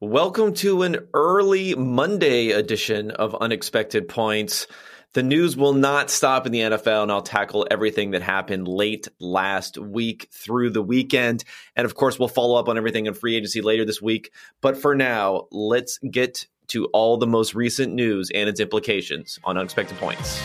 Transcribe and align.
Welcome 0.00 0.54
to 0.54 0.82
an 0.82 1.08
early 1.12 1.74
Monday 1.74 2.50
edition 2.50 3.10
of 3.10 3.34
Unexpected 3.34 4.06
Points. 4.06 4.68
The 5.14 5.24
news 5.24 5.56
will 5.56 5.72
not 5.72 6.08
stop 6.08 6.46
in 6.46 6.52
the 6.52 6.60
NFL, 6.60 7.02
and 7.02 7.10
I'll 7.10 7.20
tackle 7.20 7.66
everything 7.68 8.12
that 8.12 8.22
happened 8.22 8.68
late 8.68 9.08
last 9.18 9.76
week 9.76 10.28
through 10.30 10.70
the 10.70 10.82
weekend. 10.82 11.42
And 11.74 11.84
of 11.84 11.96
course, 11.96 12.16
we'll 12.16 12.28
follow 12.28 12.60
up 12.60 12.68
on 12.68 12.76
everything 12.76 13.06
in 13.06 13.14
free 13.14 13.34
agency 13.34 13.60
later 13.60 13.84
this 13.84 14.00
week. 14.00 14.30
But 14.60 14.76
for 14.76 14.94
now, 14.94 15.48
let's 15.50 15.98
get 15.98 16.46
to 16.68 16.84
all 16.92 17.16
the 17.16 17.26
most 17.26 17.56
recent 17.56 17.92
news 17.92 18.30
and 18.32 18.48
its 18.48 18.60
implications 18.60 19.40
on 19.42 19.58
Unexpected 19.58 19.98
Points. 19.98 20.40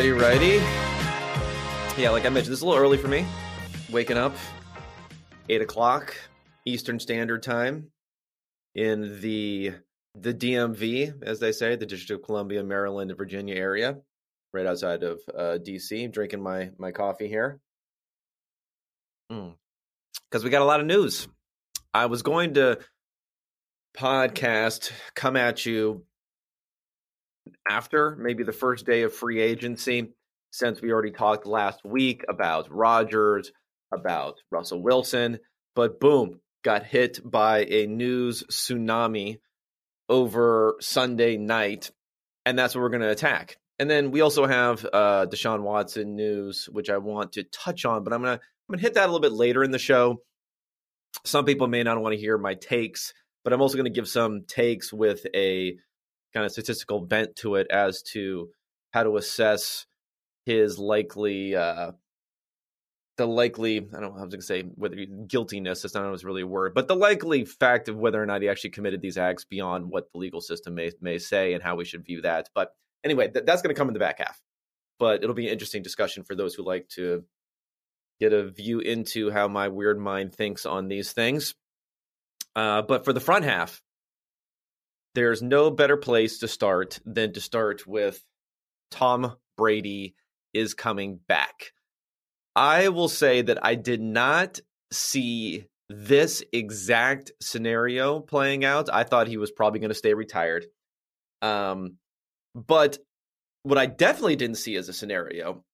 Righty, 0.00 0.12
righty. 0.12 0.54
Yeah, 2.00 2.08
like 2.08 2.24
I 2.24 2.30
mentioned, 2.30 2.52
this 2.52 2.60
is 2.60 2.62
a 2.62 2.66
little 2.66 2.82
early 2.82 2.96
for 2.96 3.08
me. 3.08 3.26
Waking 3.90 4.16
up, 4.16 4.34
8 5.50 5.60
o'clock 5.60 6.16
Eastern 6.64 6.98
Standard 6.98 7.42
Time 7.42 7.90
in 8.74 9.20
the 9.20 9.72
the 10.14 10.32
DMV, 10.32 11.22
as 11.22 11.38
they 11.38 11.52
say, 11.52 11.76
the 11.76 11.84
District 11.84 12.18
of 12.18 12.24
Columbia, 12.24 12.64
Maryland, 12.64 13.12
Virginia 13.14 13.54
area, 13.54 13.98
right 14.54 14.64
outside 14.64 15.02
of 15.02 15.20
uh, 15.36 15.58
DC. 15.62 16.10
Drinking 16.10 16.42
my 16.42 16.70
my 16.78 16.92
coffee 16.92 17.28
here 17.28 17.60
because 19.28 19.52
mm. 20.40 20.44
we 20.44 20.48
got 20.48 20.62
a 20.62 20.64
lot 20.64 20.80
of 20.80 20.86
news. 20.86 21.28
I 21.92 22.06
was 22.06 22.22
going 22.22 22.54
to 22.54 22.78
podcast, 23.94 24.92
come 25.14 25.36
at 25.36 25.66
you 25.66 26.06
after 27.68 28.16
maybe 28.16 28.44
the 28.44 28.52
first 28.52 28.86
day 28.86 29.02
of 29.02 29.14
free 29.14 29.40
agency, 29.40 30.12
since 30.50 30.80
we 30.80 30.92
already 30.92 31.12
talked 31.12 31.46
last 31.46 31.84
week 31.84 32.24
about 32.28 32.68
Rodgers, 32.70 33.52
about 33.92 34.36
Russell 34.50 34.82
Wilson, 34.82 35.38
but 35.74 36.00
boom, 36.00 36.40
got 36.64 36.84
hit 36.84 37.20
by 37.24 37.64
a 37.64 37.86
news 37.86 38.44
tsunami 38.50 39.38
over 40.08 40.76
Sunday 40.80 41.36
night, 41.36 41.90
and 42.44 42.58
that's 42.58 42.74
what 42.74 42.82
we're 42.82 42.88
going 42.90 43.02
to 43.02 43.10
attack. 43.10 43.56
And 43.78 43.88
then 43.88 44.10
we 44.10 44.20
also 44.20 44.46
have 44.46 44.84
uh, 44.92 45.26
Deshaun 45.26 45.62
Watson 45.62 46.14
news, 46.16 46.68
which 46.70 46.90
I 46.90 46.98
want 46.98 47.32
to 47.32 47.44
touch 47.44 47.84
on, 47.84 48.04
but 48.04 48.12
I'm 48.12 48.20
gonna 48.20 48.34
I'm 48.34 48.72
gonna 48.72 48.82
hit 48.82 48.94
that 48.94 49.04
a 49.04 49.06
little 49.06 49.20
bit 49.20 49.32
later 49.32 49.64
in 49.64 49.70
the 49.70 49.78
show. 49.78 50.20
Some 51.24 51.44
people 51.44 51.66
may 51.66 51.82
not 51.82 52.00
want 52.00 52.14
to 52.14 52.20
hear 52.20 52.36
my 52.36 52.54
takes, 52.54 53.14
but 53.42 53.52
I'm 53.52 53.62
also 53.62 53.76
going 53.76 53.90
to 53.92 53.98
give 53.98 54.08
some 54.08 54.44
takes 54.46 54.92
with 54.92 55.26
a 55.34 55.76
kind 56.34 56.46
of 56.46 56.52
statistical 56.52 57.00
bent 57.00 57.36
to 57.36 57.56
it 57.56 57.66
as 57.70 58.02
to 58.02 58.50
how 58.92 59.02
to 59.02 59.16
assess 59.16 59.86
his 60.46 60.78
likely 60.78 61.54
uh 61.54 61.92
the 63.20 63.26
likely 63.26 63.76
I 63.78 64.00
don't 64.00 64.14
know 64.14 64.18
how 64.18 64.26
gonna 64.26 64.40
say 64.40 64.62
whether 64.62 64.96
guiltiness, 64.96 65.82
that's 65.82 65.94
not 65.94 66.04
always 66.04 66.24
really 66.24 66.42
a 66.42 66.46
word, 66.46 66.72
but 66.74 66.88
the 66.88 66.96
likely 66.96 67.44
fact 67.44 67.88
of 67.88 67.96
whether 67.96 68.20
or 68.20 68.24
not 68.24 68.40
he 68.40 68.48
actually 68.48 68.70
committed 68.70 69.02
these 69.02 69.18
acts 69.18 69.44
beyond 69.44 69.90
what 69.90 70.10
the 70.12 70.18
legal 70.18 70.40
system 70.40 70.74
may 70.74 70.90
may 71.02 71.18
say 71.18 71.52
and 71.52 71.62
how 71.62 71.76
we 71.76 71.84
should 71.84 72.04
view 72.04 72.22
that. 72.22 72.48
But 72.54 72.72
anyway, 73.04 73.28
th- 73.28 73.44
that's 73.44 73.60
gonna 73.60 73.74
come 73.74 73.88
in 73.88 73.94
the 73.94 74.00
back 74.00 74.18
half. 74.18 74.40
But 74.98 75.22
it'll 75.22 75.34
be 75.34 75.46
an 75.46 75.52
interesting 75.52 75.82
discussion 75.82 76.24
for 76.24 76.34
those 76.34 76.54
who 76.54 76.62
like 76.62 76.88
to 76.90 77.24
get 78.20 78.32
a 78.32 78.50
view 78.50 78.80
into 78.80 79.30
how 79.30 79.48
my 79.48 79.68
weird 79.68 79.98
mind 79.98 80.34
thinks 80.34 80.64
on 80.64 80.88
these 80.88 81.12
things. 81.12 81.54
Uh, 82.56 82.82
but 82.82 83.04
for 83.04 83.12
the 83.12 83.20
front 83.20 83.44
half, 83.44 83.82
there's 85.14 85.42
no 85.42 85.70
better 85.70 85.96
place 85.96 86.38
to 86.38 86.48
start 86.48 87.00
than 87.04 87.32
to 87.32 87.40
start 87.40 87.86
with 87.86 88.24
Tom 88.90 89.36
Brady 89.56 90.14
is 90.52 90.74
coming 90.74 91.20
back. 91.28 91.72
I 92.56 92.88
will 92.88 93.08
say 93.08 93.42
that 93.42 93.64
I 93.64 93.74
did 93.74 94.00
not 94.00 94.60
see 94.92 95.66
this 95.88 96.42
exact 96.52 97.32
scenario 97.40 98.20
playing 98.20 98.64
out. 98.64 98.88
I 98.92 99.04
thought 99.04 99.28
he 99.28 99.36
was 99.36 99.50
probably 99.50 99.80
going 99.80 99.90
to 99.90 99.94
stay 99.94 100.14
retired. 100.14 100.66
Um, 101.42 101.96
but 102.54 102.98
what 103.62 103.78
I 103.78 103.86
definitely 103.86 104.36
didn't 104.36 104.58
see 104.58 104.76
as 104.76 104.88
a 104.88 104.92
scenario 104.92 105.64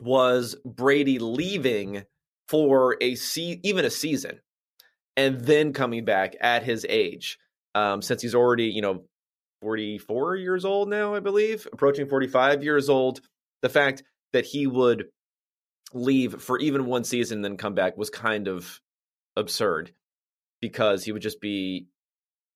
was 0.00 0.56
Brady 0.64 1.18
leaving 1.18 2.04
for 2.48 2.96
a 3.00 3.14
se- 3.14 3.60
even 3.62 3.84
a 3.84 3.90
season 3.90 4.40
and 5.16 5.40
then 5.40 5.72
coming 5.72 6.04
back 6.04 6.36
at 6.40 6.62
his 6.62 6.86
age 6.88 7.38
um, 7.78 8.02
since 8.02 8.20
he's 8.20 8.34
already, 8.34 8.64
you 8.64 8.82
know, 8.82 9.04
44 9.62 10.36
years 10.36 10.64
old 10.64 10.88
now, 10.88 11.14
I 11.14 11.20
believe, 11.20 11.66
approaching 11.72 12.08
45 12.08 12.64
years 12.64 12.88
old. 12.88 13.20
The 13.62 13.68
fact 13.68 14.02
that 14.32 14.44
he 14.44 14.66
would 14.66 15.06
leave 15.92 16.42
for 16.42 16.58
even 16.58 16.86
one 16.86 17.04
season 17.04 17.38
and 17.38 17.44
then 17.44 17.56
come 17.56 17.74
back 17.74 17.96
was 17.96 18.10
kind 18.10 18.48
of 18.48 18.80
absurd 19.36 19.92
because 20.60 21.04
he 21.04 21.12
would 21.12 21.22
just 21.22 21.40
be 21.40 21.86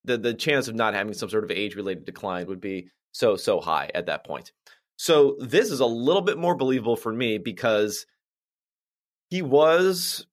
the 0.04 0.18
the 0.18 0.34
chance 0.34 0.68
of 0.68 0.74
not 0.74 0.94
having 0.94 1.14
some 1.14 1.30
sort 1.30 1.44
of 1.44 1.50
age 1.50 1.76
related 1.76 2.04
decline 2.04 2.46
would 2.46 2.60
be 2.60 2.88
so 3.12 3.36
so 3.36 3.60
high 3.60 3.90
at 3.94 4.06
that 4.06 4.24
point. 4.24 4.52
So 4.96 5.36
this 5.40 5.70
is 5.70 5.80
a 5.80 5.86
little 5.86 6.22
bit 6.22 6.38
more 6.38 6.56
believable 6.56 6.96
for 6.96 7.12
me 7.12 7.38
because 7.38 8.06
he 9.30 9.40
was 9.42 10.26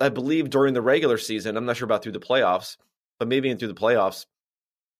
I 0.00 0.08
believe 0.08 0.48
during 0.48 0.74
the 0.74 0.82
regular 0.82 1.18
season, 1.18 1.56
I'm 1.56 1.66
not 1.66 1.76
sure 1.76 1.84
about 1.84 2.02
through 2.02 2.12
the 2.12 2.20
playoffs, 2.20 2.76
but 3.20 3.28
maybe 3.28 3.50
in 3.50 3.58
through 3.58 3.68
the 3.68 3.74
playoffs, 3.74 4.26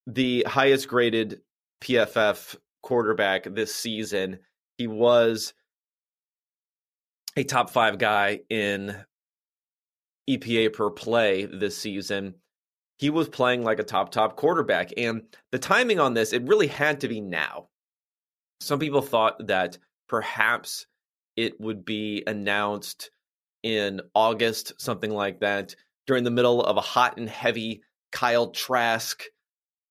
the 0.06 0.44
highest 0.46 0.86
graded 0.86 1.40
PFF 1.82 2.54
quarterback 2.82 3.44
this 3.44 3.74
season. 3.74 4.38
He 4.78 4.86
was 4.86 5.54
a 7.36 7.44
top 7.44 7.70
five 7.70 7.98
guy 7.98 8.40
in 8.50 8.94
EPA 10.28 10.74
per 10.74 10.90
play 10.90 11.46
this 11.46 11.76
season. 11.76 12.34
He 12.98 13.08
was 13.08 13.28
playing 13.28 13.64
like 13.64 13.78
a 13.78 13.84
top, 13.84 14.10
top 14.10 14.36
quarterback. 14.36 14.92
And 14.98 15.22
the 15.50 15.58
timing 15.58 15.98
on 15.98 16.12
this, 16.12 16.34
it 16.34 16.46
really 16.46 16.66
had 16.66 17.00
to 17.00 17.08
be 17.08 17.22
now. 17.22 17.68
Some 18.60 18.78
people 18.78 19.00
thought 19.00 19.46
that 19.46 19.78
perhaps 20.08 20.86
it 21.36 21.58
would 21.58 21.86
be 21.86 22.22
announced 22.26 23.10
in 23.62 24.02
August, 24.14 24.78
something 24.78 25.10
like 25.10 25.40
that, 25.40 25.74
during 26.06 26.24
the 26.24 26.30
middle 26.30 26.62
of 26.62 26.76
a 26.76 26.82
hot 26.82 27.16
and 27.16 27.28
heavy 27.28 27.82
Kyle 28.12 28.50
Trask, 28.50 29.22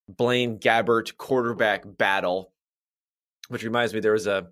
Blaine 0.08 0.60
Gabbert 0.60 1.18
quarterback 1.18 1.84
battle, 1.86 2.52
which 3.50 3.64
reminds 3.64 3.94
me 3.94 4.00
there 4.00 4.14
was 4.14 4.28
a 4.28 4.48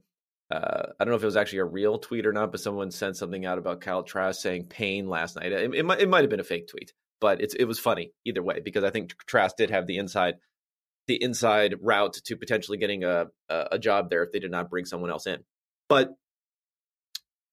uh, 0.50 0.94
I 0.98 1.04
don't 1.04 1.12
know 1.12 1.18
if 1.18 1.24
it 1.24 1.28
was 1.28 1.36
actually 1.36 1.60
a 1.60 1.66
real 1.66 1.98
tweet 2.00 2.26
or 2.26 2.32
not, 2.32 2.52
but 2.52 2.62
someone 2.62 2.90
sent 2.90 3.18
something 3.18 3.46
out 3.46 3.58
about 3.58 3.82
Kyle 3.82 4.04
Trask 4.04 4.42
saying 4.42 4.68
pain 4.68 5.08
last 5.10 5.36
night. 5.36 5.52
It, 5.52 5.74
it, 5.76 5.86
might, 5.86 6.00
it 6.00 6.08
might 6.08 6.22
have 6.22 6.30
been 6.30 6.40
a 6.40 6.46
fake 6.46 6.70
tweet, 6.70 6.94
but 7.20 7.42
it's 7.42 7.54
it 7.54 7.66
was 7.66 7.80
funny 7.80 8.14
either 8.26 8.42
way 8.42 8.62
because 8.64 8.84
I 8.84 8.90
think 8.90 9.14
Trask 9.26 9.58
did 9.58 9.72
have 9.72 9.88
the 9.88 9.98
inside 9.98 10.36
the 11.08 11.22
inside 11.22 11.76
route 11.82 12.14
to 12.26 12.38
potentially 12.38 12.78
getting 12.78 13.04
a 13.04 13.26
a 13.50 13.80
job 13.80 14.10
there 14.10 14.24
if 14.24 14.32
they 14.32 14.40
did 14.40 14.52
not 14.52 14.70
bring 14.70 14.86
someone 14.86 15.10
else 15.10 15.28
in. 15.28 15.44
But 15.90 16.12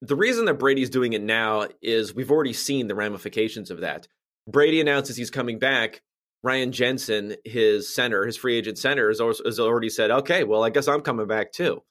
the 0.00 0.16
reason 0.16 0.44
that 0.44 0.58
Brady's 0.58 0.90
doing 0.90 1.14
it 1.14 1.22
now 1.22 1.66
is 1.80 2.14
we've 2.14 2.30
already 2.30 2.52
seen 2.52 2.88
the 2.88 2.94
ramifications 2.94 3.70
of 3.70 3.80
that. 3.80 4.06
Brady 4.48 4.80
announces 4.80 5.16
he's 5.16 5.30
coming 5.30 5.58
back. 5.58 6.02
Ryan 6.42 6.72
Jensen, 6.72 7.36
his 7.44 7.94
center, 7.94 8.26
his 8.26 8.36
free 8.36 8.56
agent 8.56 8.76
center, 8.78 9.08
has, 9.08 9.18
has 9.18 9.58
already 9.58 9.88
said, 9.88 10.10
okay, 10.10 10.44
well, 10.44 10.62
I 10.62 10.70
guess 10.70 10.88
I'm 10.88 11.00
coming 11.00 11.26
back 11.26 11.52
too. 11.52 11.82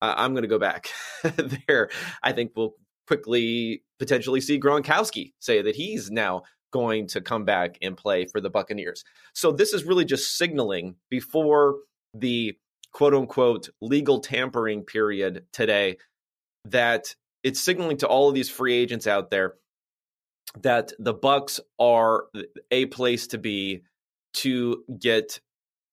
Uh, 0.00 0.14
I'm 0.16 0.32
going 0.32 0.42
to 0.42 0.48
go 0.48 0.58
back 0.58 0.88
there. 1.68 1.88
I 2.22 2.32
think 2.32 2.52
we'll 2.56 2.74
quickly 3.06 3.84
potentially 4.00 4.40
see 4.40 4.58
Gronkowski 4.58 5.32
say 5.38 5.62
that 5.62 5.76
he's 5.76 6.10
now 6.10 6.42
going 6.72 7.06
to 7.06 7.20
come 7.20 7.44
back 7.44 7.78
and 7.80 7.96
play 7.96 8.26
for 8.26 8.40
the 8.40 8.50
Buccaneers. 8.50 9.04
So 9.34 9.52
this 9.52 9.72
is 9.72 9.84
really 9.84 10.04
just 10.04 10.36
signaling 10.36 10.96
before 11.10 11.76
the 12.14 12.56
quote 12.92 13.14
unquote 13.14 13.68
legal 13.80 14.20
tampering 14.20 14.82
period 14.82 15.44
today 15.52 15.98
that 16.64 17.14
it's 17.42 17.60
signaling 17.60 17.98
to 17.98 18.06
all 18.06 18.28
of 18.28 18.34
these 18.34 18.50
free 18.50 18.74
agents 18.74 19.06
out 19.06 19.30
there 19.30 19.54
that 20.60 20.92
the 20.98 21.14
Bucs 21.14 21.60
are 21.78 22.26
a 22.70 22.86
place 22.86 23.26
to 23.28 23.38
be 23.38 23.82
to 24.34 24.84
get 24.98 25.40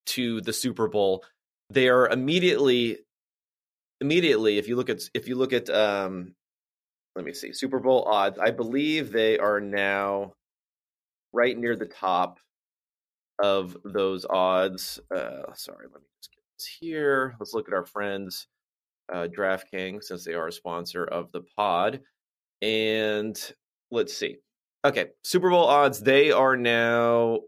to 0.08 0.42
the 0.42 0.54
Super 0.54 0.88
Bowl. 0.88 1.24
They 1.70 1.88
are 1.90 2.10
immediately 2.10 3.00
immediately 4.02 4.58
if 4.58 4.68
you 4.68 4.76
look 4.76 4.90
at 4.90 5.02
if 5.14 5.28
you 5.28 5.36
look 5.36 5.54
at 5.54 5.70
um 5.70 6.34
let 7.16 7.26
me 7.26 7.34
see 7.34 7.54
Super 7.54 7.80
Bowl 7.80 8.04
odds, 8.04 8.40
I 8.40 8.52
believe 8.52 9.12
they 9.12 9.38
are 9.38 9.60
now 9.60 10.34
right 11.34 11.58
near 11.58 11.76
the 11.76 11.86
top 11.86 12.40
of 13.40 13.78
those 13.84 14.26
odds. 14.30 15.00
Uh 15.16 15.54
sorry, 15.54 15.88
let 15.92 16.02
me 16.02 16.08
just 16.22 16.32
get 16.32 16.44
this 16.58 16.78
here. 16.80 17.36
Let's 17.40 17.54
look 17.54 17.68
at 17.68 17.74
our 17.74 17.86
friends 17.86 18.48
uh 19.14 19.28
DraftKings 19.28 20.06
since 20.06 20.24
they 20.26 20.34
are 20.34 20.48
a 20.48 20.52
sponsor 20.52 21.06
of 21.06 21.32
the 21.32 21.42
pod. 21.56 22.02
And 22.62 23.40
let's 23.92 24.16
see. 24.16 24.38
Okay, 24.86 25.08
Super 25.24 25.50
Bowl 25.50 25.66
odds, 25.66 26.00
they 26.00 26.32
are 26.32 26.56
now 26.56 27.40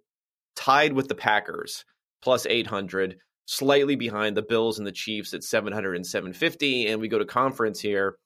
tied 0.56 0.94
with 0.94 1.08
the 1.08 1.16
Packers, 1.16 1.86
plus 2.22 2.46
800, 2.46 3.18
slightly 3.46 3.96
behind 3.96 4.36
the 4.36 4.42
Bills 4.42 4.78
and 4.78 4.88
the 4.88 4.92
Chiefs 4.92 5.34
at 5.34 5.44
700 5.44 5.96
and 5.96 6.06
750. 6.06 6.88
And 6.88 7.00
we 7.00 7.08
go 7.08 7.20
to 7.20 7.26
conference 7.26 7.80
here. 7.80 8.18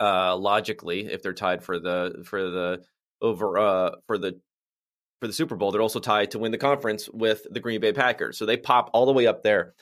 Uh, 0.00 0.36
logically, 0.36 1.06
if 1.06 1.22
they're 1.22 1.32
tied 1.32 1.62
for 1.62 1.78
the 1.78 2.22
for 2.24 2.50
the 2.50 2.82
over 3.20 3.56
uh 3.58 3.90
for 4.06 4.18
the 4.18 4.40
for 5.20 5.28
the 5.28 5.32
Super 5.32 5.54
Bowl, 5.54 5.70
they're 5.70 5.82
also 5.82 6.00
tied 6.00 6.32
to 6.32 6.40
win 6.40 6.50
the 6.50 6.58
conference 6.58 7.08
with 7.12 7.46
the 7.50 7.60
Green 7.60 7.80
Bay 7.80 7.92
Packers. 7.92 8.36
So 8.36 8.46
they 8.46 8.56
pop 8.56 8.90
all 8.92 9.06
the 9.06 9.12
way 9.12 9.28
up 9.28 9.42
there. 9.42 9.74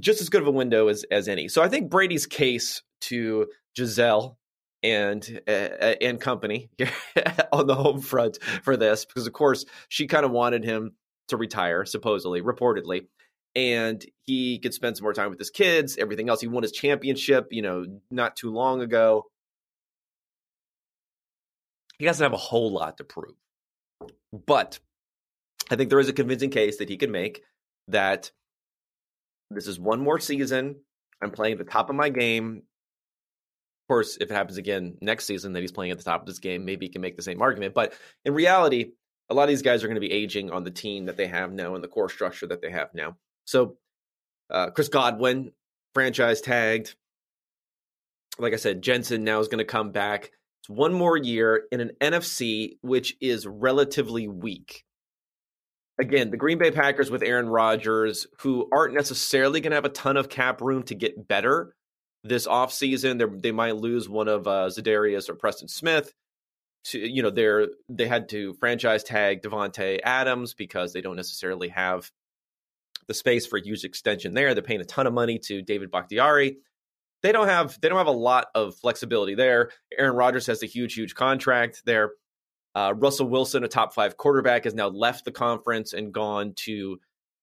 Just 0.00 0.20
as 0.20 0.28
good 0.28 0.42
of 0.42 0.48
a 0.48 0.52
window 0.52 0.88
as 0.88 1.04
as 1.10 1.28
any. 1.28 1.48
So 1.48 1.62
I 1.62 1.68
think 1.68 1.90
Brady's 1.90 2.26
case 2.26 2.82
to 3.02 3.46
Gisele 3.76 4.38
and 4.82 5.40
uh, 5.46 5.50
and 6.00 6.20
company 6.20 6.70
on 7.52 7.66
the 7.66 7.74
home 7.74 8.00
front 8.00 8.38
for 8.62 8.76
this 8.76 9.04
because 9.04 9.26
of 9.26 9.32
course 9.32 9.64
she 9.88 10.06
kind 10.06 10.24
of 10.24 10.30
wanted 10.30 10.64
him 10.64 10.92
to 11.28 11.36
retire 11.36 11.84
supposedly 11.84 12.42
reportedly 12.42 13.06
and 13.54 14.04
he 14.22 14.58
could 14.58 14.74
spend 14.74 14.96
some 14.96 15.04
more 15.04 15.12
time 15.12 15.30
with 15.30 15.38
his 15.38 15.50
kids 15.50 15.96
everything 15.98 16.28
else. 16.28 16.40
He 16.40 16.46
won 16.48 16.62
his 16.62 16.72
championship 16.72 17.48
you 17.50 17.62
know 17.62 17.86
not 18.10 18.36
too 18.36 18.50
long 18.50 18.80
ago. 18.80 19.26
He 21.98 22.06
doesn't 22.06 22.24
have 22.24 22.32
a 22.32 22.36
whole 22.36 22.72
lot 22.72 22.96
to 22.98 23.04
prove 23.04 23.34
but 24.46 24.80
i 25.70 25.76
think 25.76 25.88
there 25.88 26.00
is 26.00 26.08
a 26.08 26.12
convincing 26.12 26.50
case 26.50 26.78
that 26.78 26.88
he 26.88 26.96
can 26.96 27.12
make 27.12 27.42
that 27.86 28.32
this 29.54 29.66
is 29.66 29.78
one 29.78 30.00
more 30.00 30.18
season. 30.18 30.76
I'm 31.22 31.30
playing 31.30 31.58
the 31.58 31.64
top 31.64 31.90
of 31.90 31.96
my 31.96 32.08
game 32.08 32.62
course, 33.92 34.16
if 34.16 34.30
it 34.30 34.34
happens 34.34 34.56
again 34.56 34.96
next 35.02 35.26
season 35.26 35.52
that 35.52 35.60
he's 35.60 35.70
playing 35.70 35.92
at 35.92 35.98
the 35.98 36.04
top 36.04 36.22
of 36.22 36.26
this 36.26 36.38
game, 36.38 36.64
maybe 36.64 36.86
he 36.86 36.92
can 36.92 37.02
make 37.02 37.14
the 37.14 37.22
same 37.22 37.42
argument. 37.42 37.74
But 37.74 37.92
in 38.24 38.32
reality, 38.32 38.92
a 39.28 39.34
lot 39.34 39.42
of 39.42 39.48
these 39.50 39.60
guys 39.60 39.84
are 39.84 39.86
going 39.86 40.00
to 40.00 40.00
be 40.00 40.10
aging 40.10 40.50
on 40.50 40.64
the 40.64 40.70
team 40.70 41.06
that 41.06 41.18
they 41.18 41.26
have 41.26 41.52
now 41.52 41.74
and 41.74 41.84
the 41.84 41.88
core 41.88 42.08
structure 42.08 42.46
that 42.46 42.62
they 42.62 42.70
have 42.70 42.88
now. 42.94 43.16
So, 43.44 43.76
uh, 44.48 44.70
Chris 44.70 44.88
Godwin, 44.88 45.52
franchise 45.92 46.40
tagged. 46.40 46.94
Like 48.38 48.54
I 48.54 48.56
said, 48.56 48.80
Jensen 48.80 49.24
now 49.24 49.40
is 49.40 49.48
going 49.48 49.58
to 49.58 49.64
come 49.64 49.92
back. 49.92 50.30
It's 50.62 50.70
one 50.70 50.94
more 50.94 51.18
year 51.18 51.64
in 51.70 51.80
an 51.80 51.90
NFC 52.00 52.78
which 52.80 53.14
is 53.20 53.46
relatively 53.46 54.26
weak. 54.26 54.84
Again, 56.00 56.30
the 56.30 56.38
Green 56.38 56.56
Bay 56.56 56.70
Packers 56.70 57.10
with 57.10 57.22
Aaron 57.22 57.48
Rodgers, 57.48 58.26
who 58.40 58.70
aren't 58.72 58.94
necessarily 58.94 59.60
going 59.60 59.72
to 59.72 59.76
have 59.76 59.84
a 59.84 59.90
ton 59.90 60.16
of 60.16 60.30
cap 60.30 60.62
room 60.62 60.82
to 60.84 60.94
get 60.94 61.28
better, 61.28 61.74
this 62.24 62.46
offseason. 62.46 63.42
They 63.42 63.52
might 63.52 63.76
lose 63.76 64.08
one 64.08 64.28
of 64.28 64.46
uh, 64.46 64.68
Za'Darius 64.68 65.28
or 65.28 65.34
Preston 65.34 65.68
Smith. 65.68 66.12
To 66.86 66.98
you 66.98 67.22
know, 67.22 67.30
they're 67.30 67.68
they 67.88 68.08
had 68.08 68.28
to 68.30 68.54
franchise 68.54 69.04
tag 69.04 69.42
Davante 69.42 70.00
Adams 70.02 70.54
because 70.54 70.92
they 70.92 71.00
don't 71.00 71.16
necessarily 71.16 71.68
have 71.68 72.10
the 73.06 73.14
space 73.14 73.46
for 73.46 73.58
a 73.58 73.62
huge 73.62 73.84
extension 73.84 74.34
there. 74.34 74.54
They're 74.54 74.62
paying 74.62 74.80
a 74.80 74.84
ton 74.84 75.06
of 75.06 75.12
money 75.12 75.38
to 75.40 75.62
David 75.62 75.90
Bakhtiari. 75.90 76.56
They 77.22 77.30
don't 77.30 77.48
have 77.48 77.80
they 77.80 77.88
don't 77.88 77.98
have 77.98 78.08
a 78.08 78.12
lot 78.12 78.48
of 78.54 78.74
flexibility 78.76 79.36
there. 79.36 79.70
Aaron 79.96 80.16
Rodgers 80.16 80.46
has 80.46 80.62
a 80.62 80.66
huge, 80.66 80.94
huge 80.94 81.14
contract 81.14 81.82
there. 81.84 82.10
Uh, 82.74 82.94
Russell 82.96 83.28
Wilson, 83.28 83.64
a 83.64 83.68
top 83.68 83.94
five 83.94 84.16
quarterback, 84.16 84.64
has 84.64 84.74
now 84.74 84.88
left 84.88 85.24
the 85.24 85.30
conference 85.30 85.92
and 85.92 86.12
gone 86.12 86.54
to 86.56 86.98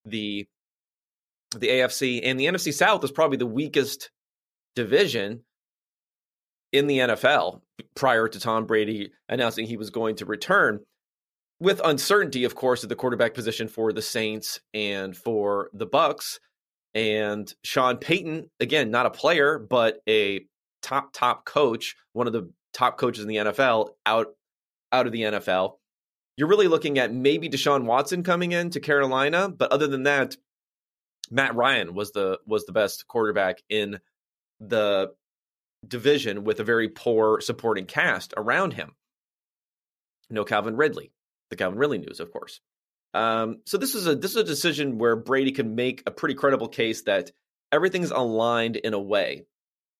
the 0.05 0.47
the 1.55 1.67
AFC 1.67 2.21
and 2.23 2.39
the 2.39 2.45
NFC 2.45 2.73
South 2.73 3.03
is 3.03 3.11
probably 3.11 3.37
the 3.37 3.45
weakest 3.45 4.11
division 4.75 5.43
in 6.71 6.87
the 6.87 6.99
NFL 6.99 7.61
prior 7.95 8.27
to 8.27 8.39
Tom 8.39 8.65
Brady 8.65 9.11
announcing 9.27 9.65
he 9.65 9.77
was 9.77 9.89
going 9.89 10.15
to 10.17 10.25
return. 10.25 10.79
With 11.59 11.81
uncertainty, 11.83 12.45
of 12.45 12.55
course, 12.55 12.83
at 12.83 12.89
the 12.89 12.95
quarterback 12.95 13.33
position 13.33 13.67
for 13.67 13.91
the 13.91 14.01
Saints 14.01 14.61
and 14.73 15.15
for 15.15 15.69
the 15.73 15.87
Bucs, 15.87 16.39
and 16.93 17.53
Sean 17.63 17.97
Payton, 17.97 18.49
again, 18.59 18.91
not 18.91 19.05
a 19.05 19.11
player, 19.11 19.59
but 19.59 19.99
a 20.07 20.45
top 20.81 21.11
top 21.13 21.45
coach, 21.45 21.95
one 22.13 22.27
of 22.27 22.33
the 22.33 22.49
top 22.73 22.97
coaches 22.97 23.23
in 23.23 23.27
the 23.27 23.35
NFL, 23.35 23.89
out 24.05 24.27
out 24.91 25.05
of 25.05 25.11
the 25.11 25.21
NFL. 25.21 25.75
You're 26.37 26.47
really 26.47 26.67
looking 26.67 26.97
at 26.97 27.13
maybe 27.13 27.49
Deshaun 27.49 27.83
Watson 27.83 28.23
coming 28.23 28.53
in 28.53 28.69
to 28.71 28.79
Carolina, 28.79 29.49
but 29.49 29.71
other 29.71 29.87
than 29.87 30.03
that, 30.03 30.35
Matt 31.29 31.55
Ryan 31.55 31.93
was 31.93 32.11
the 32.11 32.39
was 32.45 32.65
the 32.65 32.71
best 32.71 33.07
quarterback 33.07 33.61
in 33.69 33.99
the 34.59 35.11
division 35.87 36.43
with 36.43 36.59
a 36.59 36.63
very 36.63 36.89
poor 36.89 37.39
supporting 37.41 37.85
cast 37.85 38.33
around 38.35 38.73
him. 38.73 38.95
No 40.29 40.43
Calvin 40.43 40.75
Ridley, 40.75 41.11
the 41.49 41.55
Calvin 41.55 41.79
Ridley 41.79 41.99
news, 41.99 42.19
of 42.19 42.31
course. 42.31 42.61
Um, 43.13 43.61
so 43.65 43.77
this 43.77 43.95
is 43.95 44.05
a 44.05 44.15
this 44.15 44.31
is 44.31 44.37
a 44.37 44.43
decision 44.43 44.99
where 44.99 45.15
Brady 45.15 45.51
can 45.51 45.75
make 45.75 46.03
a 46.05 46.11
pretty 46.11 46.35
credible 46.35 46.67
case 46.67 47.03
that 47.03 47.31
everything's 47.71 48.11
aligned 48.11 48.75
in 48.75 48.93
a 48.93 48.99
way. 48.99 49.45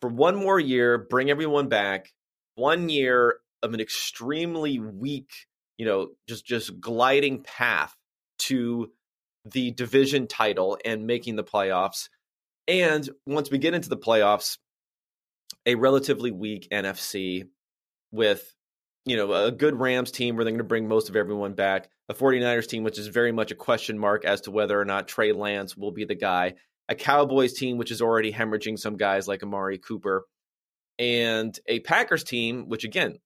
For 0.02 0.10
one 0.10 0.36
more 0.36 0.60
year, 0.60 0.98
bring 0.98 1.30
everyone 1.30 1.68
back. 1.68 2.14
One 2.56 2.90
year 2.90 3.40
of 3.64 3.74
an 3.74 3.80
extremely 3.80 4.80
weak, 4.80 5.32
you 5.78 5.86
know, 5.86 6.10
just 6.28 6.46
just 6.46 6.80
gliding 6.80 7.42
path 7.44 7.96
to 8.40 8.92
the 9.46 9.72
division 9.72 10.28
title 10.28 10.78
and 10.86 11.08
making 11.08 11.36
the 11.36 11.44
playoffs 11.44 12.10
and 12.70 13.10
once 13.26 13.50
we 13.50 13.58
get 13.58 13.74
into 13.74 13.90
the 13.90 13.98
playoffs, 13.98 14.60
a 15.66 15.76
relatively 15.76 16.32
weak 16.32 16.68
NFC 16.72 17.46
with 18.12 18.54
you 19.06 19.18
know 19.18 19.34
a 19.34 19.52
good 19.52 19.78
Rams 19.80 20.12
team 20.12 20.36
where 20.36 20.46
they're 20.46 20.52
going 20.52 20.60
to 20.60 20.64
bring 20.64 20.88
most 20.88 21.10
of 21.10 21.16
everyone 21.16 21.54
back, 21.54 21.90
a 22.08 22.14
49ers 22.14 22.68
team 22.68 22.84
which 22.84 23.00
is 23.00 23.08
very 23.08 23.32
much 23.32 23.52
a 23.52 23.56
question 23.56 23.98
mark 23.98 24.24
as 24.24 24.42
to 24.42 24.52
whether 24.52 24.80
or 24.80 24.86
not 24.86 25.08
Trey 25.08 25.34
Lance 25.34 25.76
will 25.76 25.92
be 25.92 26.06
the 26.06 26.16
guy, 26.16 26.54
a 26.88 26.96
Cowboys 26.96 27.54
team 27.54 27.78
which 27.78 27.92
is 27.92 28.02
already 28.02 28.32
hemorrhaging 28.32 28.78
some 28.78 28.98
guys 28.98 29.28
like 29.28 29.42
Amari 29.42 29.80
Cooper, 29.80 30.26
and 31.00 31.60
a 31.68 31.80
Packers 31.80 32.24
team 32.24 32.70
which 32.70 32.84
again 32.84 33.18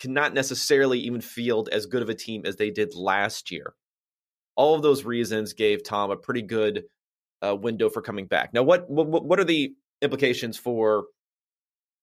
cannot 0.00 0.32
necessarily 0.32 1.00
even 1.00 1.20
field 1.20 1.68
as 1.70 1.84
good 1.84 2.02
of 2.02 2.08
a 2.08 2.14
team 2.14 2.46
as 2.46 2.56
they 2.56 2.70
did 2.70 2.94
last 2.94 3.50
year. 3.50 3.74
All 4.54 4.74
of 4.74 4.80
those 4.82 5.04
reasons 5.04 5.52
gave 5.52 5.84
Tom 5.84 6.10
a 6.10 6.16
pretty 6.16 6.40
good 6.40 6.84
uh, 7.44 7.54
window 7.54 7.88
for 7.88 8.02
coming 8.02 8.26
back. 8.26 8.52
Now, 8.52 8.62
what, 8.62 8.88
what 8.88 9.24
what 9.24 9.40
are 9.40 9.44
the 9.44 9.74
implications 10.02 10.56
for 10.56 11.04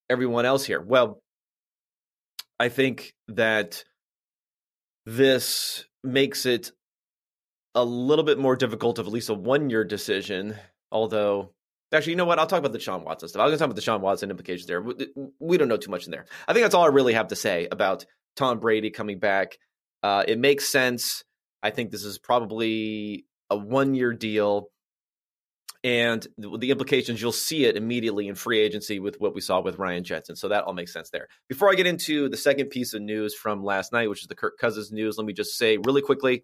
everyone 0.09 0.45
else 0.45 0.65
here? 0.65 0.81
Well, 0.81 1.21
I 2.59 2.69
think 2.69 3.13
that 3.27 3.83
this 5.05 5.85
makes 6.03 6.45
it 6.45 6.71
a 7.75 7.83
little 7.83 8.23
bit 8.23 8.37
more 8.37 8.55
difficult 8.55 8.99
of 8.99 9.07
at 9.07 9.13
least 9.13 9.29
a 9.29 9.33
one 9.33 9.69
year 9.69 9.83
decision. 9.83 10.55
Although, 10.91 11.53
actually, 11.91 12.11
you 12.11 12.17
know 12.17 12.25
what? 12.25 12.39
I'll 12.39 12.47
talk 12.47 12.59
about 12.59 12.73
Deshaun 12.73 13.03
Watson 13.03 13.29
stuff. 13.29 13.41
I 13.41 13.45
was 13.45 13.51
going 13.51 13.57
to 13.57 13.75
talk 13.75 13.85
about 13.85 13.99
Deshaun 13.99 14.03
Watson 14.03 14.29
implications 14.29 14.67
there. 14.67 14.83
We 15.39 15.57
don't 15.57 15.67
know 15.67 15.77
too 15.77 15.91
much 15.91 16.05
in 16.05 16.11
there. 16.11 16.25
I 16.47 16.53
think 16.53 16.63
that's 16.63 16.75
all 16.75 16.83
I 16.83 16.89
really 16.89 17.13
have 17.13 17.29
to 17.29 17.35
say 17.35 17.67
about 17.71 18.05
Tom 18.35 18.59
Brady 18.59 18.91
coming 18.91 19.19
back. 19.19 19.57
Uh, 20.03 20.23
it 20.27 20.37
makes 20.37 20.67
sense. 20.67 21.23
I 21.63 21.71
think 21.71 21.91
this 21.91 22.03
is 22.03 22.19
probably 22.19 23.25
a 23.49 23.57
one 23.57 23.95
year 23.95 24.13
deal 24.13 24.69
and 25.83 26.25
the, 26.37 26.71
implications 26.71 27.21
you'll 27.21 27.33
see 27.33 27.65
it 27.65 27.75
immediately 27.75 28.27
in 28.27 28.35
free 28.35 28.59
agency 28.59 28.99
with 28.99 29.19
what 29.19 29.35
we 29.35 29.41
saw 29.41 29.59
with 29.59 29.77
Ryan 29.77 30.03
Jensen. 30.03 30.35
So 30.35 30.47
that 30.47 30.63
all 30.63 30.73
makes 30.73 30.93
sense 30.93 31.09
there. 31.09 31.27
Before 31.49 31.69
I 31.69 31.75
get 31.75 31.87
into 31.87 32.29
the 32.29 32.37
second 32.37 32.69
piece 32.69 32.93
of 32.93 33.01
news 33.01 33.35
from 33.35 33.63
last 33.63 33.91
night, 33.91 34.09
which 34.09 34.21
is 34.21 34.27
the 34.27 34.35
Kirk 34.35 34.57
Cousins 34.57 34.91
news, 34.91 35.17
let 35.17 35.25
me 35.25 35.33
just 35.33 35.57
say 35.57 35.77
really 35.77 36.01
quickly 36.01 36.43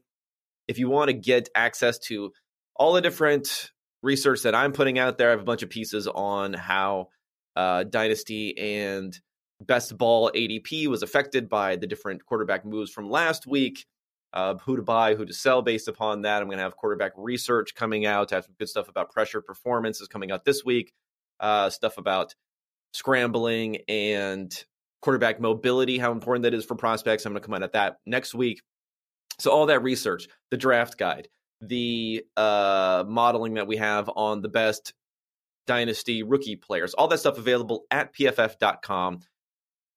if 0.68 0.78
you 0.78 0.90
want 0.90 1.10
to 1.10 1.14
get 1.14 1.50
access 1.56 1.98
to 1.98 2.32
all 2.76 2.94
the 2.94 3.02
different 3.02 3.72
research 4.04 4.44
that 4.44 4.54
I'm 4.54 4.72
putting 4.72 5.00
out 5.00 5.18
there, 5.18 5.30
I 5.30 5.32
have 5.32 5.42
a 5.42 5.46
bunch 5.46 5.64
of 5.64 5.70
pieces 5.70 6.08
on 6.08 6.54
how 6.54 7.08
uh, 7.56 7.84
Dynasty 7.84 8.58
and 8.58 9.18
Best 9.62 9.98
Ball 9.98 10.32
ADP 10.34 10.88
was 10.88 11.02
affected 11.02 11.50
by 11.50 11.76
the 11.76 11.88
different 11.88 12.26
quarterback 12.26 12.66
moves 12.66 12.92
from 12.92 13.10
last 13.10 13.48
week 13.48 13.86
uh, 14.34 14.56
who 14.56 14.76
to 14.76 14.82
buy, 14.82 15.16
who 15.16 15.26
to 15.26 15.34
sell 15.34 15.62
based 15.62 15.88
upon 15.88 16.22
that. 16.22 16.42
I'm 16.42 16.48
going 16.48 16.58
to 16.58 16.64
have 16.64 16.76
quarterback 16.76 17.14
research 17.18 17.76
coming 17.76 18.06
out. 18.06 18.32
I 18.32 18.36
have 18.36 18.46
some 18.46 18.56
good 18.58 18.70
stuff 18.70 18.90
about 18.90 19.12
pressure 19.12 19.42
performance 19.42 20.02
is 20.02 20.08
coming 20.08 20.32
out 20.32 20.46
this 20.46 20.64
week. 20.64 20.94
Uh, 21.40 21.70
stuff 21.70 21.98
about 21.98 22.36
scrambling 22.94 23.78
and 23.88 24.66
quarterback 25.02 25.40
mobility, 25.40 25.98
how 25.98 26.12
important 26.12 26.44
that 26.44 26.54
is 26.54 26.66
for 26.66 26.76
prospects. 26.76 27.26
I'm 27.26 27.32
going 27.32 27.42
to 27.42 27.46
come 27.46 27.56
out 27.56 27.64
at 27.64 27.74
that 27.74 27.98
next 28.06 28.34
week. 28.34 28.62
So 29.40 29.52
all 29.52 29.68
that 29.68 29.84
research, 29.84 30.28
the 30.52 30.58
draft 30.58 30.98
guide, 30.98 31.30
the 31.62 32.26
uh, 32.36 33.06
modeling 33.08 33.54
that 33.56 33.68
we 33.68 33.78
have 33.78 34.10
on 34.16 34.42
the 34.42 34.50
best 34.50 34.94
dynasty 35.66 36.24
rookie 36.24 36.58
players, 36.58 36.94
all 36.94 37.08
that 37.08 37.20
stuff 37.20 37.38
available 37.38 37.86
at 37.90 38.14
pff.com. 38.14 39.20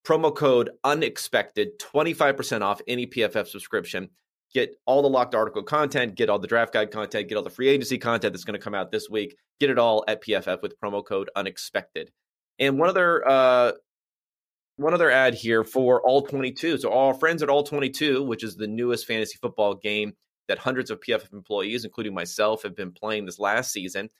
Promo 0.04 0.34
code 0.34 0.70
unexpected, 0.82 1.78
25% 1.78 2.62
off 2.62 2.80
any 2.88 3.06
PFF 3.06 3.46
subscription 3.46 4.08
get 4.52 4.76
all 4.86 5.02
the 5.02 5.08
locked 5.08 5.34
article 5.34 5.62
content, 5.62 6.14
get 6.14 6.28
all 6.28 6.38
the 6.38 6.46
draft 6.46 6.72
guide 6.72 6.90
content, 6.90 7.28
get 7.28 7.36
all 7.36 7.42
the 7.42 7.50
free 7.50 7.68
agency 7.68 7.98
content 7.98 8.32
that's 8.32 8.44
going 8.44 8.58
to 8.58 8.62
come 8.62 8.74
out 8.74 8.90
this 8.90 9.08
week. 9.08 9.36
Get 9.60 9.70
it 9.70 9.78
all 9.78 10.04
at 10.08 10.22
PFF 10.22 10.62
with 10.62 10.78
promo 10.80 11.04
code 11.04 11.30
unexpected. 11.34 12.10
And 12.58 12.78
one 12.78 12.88
other 12.88 13.26
uh, 13.26 13.72
one 14.76 14.94
other 14.94 15.10
ad 15.10 15.34
here 15.34 15.64
for 15.64 16.00
All 16.02 16.22
22. 16.22 16.78
So, 16.78 16.90
all 16.90 17.08
our 17.08 17.14
friends 17.14 17.42
at 17.42 17.48
All 17.48 17.62
22, 17.62 18.22
which 18.22 18.44
is 18.44 18.56
the 18.56 18.66
newest 18.66 19.06
fantasy 19.06 19.38
football 19.40 19.74
game 19.74 20.14
that 20.48 20.58
hundreds 20.58 20.90
of 20.90 21.00
PFF 21.00 21.32
employees, 21.32 21.84
including 21.84 22.14
myself, 22.14 22.62
have 22.62 22.76
been 22.76 22.92
playing 22.92 23.26
this 23.26 23.38
last 23.38 23.72
season. 23.72 24.10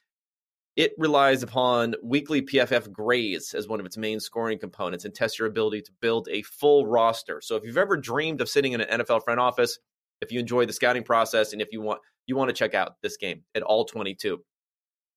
It 0.75 0.93
relies 0.97 1.43
upon 1.43 1.97
weekly 2.03 2.41
PFF 2.41 2.91
grades 2.91 3.53
as 3.53 3.69
one 3.69 3.79
of 3.79 3.85
its 3.85 3.99
main 3.99 4.21
scoring 4.21 4.59
components 4.59 5.05
and 5.05 5.15
tests 5.15 5.39
your 5.39 5.49
ability 5.49 5.83
to 5.83 5.93
build 6.01 6.29
a 6.31 6.41
full 6.43 6.87
roster. 6.87 7.43
So 7.43 7.57
if 7.57 7.65
you've 7.65 7.77
ever 7.77 7.99
dreamed 7.99 8.41
of 8.41 8.49
sitting 8.49 8.73
in 8.73 8.81
an 8.81 9.01
NFL 9.01 9.25
front 9.25 9.39
office, 9.39 9.79
if 10.23 10.33
you 10.33 10.41
enjoy 10.41 10.65
the 10.65 10.73
scouting 10.73 11.03
process 11.03 11.53
and 11.53 11.61
if 11.61 11.69
you 11.73 11.81
want 11.83 12.01
you 12.27 12.37
want 12.37 12.49
to 12.49 12.55
check 12.55 12.75
out 12.75 12.97
this 13.03 13.17
game 13.17 13.43
at 13.55 13.63
all 13.63 13.85
22, 13.85 14.43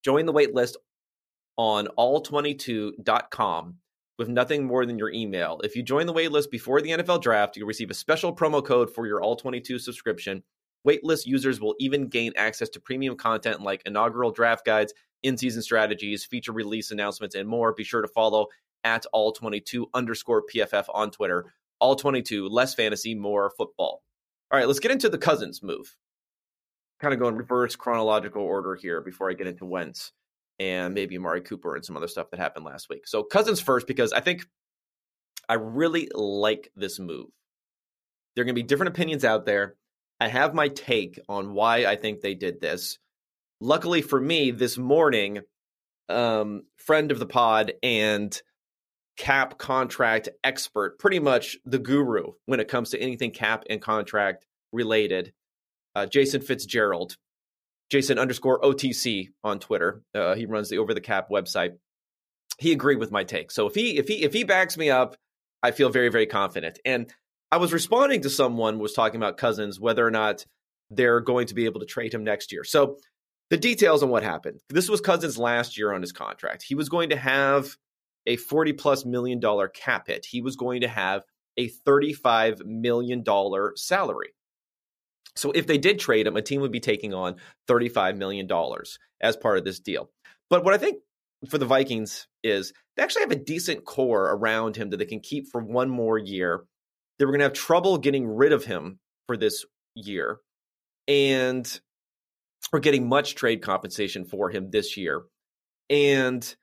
join 0.03 0.25
the 0.25 0.31
wait 0.31 0.53
list 0.53 0.75
on 1.57 1.88
all22.com 1.97 3.75
with 4.17 4.29
nothing 4.29 4.65
more 4.65 4.85
than 4.85 4.97
your 4.97 5.12
email. 5.12 5.59
If 5.63 5.75
you 5.75 5.83
join 5.83 6.07
the 6.07 6.13
wait 6.13 6.31
list 6.31 6.51
before 6.51 6.81
the 6.81 6.89
NFL 6.89 7.21
draft, 7.21 7.55
you'll 7.55 7.67
receive 7.67 7.91
a 7.91 7.95
special 7.95 8.35
promo 8.35 8.65
code 8.65 8.93
for 8.93 9.05
your 9.05 9.21
all 9.21 9.35
22 9.35 9.77
subscription. 9.79 10.43
Waitlist 10.88 11.25
users 11.25 11.59
will 11.59 11.75
even 11.79 12.07
gain 12.07 12.31
access 12.35 12.69
to 12.69 12.79
premium 12.79 13.15
content 13.17 13.62
like 13.62 13.81
inaugural 13.85 14.31
draft 14.31 14.65
guides 14.65 14.93
in 15.24 15.38
season 15.38 15.62
strategies, 15.62 16.24
feature 16.24 16.51
release 16.51 16.91
announcements, 16.91 17.35
and 17.35 17.50
more. 17.50 17.74
Be 17.74 17.83
sure 17.83 18.01
to 18.01 18.07
follow 18.07 18.47
at 18.83 19.05
all22 19.13 19.85
underscore 19.93 20.43
PFF 20.53 20.85
on 20.93 21.12
Twitter. 21.12 21.53
All22, 21.81 22.50
less 22.50 22.74
fantasy, 22.75 23.15
more 23.15 23.51
football. 23.57 24.04
All 24.55 24.59
right, 24.62 24.67
let's 24.67 24.79
get 24.79 24.91
into 24.91 25.09
the 25.09 25.17
Cousins 25.17 25.62
move. 25.62 25.97
Kind 27.01 27.13
of 27.13 27.19
go 27.19 27.27
in 27.27 27.35
reverse 27.35 27.75
chronological 27.75 28.41
order 28.41 28.75
here 28.75 29.01
before 29.01 29.29
I 29.29 29.33
get 29.33 29.47
into 29.47 29.65
Wentz 29.65 30.13
and 30.59 30.93
maybe 30.93 31.17
Amari 31.17 31.41
Cooper 31.41 31.75
and 31.75 31.83
some 31.83 31.97
other 31.97 32.07
stuff 32.07 32.29
that 32.31 32.39
happened 32.39 32.63
last 32.63 32.88
week. 32.88 33.05
So 33.05 33.21
Cousins 33.21 33.59
first, 33.59 33.85
because 33.85 34.13
I 34.13 34.21
think 34.21 34.45
I 35.50 35.55
really 35.55 36.07
like 36.15 36.71
this 36.74 37.01
move. 37.01 37.27
There 38.33 38.43
are 38.43 38.45
going 38.45 38.55
to 38.55 38.62
be 38.62 38.65
different 38.65 38.93
opinions 38.93 39.25
out 39.25 39.45
there. 39.45 39.75
I 40.21 40.29
have 40.29 40.53
my 40.53 40.69
take 40.69 41.19
on 41.27 41.51
why 41.51 41.79
I 41.85 41.97
think 41.97 42.21
they 42.21 42.33
did 42.33 42.62
this 42.62 42.97
luckily 43.59 44.01
for 44.01 44.21
me, 44.21 44.51
this 44.51 44.77
morning, 44.77 45.39
um, 46.07 46.63
friend 46.77 47.12
of 47.12 47.19
the 47.19 47.25
pod 47.25 47.74
and 47.83 48.41
cap 49.17 49.57
contract 49.57 50.29
expert, 50.43 51.00
pretty 51.00 51.19
much 51.19 51.57
the 51.65 51.79
guru 51.79 52.34
when 52.45 52.60
it 52.60 52.67
comes 52.67 52.89
to 52.91 53.00
anything 53.00 53.31
cap 53.31 53.63
and 53.69 53.81
contract 53.81 54.45
related, 54.72 55.34
uh, 55.95 56.05
Jason 56.05 56.41
Fitzgerald, 56.41 57.15
Jason 57.89 58.19
underscore 58.19 58.60
OTC 58.62 59.29
on 59.43 59.60
Twitter. 59.60 60.01
Uh, 60.13 60.36
he 60.36 60.45
runs 60.45 60.69
the 60.69 60.79
Over 60.79 60.93
the 60.93 61.01
Cap 61.01 61.29
website. 61.29 61.77
He 62.57 62.72
agreed 62.72 63.00
with 63.00 63.12
my 63.12 63.24
take. 63.24 63.51
So 63.51 63.67
if 63.67 63.75
he 63.75 63.98
if 63.98 64.07
he 64.07 64.24
if 64.24 64.34
he 64.34 64.43
backs 64.43 64.77
me 64.77 64.89
up, 64.89 65.15
I 65.62 65.72
feel 65.72 65.89
very 65.89 66.10
very 66.10 66.25
confident. 66.25 66.79
And 66.86 67.13
I 67.51 67.57
was 67.57 67.74
responding 67.74 68.22
to 68.22 68.29
someone 68.29 68.79
was 68.79 68.93
talking 68.93 69.17
about 69.17 69.38
Cousins 69.38 69.79
whether 69.79 70.05
or 70.05 70.12
not 70.12 70.45
they're 70.89 71.19
going 71.19 71.48
to 71.48 71.55
be 71.55 71.65
able 71.65 71.79
to 71.79 71.86
trade 71.86 72.13
him 72.13 72.24
next 72.24 72.51
year. 72.51 72.63
So 72.63 72.98
the 73.50 73.57
details 73.57 74.03
on 74.03 74.10
what 74.10 74.24
happened. 74.24 74.62
This 74.69 74.89
was 74.89 75.01
Cousins' 75.01 75.38
last 75.38 75.77
year 75.77 75.93
on 75.93 76.01
his 76.01 76.12
contract. 76.12 76.63
He 76.63 76.75
was 76.75 76.89
going 76.89 77.10
to 77.10 77.15
have 77.15 77.77
a 78.27 78.38
40 78.38 78.74
plus 78.74 79.05
million 79.05 79.39
dollar 79.39 79.67
cap 79.67 80.08
hit. 80.08 80.25
He 80.25 80.41
was 80.41 80.55
going 80.55 80.82
to 80.82 80.88
have 80.88 81.24
a 81.58 81.67
35 81.67 82.62
million 82.65 83.24
dollar 83.24 83.74
salary. 83.75 84.34
So 85.36 85.51
if 85.51 85.67
they 85.67 85.77
did 85.77 86.00
trade 86.00 86.27
him, 86.27 86.38
a 86.38 86.41
team 86.41 86.62
would 86.62 86.72
be 86.72 86.79
taking 86.79 87.13
on 87.13 87.36
35 87.67 88.17
million 88.17 88.48
dollars 88.48 89.00
as 89.22 89.36
part 89.36 89.58
of 89.58 89.65
this 89.65 89.79
deal. 89.79 90.10
But 90.50 90.63
what 90.63 90.74
I 90.74 90.77
think 90.77 91.00
for 91.50 91.58
the 91.58 91.65
Vikings 91.65 92.27
is 92.44 92.74
they 92.96 93.03
actually 93.03 93.24
have 93.24 93.32
a 93.32 93.36
decent 93.36 93.86
core 93.86 94.32
around 94.32 94.75
him 94.75 94.89
that 94.89 94.98
they 94.98 95.05
can 95.05 95.20
keep 95.20 95.48
for 95.51 95.62
one 95.62 95.89
more 95.89 96.17
year. 96.17 96.65
They 97.17 97.25
were 97.25 97.32
going 97.32 97.39
to 97.39 97.46
have 97.46 97.53
trouble 97.53 97.98
getting 97.98 98.27
rid 98.27 98.53
of 98.53 98.65
him 98.65 99.00
for 99.27 99.38
this 99.38 99.65
year. 99.96 100.39
And 101.08 101.79
we're 102.72 102.79
getting 102.79 103.08
much 103.08 103.36
trade 103.36 103.62
compensation 103.62 104.25
for 104.25 104.50
him 104.50 104.72
this 104.72 104.98
year. 104.98 105.24
And 105.89 106.55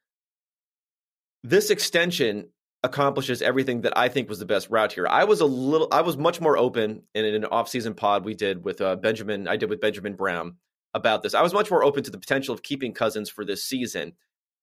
this 1.43 1.71
extension 1.71 2.49
accomplishes 2.83 3.43
everything 3.43 3.83
that 3.83 3.97
I 3.97 4.09
think 4.09 4.29
was 4.29 4.39
the 4.39 4.47
best 4.47 4.69
route 4.71 4.93
here. 4.93 5.07
I 5.07 5.25
was 5.25 5.41
a 5.41 5.47
little, 5.47 5.89
I 5.93 6.03
was 6.03 6.17
much 6.17 6.41
more 6.41 6.59
open 6.59 7.03
in 7.15 7.25
an 7.25 7.45
off-season 7.45 7.95
pod 7.95 8.25
we 8.25 8.35
did 8.35 8.65
with 8.65 8.81
uh, 8.81 8.97
Benjamin. 8.97 9.47
I 9.47 9.57
did 9.57 9.71
with 9.71 9.81
Benjamin 9.81 10.15
Brown 10.15 10.57
about 10.95 11.23
this. 11.23 11.35
I 11.35 11.43
was 11.43 11.55
much 11.55 11.71
more 11.71 11.85
open 11.85 12.03
to 12.05 12.11
the 12.11 12.19
potential 12.19 12.55
of 12.55 12.63
keeping 12.63 12.93
Cousins 12.93 13.31
for 13.31 13.45
this 13.45 13.65
season, 13.65 14.15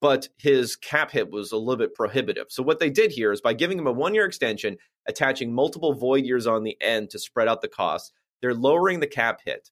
but 0.02 0.28
his 0.38 0.76
cap 0.76 1.12
hit 1.12 1.32
was 1.32 1.52
a 1.52 1.58
little 1.58 1.78
bit 1.78 1.96
prohibitive. 1.96 2.48
So 2.50 2.62
what 2.62 2.80
they 2.80 2.90
did 2.90 3.12
here 3.12 3.32
is 3.32 3.42
by 3.42 3.54
giving 3.54 3.80
him 3.80 3.88
a 3.88 3.92
one-year 3.92 4.26
extension, 4.26 4.78
attaching 5.08 5.54
multiple 5.54 5.94
void 5.94 6.26
years 6.26 6.46
on 6.46 6.64
the 6.64 6.78
end 6.82 7.12
to 7.12 7.20
spread 7.20 7.48
out 7.48 7.62
the 7.62 7.68
costs, 7.70 8.12
they're 8.42 8.54
lowering 8.54 9.00
the 9.00 9.08
cap 9.08 9.40
hit 9.46 9.70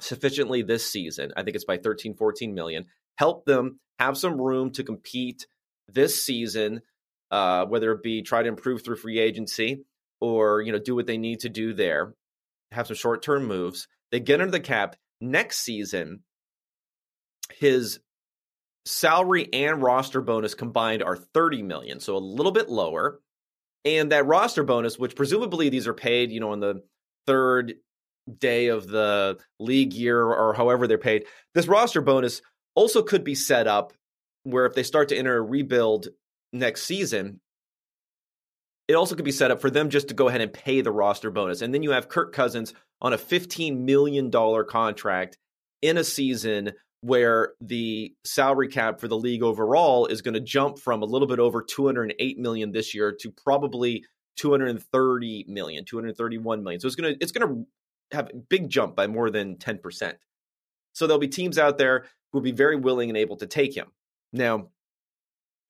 sufficiently 0.00 0.62
this 0.62 0.90
season. 0.90 1.32
I 1.36 1.42
think 1.42 1.56
it's 1.56 1.64
by 1.64 1.78
13, 1.78 2.14
14 2.14 2.54
million. 2.54 2.86
Help 3.16 3.46
them 3.46 3.80
have 3.98 4.16
some 4.16 4.40
room 4.40 4.70
to 4.72 4.84
compete 4.84 5.46
this 5.88 6.24
season, 6.24 6.82
uh, 7.30 7.66
whether 7.66 7.92
it 7.92 8.02
be 8.02 8.22
try 8.22 8.42
to 8.42 8.48
improve 8.48 8.84
through 8.84 8.96
free 8.96 9.18
agency 9.18 9.84
or 10.20 10.62
you 10.62 10.72
know 10.72 10.78
do 10.78 10.94
what 10.94 11.06
they 11.06 11.18
need 11.18 11.40
to 11.40 11.48
do 11.48 11.72
there. 11.72 12.14
Have 12.72 12.86
some 12.86 12.96
short 12.96 13.22
term 13.22 13.46
moves. 13.46 13.88
They 14.10 14.20
get 14.20 14.40
under 14.40 14.50
the 14.50 14.60
cap 14.60 14.96
next 15.20 15.58
season. 15.58 16.20
His 17.58 18.00
salary 18.84 19.48
and 19.52 19.82
roster 19.82 20.20
bonus 20.20 20.54
combined 20.54 21.02
are 21.02 21.16
30 21.16 21.62
million, 21.62 22.00
so 22.00 22.16
a 22.16 22.18
little 22.18 22.52
bit 22.52 22.68
lower. 22.68 23.20
And 23.84 24.12
that 24.12 24.26
roster 24.26 24.64
bonus, 24.64 24.98
which 24.98 25.16
presumably 25.16 25.68
these 25.68 25.86
are 25.86 25.94
paid, 25.94 26.30
you 26.30 26.40
know, 26.40 26.52
on 26.52 26.60
the 26.60 26.82
third 27.26 27.74
day 28.38 28.68
of 28.68 28.86
the 28.86 29.38
league 29.58 29.94
year 29.94 30.22
or 30.22 30.52
however 30.52 30.86
they're 30.86 30.98
paid. 30.98 31.24
This 31.54 31.68
roster 31.68 32.00
bonus 32.00 32.42
also 32.74 33.02
could 33.02 33.24
be 33.24 33.34
set 33.34 33.66
up 33.66 33.92
where 34.50 34.66
if 34.66 34.74
they 34.74 34.82
start 34.82 35.08
to 35.08 35.16
enter 35.16 35.36
a 35.36 35.42
rebuild 35.42 36.08
next 36.52 36.82
season, 36.82 37.40
it 38.86 38.94
also 38.94 39.14
could 39.14 39.24
be 39.24 39.32
set 39.32 39.50
up 39.50 39.60
for 39.60 39.70
them 39.70 39.90
just 39.90 40.08
to 40.08 40.14
go 40.14 40.28
ahead 40.28 40.40
and 40.40 40.52
pay 40.52 40.80
the 40.80 40.90
roster 40.90 41.30
bonus. 41.30 41.60
And 41.60 41.74
then 41.74 41.82
you 41.82 41.90
have 41.90 42.08
Kirk 42.08 42.32
Cousins 42.32 42.72
on 43.00 43.12
a 43.12 43.18
$15 43.18 43.80
million 43.80 44.30
contract 44.30 45.36
in 45.82 45.98
a 45.98 46.04
season 46.04 46.72
where 47.00 47.52
the 47.60 48.12
salary 48.24 48.68
cap 48.68 48.98
for 48.98 49.06
the 49.06 49.16
league 49.16 49.42
overall 49.42 50.06
is 50.06 50.22
going 50.22 50.34
to 50.34 50.40
jump 50.40 50.78
from 50.78 51.02
a 51.02 51.06
little 51.06 51.28
bit 51.28 51.38
over 51.38 51.62
208 51.62 52.38
million 52.38 52.72
this 52.72 52.94
year 52.94 53.14
to 53.20 53.30
probably 53.30 54.04
230 54.36 55.44
million, 55.48 55.84
231 55.84 56.62
million. 56.62 56.80
So 56.80 56.86
it's 56.86 56.96
going 56.96 57.14
to 57.14 57.22
it's 57.22 57.32
going 57.32 57.48
to 57.48 58.16
have 58.16 58.30
a 58.30 58.36
big 58.36 58.68
jump 58.68 58.96
by 58.96 59.06
more 59.06 59.30
than 59.30 59.56
10%. 59.56 60.14
So 60.94 61.06
there'll 61.06 61.20
be 61.20 61.28
teams 61.28 61.58
out 61.58 61.78
there 61.78 62.00
who 62.32 62.38
will 62.38 62.42
be 62.42 62.52
very 62.52 62.76
willing 62.76 63.10
and 63.10 63.16
able 63.16 63.36
to 63.36 63.46
take 63.46 63.76
him. 63.76 63.88
Now, 64.32 64.68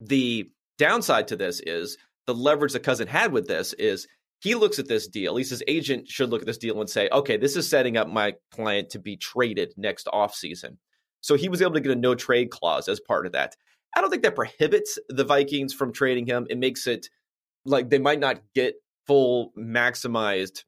the 0.00 0.50
downside 0.78 1.28
to 1.28 1.36
this 1.36 1.60
is 1.60 1.98
the 2.26 2.34
leverage 2.34 2.72
that 2.72 2.82
Cousin 2.82 3.08
had 3.08 3.32
with 3.32 3.46
this 3.46 3.72
is 3.72 4.06
he 4.40 4.54
looks 4.54 4.78
at 4.78 4.86
this 4.86 5.08
deal, 5.08 5.32
at 5.32 5.36
least 5.36 5.50
his 5.50 5.62
agent 5.66 6.08
should 6.08 6.30
look 6.30 6.42
at 6.42 6.46
this 6.46 6.58
deal 6.58 6.80
and 6.80 6.88
say, 6.88 7.08
okay, 7.10 7.36
this 7.36 7.56
is 7.56 7.68
setting 7.68 7.96
up 7.96 8.08
my 8.08 8.34
client 8.52 8.90
to 8.90 8.98
be 8.98 9.16
traded 9.16 9.74
next 9.76 10.06
offseason. 10.06 10.76
So 11.20 11.34
he 11.34 11.48
was 11.48 11.60
able 11.60 11.74
to 11.74 11.80
get 11.80 11.92
a 11.92 11.96
no 11.96 12.14
trade 12.14 12.50
clause 12.50 12.88
as 12.88 13.00
part 13.00 13.26
of 13.26 13.32
that. 13.32 13.56
I 13.96 14.00
don't 14.00 14.10
think 14.10 14.22
that 14.22 14.36
prohibits 14.36 14.98
the 15.08 15.24
Vikings 15.24 15.74
from 15.74 15.92
trading 15.92 16.26
him. 16.26 16.46
It 16.48 16.58
makes 16.58 16.86
it 16.86 17.08
like 17.64 17.90
they 17.90 17.98
might 17.98 18.20
not 18.20 18.40
get 18.54 18.74
full 19.06 19.52
maximized 19.58 20.64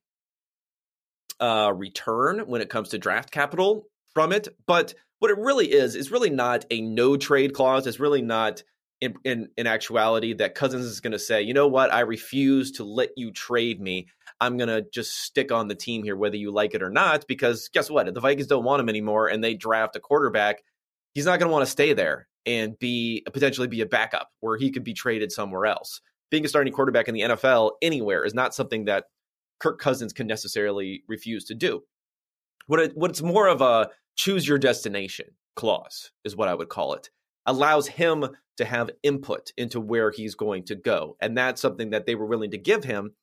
uh, 1.38 1.72
return 1.74 2.40
when 2.40 2.60
it 2.60 2.70
comes 2.70 2.88
to 2.90 2.98
draft 2.98 3.30
capital 3.30 3.86
from 4.14 4.32
it. 4.32 4.48
But 4.66 4.94
what 5.20 5.30
it 5.30 5.38
really 5.38 5.70
is 5.70 5.94
is 5.94 6.10
really 6.10 6.30
not 6.30 6.64
a 6.70 6.80
no 6.80 7.16
trade 7.16 7.54
clause. 7.54 7.86
It's 7.86 8.00
really 8.00 8.22
not 8.22 8.64
in, 9.00 9.14
in, 9.24 9.48
in 9.56 9.66
actuality 9.66 10.34
that 10.34 10.54
Cousins 10.54 10.86
is 10.86 11.00
going 11.00 11.12
to 11.12 11.18
say, 11.18 11.42
you 11.42 11.54
know 11.54 11.68
what, 11.68 11.92
I 11.92 12.00
refuse 12.00 12.72
to 12.72 12.84
let 12.84 13.10
you 13.16 13.30
trade 13.30 13.80
me. 13.80 14.08
I'm 14.40 14.56
going 14.56 14.68
to 14.68 14.82
just 14.92 15.22
stick 15.22 15.52
on 15.52 15.68
the 15.68 15.74
team 15.74 16.02
here, 16.02 16.16
whether 16.16 16.36
you 16.36 16.50
like 16.50 16.74
it 16.74 16.82
or 16.82 16.90
not, 16.90 17.26
because 17.28 17.68
guess 17.68 17.90
what? 17.90 18.08
If 18.08 18.14
the 18.14 18.20
Vikings 18.20 18.46
don't 18.46 18.64
want 18.64 18.80
him 18.80 18.88
anymore 18.88 19.28
and 19.28 19.44
they 19.44 19.54
draft 19.54 19.96
a 19.96 20.00
quarterback, 20.00 20.62
he's 21.14 21.26
not 21.26 21.38
going 21.38 21.48
to 21.48 21.52
want 21.52 21.64
to 21.64 21.70
stay 21.70 21.92
there 21.92 22.26
and 22.46 22.78
be 22.78 23.22
potentially 23.32 23.68
be 23.68 23.82
a 23.82 23.86
backup 23.86 24.30
where 24.40 24.56
he 24.56 24.70
could 24.70 24.84
be 24.84 24.94
traded 24.94 25.30
somewhere 25.30 25.66
else. 25.66 26.00
Being 26.30 26.44
a 26.44 26.48
starting 26.48 26.72
quarterback 26.72 27.08
in 27.08 27.14
the 27.14 27.22
NFL 27.22 27.72
anywhere 27.82 28.24
is 28.24 28.34
not 28.34 28.54
something 28.54 28.86
that 28.86 29.04
Kirk 29.58 29.78
Cousins 29.78 30.14
can 30.14 30.26
necessarily 30.26 31.02
refuse 31.06 31.44
to 31.46 31.54
do. 31.54 31.82
What 32.66 32.80
it, 32.80 32.92
what's 32.94 33.20
more 33.20 33.48
of 33.48 33.60
a 33.60 33.90
choose 34.20 34.46
your 34.46 34.58
destination 34.58 35.26
clause 35.56 36.10
is 36.24 36.36
what 36.36 36.48
I 36.48 36.54
would 36.54 36.68
call 36.68 36.92
it. 36.92 37.08
Allows 37.46 37.88
him 37.88 38.26
to 38.58 38.64
have 38.66 38.90
input 39.02 39.50
into 39.56 39.80
where 39.80 40.10
he's 40.10 40.34
going 40.34 40.64
to 40.64 40.74
go, 40.74 41.16
and 41.22 41.36
that's 41.36 41.62
something 41.62 41.90
that 41.90 42.04
they 42.04 42.14
were 42.14 42.26
willing 42.26 42.50
to 42.50 42.58
give 42.58 42.84
him, 42.84 43.14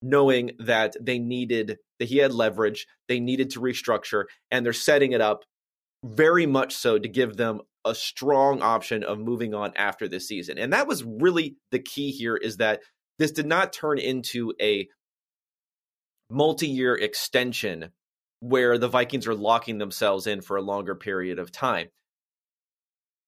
knowing 0.00 0.52
that 0.60 0.94
they 1.00 1.18
needed 1.18 1.78
that 1.98 2.08
he 2.08 2.18
had 2.18 2.32
leverage, 2.32 2.86
they 3.08 3.18
needed 3.18 3.50
to 3.50 3.60
restructure, 3.60 4.24
and 4.52 4.64
they're 4.64 4.72
setting 4.72 5.10
it 5.10 5.20
up 5.20 5.44
very 6.04 6.46
much 6.46 6.74
so 6.74 6.98
to 6.98 7.08
give 7.08 7.36
them 7.36 7.60
a 7.84 7.94
strong 7.94 8.62
option 8.62 9.02
of 9.02 9.18
moving 9.18 9.54
on 9.54 9.72
after 9.74 10.06
this 10.06 10.28
season. 10.28 10.56
And 10.56 10.72
that 10.72 10.86
was 10.86 11.02
really 11.02 11.56
the 11.72 11.80
key 11.80 12.12
here 12.12 12.36
is 12.36 12.58
that 12.58 12.80
this 13.18 13.32
did 13.32 13.46
not 13.46 13.72
turn 13.72 13.98
into 13.98 14.52
a 14.60 14.86
multi-year 16.30 16.94
extension 16.94 17.90
where 18.44 18.76
the 18.76 18.88
Vikings 18.88 19.26
are 19.26 19.34
locking 19.34 19.78
themselves 19.78 20.26
in 20.26 20.42
for 20.42 20.58
a 20.58 20.62
longer 20.62 20.94
period 20.94 21.38
of 21.38 21.50
time. 21.50 21.88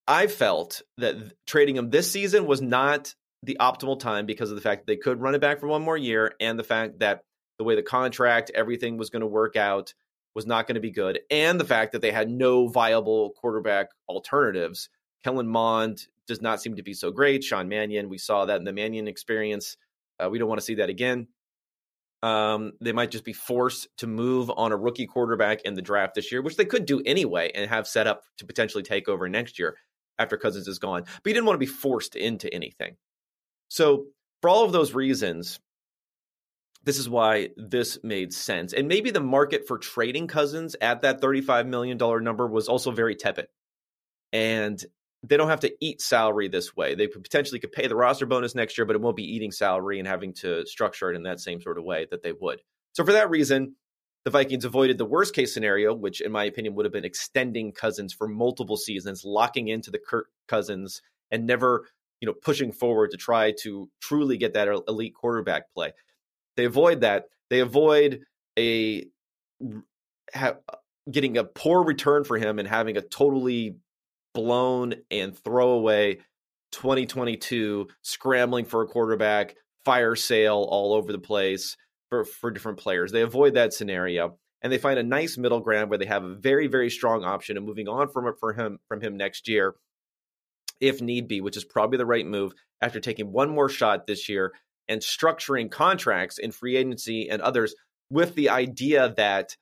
I 0.07 0.27
felt 0.27 0.83
that 0.99 1.17
trading 1.47 1.77
him 1.77 1.89
this 1.89 2.11
season 2.13 2.47
was 2.47 2.61
not 2.61 3.15
the 3.43 3.57
optimal 3.59 3.99
time 3.99 4.27
because 4.27 4.51
of 4.51 4.57
the 4.57 4.63
fact 4.63 4.83
that 4.83 4.93
they 4.93 4.99
could 4.99 5.21
run 5.21 5.35
it 5.35 5.41
back 5.41 5.59
for 5.59 5.69
one 5.69 5.81
more 5.81 5.97
year 5.97 6.35
and 6.39 6.59
the 6.59 6.65
fact 6.65 6.99
that 6.99 7.23
the 7.59 7.65
way 7.65 7.75
the 7.75 7.83
contract, 7.83 8.51
everything 8.55 8.99
was 8.99 9.09
going 9.09 9.23
to 9.23 9.27
work 9.27 9.57
out 9.57 9.95
was 10.35 10.47
not 10.47 10.67
going 10.67 10.75
to 10.75 10.83
be 10.83 10.91
good, 10.91 11.21
and 11.31 11.59
the 11.59 11.65
fact 11.65 11.93
that 11.93 12.03
they 12.03 12.13
had 12.13 12.29
no 12.29 12.69
viable 12.69 13.33
quarterback 13.41 13.87
alternatives. 14.11 14.91
Kellen 15.25 15.49
Mond 15.49 16.07
does 16.29 16.43
not 16.43 16.61
seem 16.61 16.77
to 16.77 16.83
be 16.83 16.93
so 16.93 17.11
great. 17.11 17.43
Sean 17.43 17.69
Mannion, 17.71 18.11
we 18.11 18.19
saw 18.19 18.45
that 18.45 18.59
in 18.59 18.65
the 18.65 18.73
Mannion 18.75 19.09
experience. 19.09 19.79
Uh, 20.21 20.29
we 20.29 20.39
don't 20.39 20.49
want 20.49 20.61
to 20.61 20.65
see 20.65 20.75
that 20.75 20.91
again. 20.91 21.29
Um, 22.23 22.73
they 22.81 22.93
might 22.93 23.11
just 23.11 23.25
be 23.25 23.33
forced 23.33 23.89
to 23.99 24.07
move 24.07 24.51
on 24.51 24.73
a 24.73 24.77
rookie 24.77 25.07
quarterback 25.07 25.63
in 25.63 25.75
the 25.75 25.83
draft 25.83 26.15
this 26.15 26.33
year, 26.33 26.43
which 26.43 26.57
they 26.57 26.65
could 26.65 26.87
do 26.87 27.03
anyway 27.05 27.53
and 27.55 27.69
have 27.69 27.87
set 27.87 28.07
up 28.07 28.23
to 28.39 28.47
potentially 28.47 28.83
take 28.83 29.09
over 29.09 29.29
next 29.29 29.59
year 29.59 29.77
after 30.19 30.37
Cousins 30.37 30.67
is 30.67 30.79
gone. 30.79 31.03
But 31.03 31.23
he 31.25 31.33
didn't 31.33 31.47
want 31.47 31.57
to 31.57 31.67
be 31.67 31.67
forced 31.67 32.17
into 32.17 32.53
anything. 32.53 32.97
So, 33.69 34.07
for 34.41 34.51
all 34.51 34.65
of 34.65 34.73
those 34.73 34.95
reasons, 34.95 35.61
this 36.85 36.99
is 36.99 37.09
why 37.09 37.51
this 37.57 37.99
made 38.03 38.33
sense. 38.33 38.73
And 38.73 38.87
maybe 38.87 39.11
the 39.11 39.21
market 39.21 39.67
for 39.67 39.77
trading 39.77 40.29
Cousins 40.29 40.77
at 40.81 41.03
that 41.03 41.21
$35 41.21 41.67
million 41.67 41.99
number 41.99 42.47
was 42.47 42.69
also 42.69 42.93
very 42.93 43.17
tepid. 43.17 43.49
And 44.33 44.83
they 45.23 45.37
don't 45.37 45.49
have 45.49 45.61
to 45.61 45.73
eat 45.81 46.01
salary 46.01 46.49
this 46.49 46.77
way. 46.77 46.95
They 46.95 47.07
potentially 47.07 47.61
could 47.61 47.73
pay 47.73 47.87
the 47.87 47.97
roster 47.97 48.27
bonus 48.27 48.55
next 48.55 48.79
year, 48.79 48.85
but 48.85 48.97
it 48.97 49.03
won't 49.03 49.17
be 49.17 49.35
eating 49.35 49.51
salary 49.51 49.99
and 49.99 50.07
having 50.07 50.33
to 50.35 50.67
structure 50.67 51.11
it 51.11 51.17
in 51.17 51.25
that 51.25 51.41
same 51.41 51.61
sort 51.61 51.79
of 51.79 51.85
way 51.85 52.07
that 52.11 52.23
they 52.23 52.33
would. 52.33 52.61
So, 52.93 53.05
for 53.05 53.13
that 53.13 53.31
reason, 53.31 53.77
the 54.25 54.31
Vikings 54.31 54.65
avoided 54.65 54.99
the 54.99 55.05
worst 55.05 55.35
case 55.35 55.55
scenario, 55.55 55.95
which, 55.95 56.21
in 56.21 56.33
my 56.33 56.45
opinion, 56.45 56.75
would 56.75 56.85
have 56.85 56.93
been 56.93 57.05
extending 57.05 57.73
Cousins 57.73 58.13
for 58.13 58.27
multiple 58.27 58.77
seasons, 58.77 59.25
locking 59.25 59.69
into 59.69 59.91
the 59.91 59.99
Kirk 59.99 60.29
Cousins, 60.49 61.01
and 61.31 61.47
never, 61.47 61.87
you 62.21 62.27
know, 62.27 62.35
pushing 62.35 62.73
forward 62.73 63.11
to 63.13 63.17
try 63.17 63.53
to 63.63 63.89
truly 64.01 64.37
get 64.37 64.55
that 64.55 64.69
elite 64.89 65.15
quarterback 65.15 65.73
play. 65.73 65.93
They 66.57 66.65
avoid 66.65 67.03
that. 67.03 67.27
They 67.51 67.61
avoid 67.61 68.23
a 68.59 69.07
ha, 70.35 70.55
getting 71.11 71.39
a 71.39 71.45
poor 71.45 71.85
return 71.85 72.25
for 72.25 72.37
him 72.37 72.59
and 72.59 72.67
having 72.67 72.97
a 72.97 73.03
totally 73.03 73.77
blown 74.37 74.95
and 75.11 75.37
throwaway 75.37 76.17
2022 76.73 77.89
scrambling 78.03 78.67
for 78.67 78.83
a 78.83 78.87
quarterback, 78.87 79.57
fire 79.87 80.15
sale 80.15 80.67
all 80.69 80.93
over 80.93 81.11
the 81.11 81.19
place 81.19 81.79
for, 82.11 82.25
for 82.25 82.51
different 82.51 82.79
players. 82.79 83.13
They 83.13 83.23
avoid 83.23 83.55
that 83.55 83.73
scenario 83.73 84.39
and 84.61 84.71
they 84.71 84.77
find 84.77 84.99
a 84.99 85.03
nice 85.03 85.39
middle 85.39 85.61
ground 85.61 85.89
where 85.89 85.99
they 85.99 86.05
have 86.05 86.23
a 86.23 86.35
very, 86.35 86.67
very 86.67 86.91
strong 86.91 87.25
option 87.25 87.57
of 87.57 87.65
moving 87.65 87.89
on 87.89 88.09
from 88.11 88.27
it 88.27 88.35
for 88.39 88.53
him 88.53 88.79
from 88.89 89.01
him 89.01 89.17
next 89.17 89.49
year 89.49 89.75
if 90.81 91.01
need 91.01 91.27
be, 91.27 91.41
which 91.41 91.57
is 91.57 91.65
probably 91.65 91.97
the 91.97 92.05
right 92.05 92.27
move 92.27 92.53
after 92.83 93.01
taking 93.01 93.33
one 93.33 93.49
more 93.49 93.71
shot 93.71 94.07
this 94.07 94.29
year 94.29 94.53
and 94.87 95.01
structuring 95.01 95.71
contracts 95.71 96.37
in 96.37 96.53
free 96.53 96.77
agency 96.77 97.31
and 97.31 97.41
others 97.41 97.75
with 98.11 98.35
the 98.35 98.51
idea 98.51 99.15
that 99.17 99.57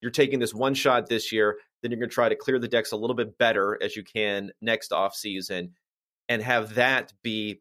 you're 0.00 0.10
taking 0.10 0.38
this 0.38 0.54
one 0.54 0.72
shot 0.72 1.10
this 1.10 1.30
year, 1.30 1.58
then 1.84 1.90
you're 1.90 2.00
going 2.00 2.08
to 2.08 2.14
try 2.14 2.30
to 2.30 2.34
clear 2.34 2.58
the 2.58 2.66
decks 2.66 2.92
a 2.92 2.96
little 2.96 3.14
bit 3.14 3.36
better 3.36 3.78
as 3.82 3.94
you 3.94 4.02
can 4.02 4.50
next 4.62 4.90
off 4.90 5.14
season 5.14 5.72
and 6.30 6.42
have 6.42 6.76
that 6.76 7.12
be 7.22 7.60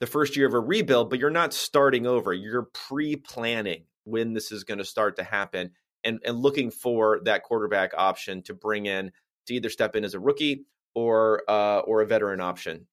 the 0.00 0.06
first 0.06 0.36
year 0.36 0.46
of 0.46 0.52
a 0.52 0.60
rebuild, 0.60 1.08
but 1.08 1.18
you're 1.18 1.30
not 1.30 1.54
starting 1.54 2.06
over. 2.06 2.34
You're 2.34 2.68
pre-planning 2.74 3.84
when 4.04 4.34
this 4.34 4.52
is 4.52 4.64
going 4.64 4.76
to 4.78 4.84
start 4.84 5.16
to 5.16 5.24
happen 5.24 5.70
and, 6.04 6.20
and 6.22 6.38
looking 6.38 6.70
for 6.70 7.20
that 7.24 7.44
quarterback 7.44 7.92
option 7.96 8.42
to 8.42 8.54
bring 8.54 8.84
in 8.84 9.10
to 9.46 9.54
either 9.54 9.70
step 9.70 9.96
in 9.96 10.04
as 10.04 10.12
a 10.12 10.20
rookie 10.20 10.66
or 10.94 11.42
uh, 11.48 11.78
or 11.78 12.02
a 12.02 12.06
veteran 12.06 12.40
option 12.42 12.86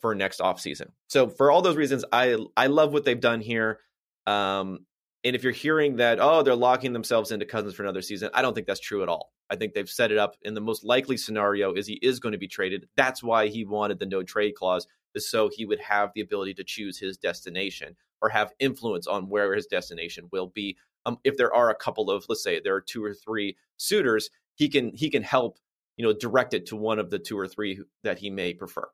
for 0.00 0.14
next 0.14 0.40
offseason. 0.40 0.88
So 1.08 1.28
for 1.28 1.50
all 1.50 1.62
those 1.62 1.76
reasons, 1.76 2.04
I 2.12 2.36
I 2.56 2.66
love 2.66 2.92
what 2.92 3.04
they've 3.04 3.20
done 3.20 3.40
here. 3.40 3.78
Um, 4.26 4.86
and 5.24 5.36
if 5.36 5.42
you're 5.42 5.52
hearing 5.52 5.96
that, 5.96 6.18
oh, 6.20 6.42
they're 6.42 6.54
locking 6.54 6.92
themselves 6.92 7.30
into 7.30 7.44
Cousins 7.44 7.74
for 7.74 7.82
another 7.82 8.02
season, 8.02 8.30
I 8.32 8.42
don't 8.42 8.54
think 8.54 8.66
that's 8.66 8.80
true 8.80 9.02
at 9.02 9.08
all. 9.08 9.32
I 9.50 9.56
think 9.56 9.74
they've 9.74 9.88
set 9.88 10.12
it 10.12 10.18
up 10.18 10.36
in 10.42 10.54
the 10.54 10.60
most 10.60 10.84
likely 10.84 11.16
scenario 11.16 11.74
is 11.74 11.86
he 11.86 11.98
is 12.02 12.20
going 12.20 12.32
to 12.32 12.38
be 12.38 12.48
traded. 12.48 12.88
That's 12.96 13.22
why 13.22 13.48
he 13.48 13.64
wanted 13.64 13.98
the 13.98 14.06
no 14.06 14.22
trade 14.22 14.54
clause, 14.54 14.86
is 15.14 15.28
so 15.28 15.50
he 15.52 15.66
would 15.66 15.80
have 15.80 16.10
the 16.14 16.20
ability 16.20 16.54
to 16.54 16.64
choose 16.64 16.98
his 16.98 17.16
destination 17.16 17.96
or 18.22 18.28
have 18.28 18.52
influence 18.60 19.06
on 19.06 19.28
where 19.28 19.54
his 19.54 19.66
destination 19.66 20.28
will 20.32 20.48
be. 20.48 20.76
Um, 21.04 21.18
if 21.24 21.36
there 21.36 21.52
are 21.54 21.70
a 21.70 21.74
couple 21.74 22.10
of, 22.10 22.24
let's 22.28 22.42
say, 22.42 22.60
there 22.60 22.74
are 22.74 22.80
two 22.80 23.02
or 23.02 23.14
three 23.14 23.56
suitors, 23.76 24.30
he 24.54 24.68
can 24.68 24.92
he 24.94 25.10
can 25.10 25.22
help, 25.22 25.58
you 25.96 26.04
know, 26.04 26.12
direct 26.12 26.54
it 26.54 26.66
to 26.66 26.76
one 26.76 26.98
of 26.98 27.10
the 27.10 27.18
two 27.18 27.38
or 27.38 27.48
three 27.48 27.80
that 28.04 28.18
he 28.18 28.30
may 28.30 28.54
prefer. 28.54 28.88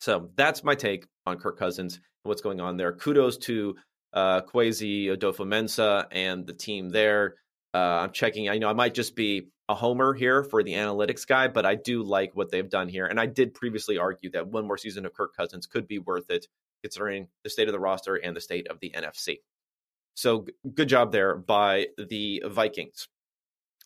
So 0.00 0.30
that's 0.36 0.64
my 0.64 0.74
take 0.74 1.06
on 1.26 1.38
Kirk 1.38 1.58
Cousins 1.58 1.96
and 1.96 2.02
what's 2.28 2.42
going 2.42 2.60
on 2.60 2.76
there. 2.76 2.92
Kudos 2.92 3.36
to 3.38 3.76
uh, 4.12 4.42
Kwesi 4.42 5.06
Adofo-Mensah 5.06 6.06
and 6.10 6.46
the 6.46 6.52
team 6.52 6.90
there. 6.90 7.36
Uh, 7.72 7.78
I'm 7.78 8.12
checking. 8.12 8.48
I 8.48 8.58
know 8.58 8.68
I 8.68 8.72
might 8.72 8.94
just 8.94 9.14
be 9.14 9.48
a 9.68 9.74
homer 9.74 10.12
here 10.12 10.42
for 10.42 10.64
the 10.64 10.72
analytics 10.72 11.26
guy, 11.26 11.46
but 11.46 11.64
I 11.64 11.76
do 11.76 12.02
like 12.02 12.34
what 12.34 12.50
they've 12.50 12.68
done 12.68 12.88
here. 12.88 13.06
And 13.06 13.20
I 13.20 13.26
did 13.26 13.54
previously 13.54 13.98
argue 13.98 14.30
that 14.32 14.48
one 14.48 14.66
more 14.66 14.76
season 14.76 15.06
of 15.06 15.14
Kirk 15.14 15.36
Cousins 15.36 15.66
could 15.66 15.86
be 15.86 16.00
worth 16.00 16.28
it, 16.28 16.48
considering 16.82 17.28
the 17.44 17.50
state 17.50 17.68
of 17.68 17.72
the 17.72 17.78
roster 17.78 18.16
and 18.16 18.36
the 18.36 18.40
state 18.40 18.66
of 18.66 18.80
the 18.80 18.92
NFC. 18.96 19.38
So 20.14 20.46
good 20.74 20.88
job 20.88 21.12
there 21.12 21.36
by 21.36 21.88
the 21.96 22.42
Vikings. 22.46 23.08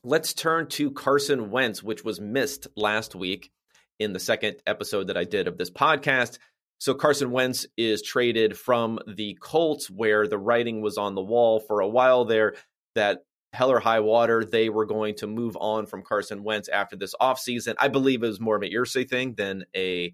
Let's 0.03 0.33
turn 0.33 0.69
to 0.71 0.91
Carson 0.91 1.51
Wentz, 1.51 1.83
which 1.83 2.03
was 2.03 2.21
missed 2.21 2.67
last 2.77 3.15
week 3.15 3.51
in 3.99 4.13
the 4.13 4.19
second 4.19 4.57
episode 4.67 5.09
that 5.09 5.17
I 5.17 5.25
did 5.25 5.49
of 5.49 5.59
this 5.59 5.71
podcast. 5.71 6.39
So 6.79 6.95
Carson 6.95 7.31
Wentz 7.31 7.67
is 7.77 8.03
traded 8.03 8.59
from 8.59 8.99
the 9.07 9.39
Colts, 9.41 9.91
where 9.91 10.27
the 10.27 10.39
writing 10.39 10.83
was 10.83 10.99
on 10.99 11.15
the 11.15 11.23
wall 11.23 11.61
for 11.61 11.81
a 11.81 11.89
while 11.89 12.25
there 12.25 12.55
that 12.95 13.21
hell 13.55 13.71
or 13.71 13.81
high 13.81 14.01
water, 14.01 14.45
they 14.45 14.69
were 14.69 14.85
going 14.85 15.15
to 15.15 15.27
move 15.27 15.57
on 15.61 15.87
from 15.87 16.03
Carson 16.03 16.43
Wentz 16.43 16.69
after 16.69 16.97
this 16.97 17.15
offseason. 17.21 17.75
I 17.79 17.89
believe 17.89 18.23
it 18.23 18.27
was 18.27 18.41
more 18.41 18.57
of 18.57 18.63
an 18.63 18.71
Irsay 18.71 19.09
thing 19.09 19.35
than 19.35 19.65
a 19.75 20.13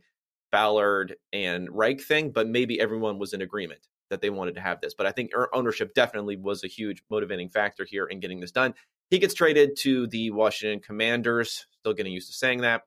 Ballard 0.53 1.17
and 1.33 1.69
Reich 1.71 2.01
thing, 2.01 2.31
but 2.33 2.49
maybe 2.49 2.81
everyone 2.81 3.19
was 3.19 3.33
in 3.33 3.41
agreement 3.41 3.81
that 4.11 4.21
they 4.21 4.31
wanted 4.31 4.57
to 4.57 4.61
have 4.61 4.81
this. 4.81 4.95
But 4.95 5.07
I 5.07 5.13
think 5.13 5.31
ownership 5.53 5.95
definitely 5.95 6.37
was 6.37 6.65
a 6.65 6.69
huge 6.69 7.03
motivating 7.11 7.49
factor 7.49 7.87
here 7.89 8.07
in 8.07 8.21
getting 8.21 8.41
this 8.41 8.53
done. 8.53 8.75
He 9.11 9.19
gets 9.19 9.35
traded 9.35 9.77
to 9.79 10.07
the 10.09 10.31
Washington 10.33 10.81
Commanders, 10.81 11.67
still 11.81 11.95
getting 11.95 12.13
used 12.13 12.29
to 12.29 12.35
saying 12.35 12.61
that 12.61 12.83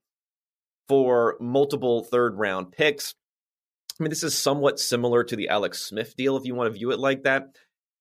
for 0.88 1.38
multiple 1.39 2.03
third 2.03 2.38
round 2.38 2.71
picks. 2.71 3.15
I 3.99 4.03
mean, 4.03 4.10
this 4.10 4.23
is 4.23 4.38
somewhat 4.38 4.79
similar 4.79 5.23
to 5.23 5.36
the 5.36 5.49
Alex 5.49 5.82
Smith 5.82 6.15
deal, 6.15 6.36
if 6.36 6.45
you 6.45 6.56
want 6.56 6.67
to 6.67 6.77
view 6.77 6.91
it 6.91 6.99
like 6.99 7.23
that. 7.23 7.56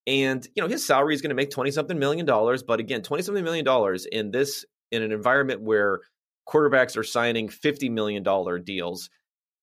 And, 0.06 0.46
you 0.54 0.62
know, 0.62 0.68
his 0.68 0.84
salary 0.84 1.14
is 1.14 1.20
going 1.20 1.30
to 1.30 1.36
make 1.36 1.50
20 1.50 1.70
something 1.70 1.98
million 1.98 2.24
dollars. 2.24 2.62
But 2.62 2.80
again, 2.80 3.02
20 3.02 3.22
something 3.22 3.44
million 3.44 3.64
dollars 3.64 4.06
in 4.06 4.30
this, 4.30 4.64
in 4.90 5.02
an 5.02 5.12
environment 5.12 5.60
where 5.60 6.00
quarterbacks 6.48 6.96
are 6.96 7.04
signing 7.04 7.48
$50 7.48 7.90
million 7.90 8.24
deals 8.64 9.10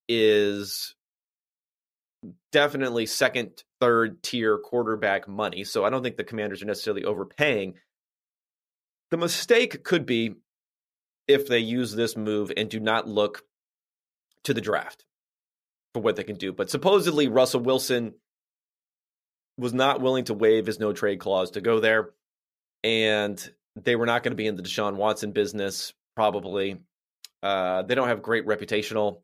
is 0.08 0.96
definitely 2.52 3.06
second, 3.06 3.64
third 3.82 4.22
tier 4.22 4.60
quarterback 4.60 5.28
money. 5.28 5.64
So 5.64 5.84
I 5.84 5.90
don't 5.90 6.04
think 6.04 6.18
the 6.18 6.24
commanders 6.24 6.62
are 6.62 6.68
necessarily 6.68 7.04
overpaying. 7.04 7.74
The 9.12 9.18
mistake 9.18 9.84
could 9.84 10.06
be 10.06 10.36
if 11.28 11.48
they 11.48 11.60
use 11.60 11.94
this 11.94 12.16
move 12.16 12.52
and 12.56 12.70
do 12.70 12.80
not 12.80 13.08
look 13.08 13.44
to 14.44 14.54
the 14.54 14.62
draft 14.62 15.06
for 16.00 16.06
what 16.06 16.16
they 16.16 16.24
can 16.24 16.38
do. 16.38 16.52
But 16.52 16.70
supposedly, 16.70 17.28
Russell 17.28 17.62
Wilson 17.62 18.14
was 19.58 19.74
not 19.74 20.02
willing 20.02 20.26
to 20.26 20.34
waive 20.34 20.66
his 20.66 20.80
no 20.80 20.94
trade 20.94 21.20
clause 21.20 21.52
to 21.52 21.62
go 21.62 21.80
there. 21.80 22.12
And 22.84 23.38
they 23.76 23.96
were 23.96 24.06
not 24.06 24.24
going 24.24 24.32
to 24.32 24.38
be 24.38 24.48
in 24.48 24.56
the 24.56 24.64
Deshaun 24.64 24.96
Watson 24.96 25.32
business, 25.32 25.94
probably. 26.16 26.78
Uh, 27.44 27.84
they 27.84 27.96
don't 27.96 28.08
have 28.08 28.22
great 28.22 28.48
reputational 28.48 29.22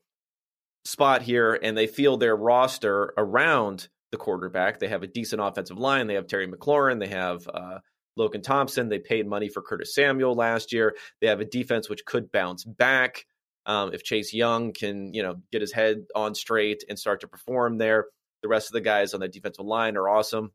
spot 0.83 1.21
here, 1.21 1.57
and 1.61 1.77
they 1.77 1.87
feel 1.87 2.17
their 2.17 2.35
roster 2.35 3.13
around 3.17 3.87
the 4.11 4.17
quarterback. 4.17 4.79
They 4.79 4.89
have 4.89 5.03
a 5.03 5.07
decent 5.07 5.41
offensive 5.41 5.77
line. 5.77 6.07
They 6.07 6.13
have 6.15 6.27
Terry 6.27 6.47
McLaurin. 6.47 6.99
They 6.99 7.07
have 7.07 7.47
uh, 7.51 7.79
Logan 8.17 8.41
Thompson. 8.41 8.89
They 8.89 8.99
paid 8.99 9.27
money 9.27 9.49
for 9.49 9.61
Curtis 9.61 9.95
Samuel 9.95 10.35
last 10.35 10.73
year. 10.73 10.95
They 11.21 11.27
have 11.27 11.39
a 11.39 11.45
defense 11.45 11.89
which 11.89 12.05
could 12.05 12.31
bounce 12.31 12.63
back 12.63 13.25
um, 13.65 13.93
if 13.93 14.03
Chase 14.03 14.33
Young 14.33 14.73
can, 14.73 15.13
you 15.13 15.23
know, 15.23 15.35
get 15.51 15.61
his 15.61 15.71
head 15.71 16.05
on 16.15 16.35
straight 16.35 16.83
and 16.87 16.97
start 16.97 17.21
to 17.21 17.27
perform 17.27 17.77
there. 17.77 18.05
The 18.41 18.47
rest 18.47 18.69
of 18.69 18.73
the 18.73 18.81
guys 18.81 19.13
on 19.13 19.21
that 19.21 19.33
defensive 19.33 19.65
line 19.65 19.97
are 19.97 20.07
awesome. 20.07 20.51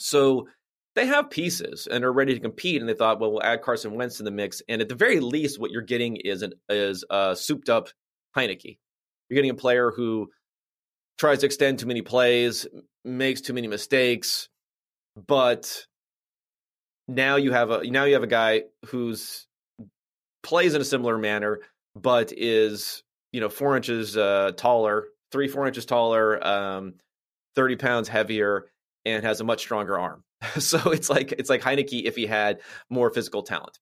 So 0.00 0.48
they 0.94 1.06
have 1.06 1.30
pieces 1.30 1.86
and 1.90 2.04
are 2.04 2.12
ready 2.12 2.34
to 2.34 2.40
compete. 2.40 2.80
And 2.80 2.88
they 2.88 2.94
thought, 2.94 3.20
well, 3.20 3.32
we'll 3.32 3.42
add 3.42 3.62
Carson 3.62 3.94
Wentz 3.94 4.20
in 4.20 4.24
the 4.24 4.30
mix. 4.30 4.62
And 4.68 4.80
at 4.80 4.88
the 4.88 4.94
very 4.94 5.20
least, 5.20 5.58
what 5.58 5.70
you're 5.70 5.82
getting 5.82 6.16
is 6.16 6.42
an 6.42 6.54
is 6.68 7.04
a 7.10 7.36
souped 7.36 7.68
up 7.68 7.88
Heinicke. 8.36 8.78
You're 9.28 9.36
getting 9.36 9.50
a 9.50 9.54
player 9.54 9.90
who 9.90 10.30
tries 11.18 11.40
to 11.40 11.46
extend 11.46 11.78
too 11.78 11.86
many 11.86 12.02
plays, 12.02 12.66
makes 13.04 13.40
too 13.40 13.52
many 13.52 13.68
mistakes, 13.68 14.48
but 15.26 15.86
now 17.06 17.36
you 17.36 17.52
have 17.52 17.70
a 17.70 17.84
now 17.84 18.04
you 18.04 18.14
have 18.14 18.22
a 18.22 18.28
guy 18.28 18.62
who's 18.86 19.46
plays 20.42 20.74
in 20.74 20.80
a 20.80 20.84
similar 20.84 21.18
manner, 21.18 21.60
but 21.94 22.32
is 22.36 23.02
you 23.32 23.40
know 23.40 23.48
four 23.48 23.76
inches 23.76 24.16
uh, 24.16 24.52
taller, 24.56 25.06
three 25.32 25.48
four 25.48 25.66
inches 25.66 25.86
taller, 25.86 26.44
um, 26.46 26.94
thirty 27.54 27.76
pounds 27.76 28.08
heavier, 28.08 28.66
and 29.04 29.24
has 29.24 29.40
a 29.40 29.44
much 29.44 29.60
stronger 29.60 29.98
arm. 29.98 30.24
so 30.58 30.90
it's 30.90 31.10
like 31.10 31.32
it's 31.32 31.50
like 31.50 31.62
Heinicke 31.62 32.04
if 32.04 32.16
he 32.16 32.26
had 32.26 32.60
more 32.90 33.10
physical 33.10 33.42
talent, 33.42 33.78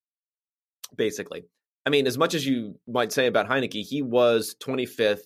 basically. 0.95 1.45
I 1.85 1.89
mean, 1.89 2.07
as 2.07 2.17
much 2.17 2.33
as 2.33 2.45
you 2.45 2.79
might 2.87 3.11
say 3.11 3.27
about 3.27 3.49
Heinicke, 3.49 3.83
he 3.83 4.01
was 4.01 4.55
25th 4.63 5.23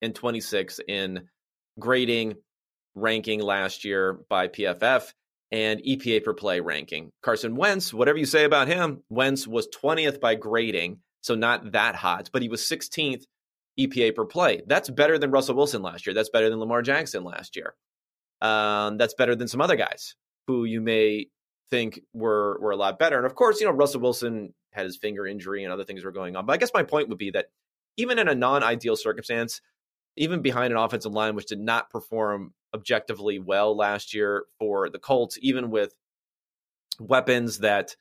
and 0.00 0.14
26th 0.14 0.80
in 0.88 1.28
grading 1.78 2.34
ranking 2.94 3.40
last 3.40 3.84
year 3.84 4.18
by 4.28 4.48
PFF 4.48 5.12
and 5.52 5.80
EPA 5.80 6.24
per 6.24 6.34
play 6.34 6.60
ranking. 6.60 7.12
Carson 7.22 7.54
Wentz, 7.56 7.94
whatever 7.94 8.18
you 8.18 8.26
say 8.26 8.44
about 8.44 8.68
him, 8.68 9.02
Wentz 9.10 9.46
was 9.46 9.68
20th 9.68 10.20
by 10.20 10.34
grading, 10.34 10.98
so 11.22 11.34
not 11.34 11.72
that 11.72 11.94
hot, 11.94 12.28
but 12.32 12.42
he 12.42 12.48
was 12.48 12.60
16th 12.60 13.24
EPA 13.78 14.14
per 14.14 14.26
play. 14.26 14.62
That's 14.66 14.90
better 14.90 15.18
than 15.18 15.30
Russell 15.30 15.56
Wilson 15.56 15.82
last 15.82 16.06
year. 16.06 16.14
That's 16.14 16.28
better 16.28 16.50
than 16.50 16.58
Lamar 16.58 16.82
Jackson 16.82 17.24
last 17.24 17.56
year. 17.56 17.74
Um, 18.42 18.98
that's 18.98 19.14
better 19.14 19.34
than 19.34 19.48
some 19.48 19.60
other 19.60 19.76
guys 19.76 20.16
who 20.46 20.64
you 20.64 20.80
may 20.80 21.28
think 21.70 22.00
were 22.12 22.58
were 22.60 22.72
a 22.72 22.76
lot 22.76 22.98
better. 22.98 23.16
And 23.16 23.24
of 23.24 23.34
course, 23.34 23.60
you 23.60 23.66
know 23.66 23.72
Russell 23.72 24.00
Wilson 24.00 24.52
had 24.72 24.84
his 24.84 24.96
finger 24.96 25.26
injury 25.26 25.64
and 25.64 25.72
other 25.72 25.84
things 25.84 26.04
were 26.04 26.12
going 26.12 26.36
on. 26.36 26.44
But 26.44 26.54
I 26.54 26.56
guess 26.56 26.72
my 26.74 26.82
point 26.82 27.08
would 27.08 27.18
be 27.18 27.30
that 27.30 27.46
even 27.96 28.18
in 28.18 28.28
a 28.28 28.34
non-ideal 28.34 28.96
circumstance, 28.96 29.60
even 30.16 30.42
behind 30.42 30.72
an 30.72 30.78
offensive 30.78 31.12
line 31.12 31.34
which 31.34 31.46
did 31.46 31.60
not 31.60 31.90
perform 31.90 32.52
objectively 32.74 33.38
well 33.38 33.76
last 33.76 34.12
year 34.12 34.44
for 34.58 34.90
the 34.90 34.98
Colts, 34.98 35.38
even 35.40 35.70
with 35.70 35.94
weapons 36.98 37.58
that 37.58 37.96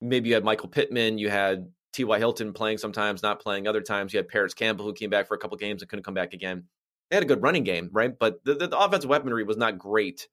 maybe 0.00 0.28
you 0.28 0.34
had 0.34 0.44
Michael 0.44 0.68
Pittman, 0.68 1.18
you 1.18 1.30
had 1.30 1.70
T.Y. 1.94 2.18
Hilton 2.18 2.52
playing 2.52 2.78
sometimes, 2.78 3.22
not 3.22 3.40
playing 3.40 3.66
other 3.66 3.80
times. 3.80 4.12
You 4.12 4.18
had 4.18 4.28
Parris 4.28 4.54
Campbell 4.54 4.84
who 4.84 4.92
came 4.92 5.10
back 5.10 5.28
for 5.28 5.34
a 5.34 5.38
couple 5.38 5.56
games 5.56 5.80
and 5.80 5.88
couldn't 5.88 6.04
come 6.04 6.14
back 6.14 6.32
again. 6.32 6.64
They 7.10 7.16
had 7.16 7.22
a 7.22 7.26
good 7.28 7.42
running 7.42 7.64
game, 7.64 7.90
right? 7.92 8.12
But 8.18 8.44
the, 8.44 8.54
the, 8.54 8.68
the 8.68 8.78
offensive 8.78 9.08
weaponry 9.08 9.44
was 9.44 9.56
not 9.56 9.78
great 9.78 10.28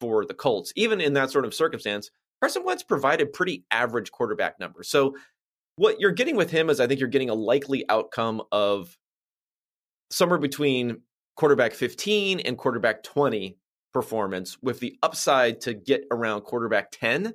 for 0.00 0.24
the 0.24 0.34
Colts. 0.34 0.72
Even 0.76 1.00
in 1.00 1.14
that 1.14 1.30
sort 1.30 1.44
of 1.44 1.54
circumstance, 1.54 2.10
Carson 2.40 2.64
Wentz 2.64 2.82
provided 2.82 3.32
pretty 3.32 3.64
average 3.70 4.12
quarterback 4.12 4.60
numbers. 4.60 4.88
So 4.88 5.16
what 5.76 6.00
you're 6.00 6.12
getting 6.12 6.36
with 6.36 6.50
him 6.50 6.68
is 6.68 6.80
I 6.80 6.86
think 6.86 7.00
you're 7.00 7.08
getting 7.08 7.30
a 7.30 7.34
likely 7.34 7.84
outcome 7.88 8.42
of 8.52 8.96
somewhere 10.10 10.38
between 10.38 11.02
quarterback 11.36 11.72
15 11.72 12.40
and 12.40 12.58
quarterback 12.58 13.02
20 13.02 13.58
performance 13.92 14.58
with 14.62 14.80
the 14.80 14.98
upside 15.02 15.62
to 15.62 15.74
get 15.74 16.04
around 16.10 16.42
quarterback 16.42 16.90
10 16.90 17.32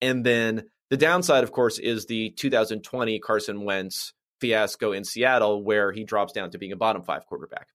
and 0.00 0.24
then 0.24 0.64
the 0.90 0.96
downside 0.96 1.44
of 1.44 1.52
course 1.52 1.78
is 1.78 2.06
the 2.06 2.30
2020 2.30 3.18
Carson 3.20 3.64
Wentz 3.64 4.12
fiasco 4.40 4.92
in 4.92 5.04
Seattle 5.04 5.62
where 5.62 5.92
he 5.92 6.04
drops 6.04 6.32
down 6.32 6.50
to 6.50 6.58
being 6.58 6.72
a 6.72 6.76
bottom 6.76 7.02
5 7.02 7.26
quarterback. 7.26 7.68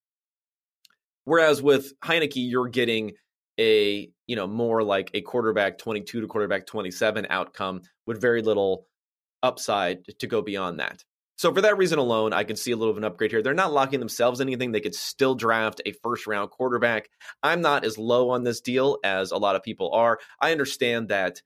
Whereas 1.25 1.61
with 1.61 1.93
Heinicke 2.01 2.33
you're 2.35 2.69
getting 2.69 3.13
a 3.59 4.09
you 4.25 4.35
know 4.35 4.47
more 4.47 4.83
like 4.83 5.11
a 5.13 5.21
quarterback 5.21 5.77
22 5.77 6.21
to 6.21 6.27
quarterback 6.27 6.65
27 6.65 7.27
outcome 7.29 7.81
with 8.05 8.19
very 8.19 8.41
little 8.41 8.87
upside 9.43 10.05
to 10.19 10.27
go 10.27 10.41
beyond 10.41 10.79
that. 10.79 11.03
So 11.35 11.53
for 11.53 11.61
that 11.61 11.77
reason 11.77 11.99
alone, 11.99 12.31
I 12.31 12.43
can 12.43 12.55
see 12.55 12.71
a 12.71 12.77
little 12.77 12.91
of 12.91 12.97
an 12.97 13.03
upgrade 13.03 13.31
here. 13.31 13.41
They're 13.41 13.53
not 13.53 13.73
locking 13.73 13.99
themselves 13.99 14.39
anything. 14.39 14.71
They 14.71 14.79
could 14.79 14.95
still 14.95 15.35
draft 15.35 15.81
a 15.85 15.91
first 15.91 16.27
round 16.27 16.51
quarterback. 16.51 17.09
I'm 17.41 17.61
not 17.61 17.83
as 17.83 17.97
low 17.97 18.29
on 18.29 18.43
this 18.43 18.61
deal 18.61 18.97
as 19.03 19.31
a 19.31 19.37
lot 19.37 19.55
of 19.55 19.63
people 19.63 19.91
are. 19.93 20.19
I 20.39 20.51
understand 20.51 21.09
that 21.09 21.41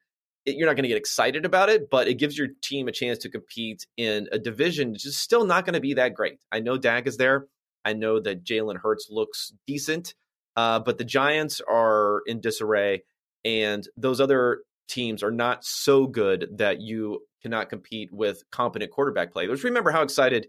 you're 0.55 0.67
not 0.67 0.75
going 0.75 0.83
to 0.83 0.89
get 0.89 0.97
excited 0.97 1.45
about 1.45 1.69
it, 1.69 1.89
but 1.89 2.07
it 2.07 2.15
gives 2.15 2.37
your 2.37 2.47
team 2.61 2.87
a 2.87 2.91
chance 2.91 3.17
to 3.19 3.29
compete 3.29 3.85
in 3.97 4.27
a 4.31 4.39
division 4.39 4.91
which 4.91 5.05
is 5.05 5.17
still 5.17 5.45
not 5.45 5.65
going 5.65 5.73
to 5.73 5.79
be 5.81 5.95
that 5.95 6.13
great. 6.13 6.39
I 6.51 6.59
know 6.59 6.77
Dak 6.77 7.07
is 7.07 7.17
there. 7.17 7.47
I 7.83 7.93
know 7.93 8.19
that 8.19 8.43
Jalen 8.43 8.77
Hurts 8.77 9.07
looks 9.09 9.53
decent. 9.65 10.13
Uh, 10.55 10.79
but 10.79 10.97
the 10.97 11.03
Giants 11.05 11.61
are 11.69 12.23
in 12.25 12.41
disarray, 12.41 13.03
and 13.45 13.87
those 13.95 14.19
other 14.19 14.63
teams 14.87 15.21
are 15.21 15.31
not 15.31 15.63
so 15.63 16.07
good 16.07 16.47
that 16.57 16.81
you 16.81 17.19
cannot 17.43 17.69
compete 17.69 18.09
with 18.11 18.43
competent 18.51 18.91
quarterback 18.91 19.31
play. 19.31 19.47
Let's 19.47 19.63
remember 19.63 19.91
how 19.91 20.01
excited 20.01 20.47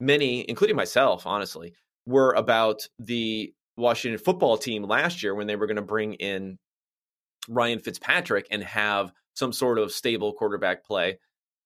many, 0.00 0.48
including 0.48 0.74
myself, 0.74 1.26
honestly, 1.26 1.74
were 2.06 2.32
about 2.32 2.88
the 2.98 3.52
Washington 3.76 4.18
football 4.18 4.56
team 4.56 4.84
last 4.84 5.22
year 5.22 5.34
when 5.34 5.46
they 5.46 5.56
were 5.56 5.66
going 5.66 5.76
to 5.76 5.82
bring 5.82 6.14
in 6.14 6.58
Ryan 7.48 7.78
Fitzpatrick 7.78 8.46
and 8.50 8.62
have 8.64 9.12
some 9.34 9.52
sort 9.52 9.78
of 9.78 9.92
stable 9.92 10.32
quarterback 10.32 10.84
play. 10.84 11.18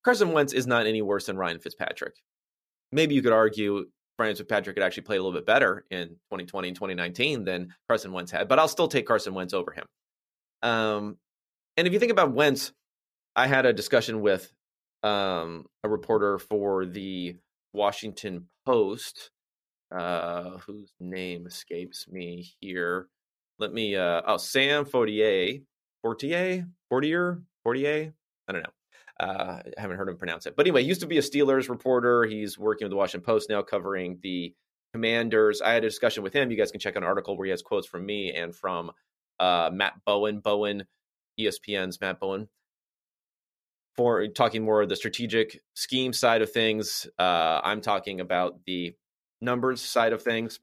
Carson 0.03 0.31
Wentz 0.31 0.53
is 0.53 0.67
not 0.67 0.87
any 0.87 1.01
worse 1.01 1.27
than 1.27 1.37
Ryan 1.37 1.59
Fitzpatrick. 1.59 2.15
Maybe 2.91 3.15
you 3.15 3.21
could 3.21 3.33
argue 3.33 3.85
Ryan 4.19 4.35
Fitzpatrick 4.35 4.75
could 4.75 4.83
actually 4.83 5.03
play 5.03 5.17
a 5.17 5.23
little 5.23 5.37
bit 5.37 5.45
better 5.45 5.85
in 5.89 6.09
2020 6.29 6.67
and 6.67 6.75
2019 6.75 7.43
than 7.43 7.73
Carson 7.87 8.11
Wentz 8.11 8.31
had, 8.31 8.47
but 8.47 8.59
I'll 8.59 8.67
still 8.67 8.87
take 8.87 9.07
Carson 9.07 9.33
Wentz 9.33 9.53
over 9.53 9.71
him. 9.71 9.85
Um, 10.61 11.17
and 11.77 11.87
if 11.87 11.93
you 11.93 11.99
think 11.99 12.11
about 12.11 12.33
Wentz, 12.33 12.73
I 13.35 13.47
had 13.47 13.65
a 13.65 13.73
discussion 13.73 14.21
with 14.21 14.51
um, 15.03 15.65
a 15.83 15.89
reporter 15.89 16.37
for 16.37 16.85
the 16.85 17.37
Washington 17.73 18.47
Post, 18.65 19.31
uh, 19.95 20.57
whose 20.59 20.93
name 20.99 21.47
escapes 21.47 22.07
me 22.07 22.51
here. 22.59 23.07
Let 23.57 23.73
me, 23.73 23.95
uh, 23.95 24.21
oh, 24.25 24.37
Sam 24.37 24.85
Fortier, 24.85 25.61
Fortier, 26.01 26.67
Fortier, 26.89 27.41
Fortier. 27.63 28.13
I 28.47 28.51
don't 28.51 28.63
know. 28.63 28.69
Uh, 29.19 29.61
I 29.77 29.81
haven't 29.81 29.97
heard 29.97 30.09
him 30.09 30.17
pronounce 30.17 30.45
it. 30.47 30.55
But 30.55 30.65
anyway, 30.65 30.81
he 30.81 30.87
used 30.87 31.01
to 31.01 31.07
be 31.07 31.17
a 31.17 31.21
Steelers 31.21 31.69
reporter. 31.69 32.23
He's 32.23 32.57
working 32.57 32.85
with 32.85 32.91
the 32.91 32.97
Washington 32.97 33.25
Post 33.25 33.49
now, 33.49 33.61
covering 33.61 34.19
the 34.23 34.53
Commanders. 34.93 35.61
I 35.61 35.73
had 35.73 35.83
a 35.83 35.87
discussion 35.87 36.23
with 36.23 36.33
him. 36.33 36.51
You 36.51 36.57
guys 36.57 36.71
can 36.71 36.79
check 36.79 36.95
out 36.95 37.03
an 37.03 37.07
article 37.07 37.37
where 37.37 37.45
he 37.45 37.51
has 37.51 37.61
quotes 37.61 37.87
from 37.87 38.05
me 38.05 38.33
and 38.33 38.55
from 38.55 38.91
uh, 39.39 39.69
Matt 39.71 39.93
Bowen. 40.05 40.39
Bowen, 40.39 40.85
ESPN's 41.39 42.01
Matt 42.01 42.19
Bowen, 42.19 42.49
for 43.95 44.27
talking 44.27 44.63
more 44.63 44.81
of 44.81 44.89
the 44.89 44.95
strategic 44.95 45.61
scheme 45.75 46.13
side 46.13 46.41
of 46.41 46.51
things. 46.51 47.07
Uh, 47.17 47.61
I'm 47.63 47.81
talking 47.81 48.19
about 48.19 48.59
the 48.65 48.95
numbers 49.39 49.81
side 49.81 50.13
of 50.13 50.23
things. 50.23 50.59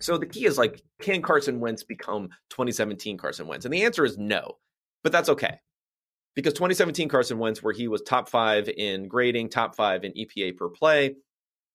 So 0.00 0.18
the 0.18 0.26
key 0.26 0.46
is 0.46 0.58
like, 0.58 0.82
can 1.00 1.22
Carson 1.22 1.60
Wentz 1.60 1.82
become 1.82 2.28
2017 2.50 3.16
Carson 3.16 3.46
Wentz? 3.46 3.64
And 3.64 3.72
the 3.72 3.84
answer 3.84 4.04
is 4.04 4.18
no, 4.18 4.58
but 5.02 5.12
that's 5.12 5.28
okay 5.28 5.60
because 6.34 6.52
2017 6.54 7.08
Carson 7.08 7.38
Wentz, 7.38 7.62
where 7.62 7.72
he 7.72 7.88
was 7.88 8.02
top 8.02 8.28
five 8.28 8.68
in 8.68 9.08
grading, 9.08 9.50
top 9.50 9.76
five 9.76 10.04
in 10.04 10.12
EPA 10.12 10.56
per 10.56 10.68
play, 10.68 11.14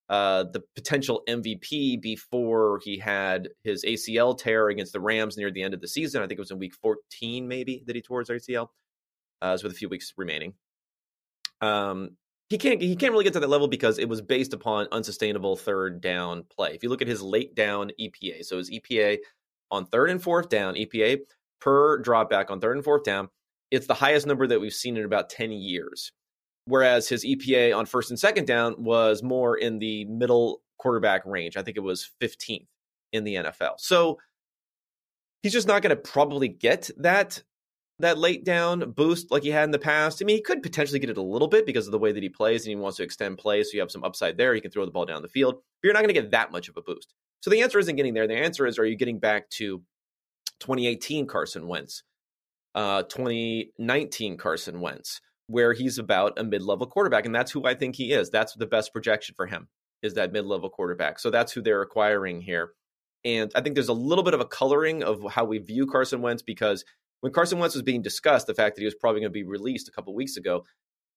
uh, 0.09 0.43
the 0.51 0.61
potential 0.75 1.23
MVP 1.29 2.01
before 2.01 2.79
he 2.83 2.97
had 2.97 3.49
his 3.63 3.85
ACL 3.85 4.37
tear 4.37 4.69
against 4.69 4.91
the 4.91 4.99
Rams 4.99 5.37
near 5.37 5.51
the 5.51 5.61
end 5.61 5.73
of 5.73 5.81
the 5.81 5.87
season. 5.87 6.21
I 6.21 6.27
think 6.27 6.39
it 6.39 6.41
was 6.41 6.51
in 6.51 6.59
week 6.59 6.73
14, 6.73 7.47
maybe 7.47 7.83
that 7.85 7.95
he 7.95 8.01
tore 8.01 8.19
his 8.19 8.29
ACL. 8.29 8.69
Uh, 9.41 9.57
with 9.63 9.71
a 9.71 9.75
few 9.75 9.87
weeks 9.87 10.13
remaining. 10.17 10.53
Um, 11.61 12.17
he 12.49 12.57
can't 12.57 12.81
he 12.81 12.95
can't 12.95 13.11
really 13.11 13.23
get 13.23 13.33
to 13.33 13.39
that 13.39 13.49
level 13.49 13.67
because 13.67 13.99
it 13.99 14.09
was 14.09 14.21
based 14.21 14.53
upon 14.53 14.87
unsustainable 14.91 15.55
third 15.55 16.01
down 16.01 16.43
play. 16.55 16.73
If 16.73 16.83
you 16.83 16.89
look 16.89 17.01
at 17.01 17.07
his 17.07 17.21
late 17.21 17.55
down 17.55 17.91
EPA, 17.99 18.43
so 18.45 18.57
his 18.57 18.71
EPA 18.71 19.17
on 19.71 19.85
third 19.85 20.09
and 20.09 20.21
fourth 20.21 20.49
down, 20.49 20.75
EPA 20.75 21.19
per 21.61 22.01
dropback 22.01 22.49
on 22.49 22.59
third 22.59 22.75
and 22.75 22.83
fourth 22.83 23.03
down 23.03 23.29
it's 23.71 23.87
the 23.87 23.93
highest 23.93 24.25
number 24.25 24.47
that 24.47 24.59
we've 24.59 24.73
seen 24.73 24.97
in 24.97 25.05
about 25.05 25.29
10 25.29 25.51
years. 25.51 26.11
Whereas 26.65 27.07
his 27.07 27.25
EPA 27.25 27.75
on 27.75 27.85
first 27.85 28.11
and 28.11 28.19
second 28.19 28.45
down 28.45 28.75
was 28.77 29.23
more 29.23 29.57
in 29.57 29.79
the 29.79 30.05
middle 30.05 30.61
quarterback 30.77 31.25
range. 31.25 31.57
I 31.57 31.63
think 31.63 31.77
it 31.77 31.81
was 31.81 32.11
15th 32.21 32.67
in 33.11 33.23
the 33.23 33.35
NFL. 33.35 33.79
So 33.79 34.19
he's 35.41 35.53
just 35.53 35.67
not 35.67 35.81
going 35.81 35.95
to 35.95 36.01
probably 36.01 36.47
get 36.47 36.89
that 36.97 37.41
that 37.99 38.17
late 38.17 38.43
down 38.43 38.91
boost 38.91 39.31
like 39.31 39.43
he 39.43 39.49
had 39.49 39.65
in 39.65 39.71
the 39.71 39.79
past. 39.79 40.21
I 40.21 40.25
mean, 40.25 40.37
he 40.37 40.41
could 40.41 40.63
potentially 40.63 40.99
get 40.99 41.09
it 41.09 41.17
a 41.17 41.21
little 41.21 41.47
bit 41.47 41.65
because 41.65 41.85
of 41.85 41.91
the 41.91 41.99
way 41.99 42.11
that 42.11 42.23
he 42.23 42.29
plays 42.29 42.65
and 42.65 42.69
he 42.69 42.75
wants 42.75 42.97
to 42.97 43.03
extend 43.03 43.37
play. 43.37 43.63
So 43.63 43.71
you 43.73 43.81
have 43.81 43.91
some 43.91 44.03
upside 44.03 44.37
there. 44.37 44.53
He 44.53 44.61
can 44.61 44.71
throw 44.71 44.85
the 44.85 44.91
ball 44.91 45.05
down 45.05 45.21
the 45.21 45.27
field, 45.27 45.55
but 45.55 45.87
you're 45.87 45.93
not 45.93 45.99
going 45.99 46.13
to 46.13 46.21
get 46.21 46.31
that 46.31 46.51
much 46.51 46.69
of 46.69 46.77
a 46.77 46.81
boost. 46.81 47.13
So 47.41 47.49
the 47.49 47.61
answer 47.61 47.79
isn't 47.79 47.95
getting 47.95 48.13
there. 48.13 48.27
The 48.27 48.35
answer 48.35 48.65
is, 48.65 48.79
are 48.79 48.85
you 48.85 48.95
getting 48.95 49.19
back 49.19 49.49
to 49.51 49.81
2018 50.59 51.27
Carson 51.27 51.67
Wentz? 51.67 52.03
uh, 52.75 53.03
2019 53.03 54.37
Carson 54.37 54.79
Wentz, 54.79 55.21
where 55.47 55.73
he's 55.73 55.97
about 55.97 56.37
a 56.37 56.43
mid-level 56.43 56.87
quarterback, 56.87 57.25
and 57.25 57.33
that's 57.33 57.51
who 57.51 57.65
I 57.65 57.73
think 57.73 57.95
he 57.95 58.11
is. 58.11 58.29
That's 58.29 58.53
the 58.53 58.67
best 58.67 58.93
projection 58.93 59.35
for 59.35 59.45
him 59.45 59.67
is 60.01 60.13
that 60.13 60.31
mid-level 60.31 60.69
quarterback. 60.69 61.19
So 61.19 61.29
that's 61.29 61.51
who 61.51 61.61
they're 61.61 61.81
acquiring 61.81 62.41
here. 62.41 62.71
And 63.25 63.51
I 63.53 63.61
think 63.61 63.75
there's 63.75 63.89
a 63.89 63.93
little 63.93 64.23
bit 64.23 64.33
of 64.33 64.39
a 64.39 64.45
coloring 64.45 65.03
of 65.03 65.21
how 65.29 65.43
we 65.43 65.57
view 65.57 65.87
Carson 65.87 66.21
Wentz 66.21 66.41
because 66.41 66.85
when 67.21 67.33
Carson 67.33 67.59
Wentz 67.59 67.75
was 67.75 67.83
being 67.83 68.01
discussed, 68.01 68.47
the 68.47 68.53
fact 68.53 68.75
that 68.75 68.81
he 68.81 68.85
was 68.85 68.95
probably 68.95 69.21
going 69.21 69.31
to 69.31 69.33
be 69.33 69.43
released 69.43 69.87
a 69.87 69.91
couple 69.91 70.13
weeks 70.13 70.37
ago, 70.37 70.63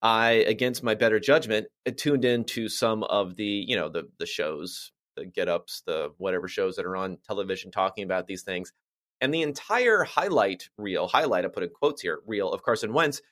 I, 0.02 0.44
against 0.48 0.82
my 0.82 0.94
better 0.94 1.20
judgment, 1.20 1.68
tuned 1.96 2.24
into 2.24 2.68
some 2.68 3.04
of 3.04 3.36
the, 3.36 3.44
you 3.44 3.76
know, 3.76 3.88
the 3.88 4.08
the 4.18 4.26
shows 4.26 4.92
the 5.16 5.26
get 5.26 5.48
ups, 5.48 5.82
the 5.86 6.10
whatever 6.18 6.48
shows 6.48 6.76
that 6.76 6.86
are 6.86 6.96
on 6.96 7.18
television 7.26 7.70
talking 7.70 8.04
about 8.04 8.26
these 8.26 8.42
things. 8.42 8.72
And 9.20 9.32
the 9.32 9.42
entire 9.42 10.04
highlight 10.04 10.68
reel, 10.76 11.06
highlight, 11.06 11.44
I 11.44 11.48
put 11.48 11.62
in 11.62 11.70
quotes 11.70 12.02
here, 12.02 12.20
reel 12.26 12.50
of 12.50 12.62
Carson 12.62 12.92
Wentz 12.92 13.22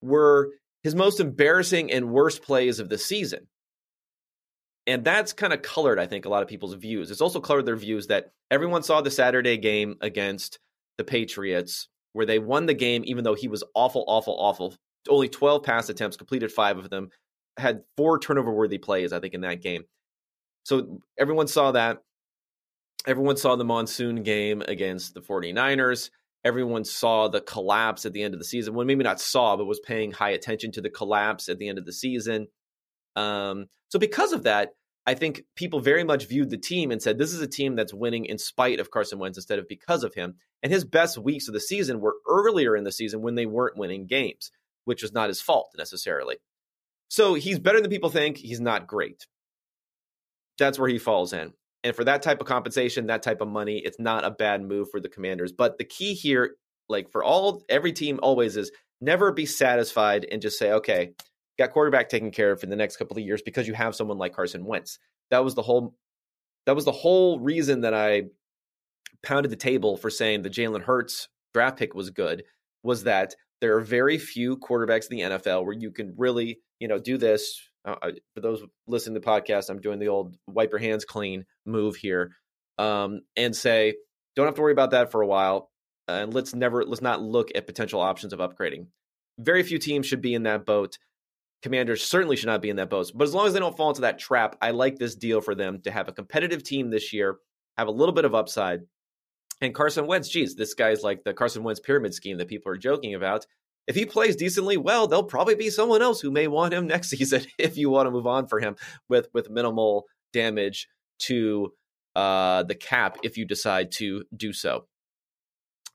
were 0.00 0.50
his 0.82 0.94
most 0.94 1.20
embarrassing 1.20 1.92
and 1.92 2.10
worst 2.10 2.42
plays 2.42 2.78
of 2.78 2.88
the 2.88 2.98
season. 2.98 3.48
And 4.86 5.04
that's 5.04 5.32
kind 5.32 5.52
of 5.52 5.62
colored, 5.62 5.98
I 5.98 6.06
think, 6.06 6.24
a 6.24 6.28
lot 6.28 6.42
of 6.42 6.48
people's 6.48 6.74
views. 6.74 7.10
It's 7.10 7.20
also 7.20 7.40
colored 7.40 7.66
their 7.66 7.76
views 7.76 8.06
that 8.06 8.30
everyone 8.50 8.84
saw 8.84 9.00
the 9.00 9.10
Saturday 9.10 9.56
game 9.56 9.96
against 10.00 10.60
the 10.96 11.04
Patriots, 11.04 11.88
where 12.16 12.24
they 12.24 12.38
won 12.38 12.64
the 12.64 12.72
game, 12.72 13.02
even 13.04 13.24
though 13.24 13.34
he 13.34 13.46
was 13.46 13.62
awful, 13.74 14.02
awful, 14.08 14.34
awful. 14.38 14.74
Only 15.06 15.28
12 15.28 15.62
pass 15.62 15.90
attempts, 15.90 16.16
completed 16.16 16.50
five 16.50 16.78
of 16.78 16.88
them, 16.88 17.10
had 17.58 17.82
four 17.98 18.18
turnover 18.18 18.50
worthy 18.50 18.78
plays, 18.78 19.12
I 19.12 19.20
think, 19.20 19.34
in 19.34 19.42
that 19.42 19.60
game. 19.60 19.84
So 20.62 21.02
everyone 21.18 21.46
saw 21.46 21.72
that. 21.72 21.98
Everyone 23.06 23.36
saw 23.36 23.54
the 23.54 23.66
monsoon 23.66 24.22
game 24.22 24.62
against 24.66 25.12
the 25.12 25.20
49ers. 25.20 26.08
Everyone 26.42 26.84
saw 26.84 27.28
the 27.28 27.42
collapse 27.42 28.06
at 28.06 28.14
the 28.14 28.22
end 28.22 28.32
of 28.32 28.40
the 28.40 28.46
season. 28.46 28.72
Well, 28.72 28.86
maybe 28.86 29.04
not 29.04 29.20
saw, 29.20 29.54
but 29.58 29.66
was 29.66 29.80
paying 29.80 30.10
high 30.10 30.30
attention 30.30 30.72
to 30.72 30.80
the 30.80 30.88
collapse 30.88 31.50
at 31.50 31.58
the 31.58 31.68
end 31.68 31.76
of 31.76 31.84
the 31.84 31.92
season. 31.92 32.46
Um, 33.14 33.66
so, 33.88 33.98
because 33.98 34.32
of 34.32 34.44
that, 34.44 34.70
I 35.06 35.14
think 35.14 35.44
people 35.54 35.80
very 35.80 36.02
much 36.02 36.26
viewed 36.26 36.50
the 36.50 36.58
team 36.58 36.90
and 36.90 37.00
said, 37.00 37.16
this 37.16 37.32
is 37.32 37.40
a 37.40 37.46
team 37.46 37.76
that's 37.76 37.94
winning 37.94 38.24
in 38.24 38.38
spite 38.38 38.80
of 38.80 38.90
Carson 38.90 39.20
Wentz 39.20 39.38
instead 39.38 39.60
of 39.60 39.68
because 39.68 40.02
of 40.02 40.14
him. 40.14 40.34
And 40.62 40.72
his 40.72 40.84
best 40.84 41.16
weeks 41.16 41.46
of 41.46 41.54
the 41.54 41.60
season 41.60 42.00
were 42.00 42.16
earlier 42.28 42.74
in 42.74 42.82
the 42.82 42.90
season 42.90 43.22
when 43.22 43.36
they 43.36 43.46
weren't 43.46 43.78
winning 43.78 44.06
games, 44.06 44.50
which 44.84 45.02
was 45.02 45.12
not 45.12 45.28
his 45.28 45.40
fault 45.40 45.70
necessarily. 45.78 46.38
So 47.08 47.34
he's 47.34 47.60
better 47.60 47.80
than 47.80 47.90
people 47.90 48.10
think. 48.10 48.36
He's 48.36 48.60
not 48.60 48.88
great. 48.88 49.26
That's 50.58 50.78
where 50.78 50.88
he 50.88 50.98
falls 50.98 51.32
in. 51.32 51.52
And 51.84 51.94
for 51.94 52.02
that 52.02 52.22
type 52.22 52.40
of 52.40 52.48
compensation, 52.48 53.06
that 53.06 53.22
type 53.22 53.40
of 53.40 53.46
money, 53.46 53.80
it's 53.84 54.00
not 54.00 54.24
a 54.24 54.30
bad 54.32 54.60
move 54.60 54.88
for 54.90 54.98
the 54.98 55.08
commanders. 55.08 55.52
But 55.52 55.78
the 55.78 55.84
key 55.84 56.14
here, 56.14 56.56
like 56.88 57.12
for 57.12 57.22
all 57.22 57.62
every 57.68 57.92
team 57.92 58.18
always 58.22 58.56
is 58.56 58.72
never 59.00 59.30
be 59.30 59.46
satisfied 59.46 60.26
and 60.28 60.42
just 60.42 60.58
say, 60.58 60.72
okay, 60.72 61.12
got 61.58 61.72
quarterback 61.72 62.08
taken 62.08 62.30
care 62.30 62.52
of 62.52 62.60
for 62.60 62.66
the 62.66 62.76
next 62.76 62.96
couple 62.96 63.16
of 63.16 63.24
years 63.24 63.42
because 63.42 63.66
you 63.66 63.74
have 63.74 63.94
someone 63.94 64.18
like 64.18 64.34
Carson 64.34 64.64
Wentz. 64.64 64.98
That 65.30 65.44
was 65.44 65.54
the 65.54 65.62
whole 65.62 65.94
that 66.66 66.74
was 66.74 66.84
the 66.84 66.92
whole 66.92 67.38
reason 67.40 67.82
that 67.82 67.94
I 67.94 68.24
pounded 69.22 69.50
the 69.50 69.56
table 69.56 69.96
for 69.96 70.10
saying 70.10 70.42
the 70.42 70.50
Jalen 70.50 70.82
Hurts 70.82 71.28
draft 71.54 71.78
pick 71.78 71.94
was 71.94 72.10
good, 72.10 72.44
was 72.82 73.04
that 73.04 73.34
there 73.60 73.76
are 73.76 73.80
very 73.80 74.18
few 74.18 74.56
quarterbacks 74.56 75.10
in 75.10 75.16
the 75.16 75.36
NFL 75.36 75.64
where 75.64 75.74
you 75.74 75.90
can 75.90 76.14
really, 76.16 76.60
you 76.78 76.88
know, 76.88 76.98
do 76.98 77.16
this 77.16 77.60
uh, 77.86 78.10
for 78.34 78.40
those 78.40 78.62
listening 78.86 79.14
to 79.14 79.20
the 79.20 79.26
podcast, 79.26 79.70
I'm 79.70 79.80
doing 79.80 79.98
the 79.98 80.08
old 80.08 80.36
wipe 80.48 80.70
your 80.72 80.80
hands 80.80 81.04
clean 81.04 81.44
move 81.64 81.96
here, 81.96 82.32
um, 82.78 83.20
and 83.36 83.54
say 83.54 83.94
don't 84.34 84.46
have 84.46 84.56
to 84.56 84.62
worry 84.62 84.72
about 84.72 84.90
that 84.90 85.12
for 85.12 85.22
a 85.22 85.26
while, 85.26 85.70
and 86.08 86.34
let's 86.34 86.54
never 86.54 86.84
let's 86.84 87.00
not 87.00 87.22
look 87.22 87.50
at 87.54 87.66
potential 87.66 88.00
options 88.00 88.32
of 88.32 88.40
upgrading. 88.40 88.88
Very 89.38 89.62
few 89.62 89.78
teams 89.78 90.06
should 90.06 90.20
be 90.20 90.34
in 90.34 90.42
that 90.42 90.66
boat. 90.66 90.98
Commanders 91.66 92.04
certainly 92.04 92.36
should 92.36 92.46
not 92.46 92.62
be 92.62 92.70
in 92.70 92.76
that 92.76 92.90
boat. 92.90 93.10
But 93.12 93.24
as 93.24 93.34
long 93.34 93.48
as 93.48 93.52
they 93.52 93.58
don't 93.58 93.76
fall 93.76 93.88
into 93.88 94.02
that 94.02 94.20
trap, 94.20 94.54
I 94.62 94.70
like 94.70 94.98
this 94.98 95.16
deal 95.16 95.40
for 95.40 95.56
them 95.56 95.80
to 95.82 95.90
have 95.90 96.06
a 96.08 96.12
competitive 96.12 96.62
team 96.62 96.90
this 96.90 97.12
year, 97.12 97.38
have 97.76 97.88
a 97.88 97.90
little 97.90 98.14
bit 98.14 98.24
of 98.24 98.36
upside. 98.36 98.82
And 99.60 99.74
Carson 99.74 100.06
Wentz, 100.06 100.28
geez, 100.28 100.54
this 100.54 100.74
guy's 100.74 101.02
like 101.02 101.24
the 101.24 101.34
Carson 101.34 101.64
Wentz 101.64 101.80
pyramid 101.80 102.14
scheme 102.14 102.38
that 102.38 102.46
people 102.46 102.70
are 102.70 102.76
joking 102.76 103.16
about 103.16 103.46
if 103.88 103.96
he 103.96 104.06
plays 104.06 104.36
decently 104.36 104.76
well, 104.76 105.08
there'll 105.08 105.24
probably 105.24 105.56
be 105.56 105.68
someone 105.68 106.02
else 106.02 106.20
who 106.20 106.30
may 106.30 106.46
want 106.46 106.72
him 106.72 106.86
next 106.86 107.08
season 107.08 107.42
if 107.58 107.76
you 107.76 107.90
want 107.90 108.06
to 108.06 108.12
move 108.12 108.28
on 108.28 108.46
for 108.46 108.60
him 108.60 108.76
with 109.08 109.26
with 109.34 109.50
minimal 109.50 110.06
damage 110.32 110.86
to 111.18 111.72
uh, 112.14 112.62
the 112.62 112.76
cap 112.76 113.18
if 113.24 113.36
you 113.36 113.44
decide 113.44 113.90
to 113.92 114.22
do 114.36 114.52
so. 114.52 114.86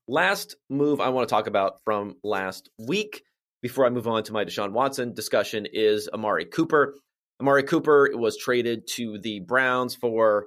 Last 0.06 0.58
move 0.70 1.00
I 1.00 1.10
want 1.10 1.30
to 1.30 1.34
talk 1.34 1.48
about 1.48 1.80
from 1.86 2.16
last 2.26 2.70
week 2.78 3.24
before 3.62 3.86
I 3.86 3.90
move 3.90 4.08
on 4.08 4.24
to 4.24 4.34
my 4.34 4.44
Deshaun 4.44 4.72
Watson 4.72 5.14
discussion 5.14 5.68
is 5.72 6.10
Amari 6.12 6.46
Cooper. 6.46 6.96
Amari 7.40 7.64
Cooper 7.64 8.12
was 8.14 8.38
traded 8.38 8.88
to 8.96 9.18
the 9.20 9.40
Browns 9.40 9.96
for 9.96 10.46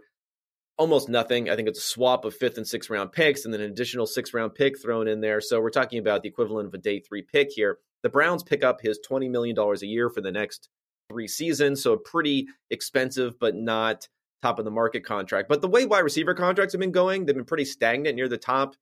almost 0.77 1.09
nothing. 1.09 1.49
I 1.49 1.57
think 1.57 1.69
it's 1.69 1.79
a 1.79 1.83
swap 1.83 2.25
of 2.25 2.35
fifth 2.35 2.57
and 2.57 2.67
sixth 2.67 2.91
round 2.91 3.13
picks 3.13 3.45
and 3.45 3.55
then 3.55 3.61
an 3.61 3.71
additional 3.71 4.07
sixth 4.07 4.35
round 4.35 4.55
pick 4.55 4.81
thrown 4.81 5.09
in 5.09 5.21
there. 5.21 5.41
So 5.41 5.61
we're 5.61 5.71
talking 5.71 5.99
about 5.99 6.23
the 6.23 6.29
equivalent 6.29 6.67
of 6.67 6.75
a 6.75 6.79
day 6.79 7.01
three 7.01 7.23
pick 7.23 7.51
here. 7.51 7.79
The 8.03 8.11
Browns 8.11 8.43
pick 8.43 8.65
up 8.65 8.81
his 8.81 8.99
$20 9.09 9.31
million 9.31 9.57
a 9.59 9.87
year 9.87 10.11
for 10.11 10.21
the 10.21 10.33
next 10.33 10.69
three 11.11 11.29
seasons. 11.29 11.83
So 11.83 11.93
a 11.93 11.99
pretty 11.99 12.49
expensive, 12.71 13.39
but 13.39 13.55
not 13.55 14.09
top 14.43 14.59
of 14.59 14.65
the 14.65 14.71
market 14.71 15.05
contract. 15.05 15.49
But 15.49 15.63
the 15.63 15.69
way 15.69 15.87
wide 15.87 16.01
receiver 16.01 16.35
contracts 16.35 16.75
have 16.75 16.81
been 16.81 16.93
going, 16.93 17.25
they've 17.25 17.35
been 17.35 17.45
pretty 17.45 17.65
stagnant 17.65 18.17
near 18.17 18.29
the 18.29 18.37
top. 18.37 18.75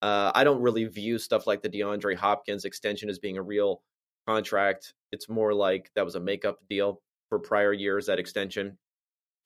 Uh, 0.00 0.30
I 0.34 0.44
don't 0.44 0.62
really 0.62 0.84
view 0.84 1.18
stuff 1.18 1.46
like 1.46 1.62
the 1.62 1.68
DeAndre 1.68 2.16
Hopkins 2.16 2.64
extension 2.64 3.08
as 3.08 3.18
being 3.18 3.36
a 3.36 3.42
real 3.42 3.82
contract. 4.26 4.94
It's 5.10 5.28
more 5.28 5.54
like 5.54 5.90
that 5.94 6.04
was 6.04 6.14
a 6.14 6.20
makeup 6.20 6.58
deal 6.68 7.00
for 7.28 7.38
prior 7.38 7.72
years, 7.72 8.06
that 8.06 8.18
extension. 8.18 8.78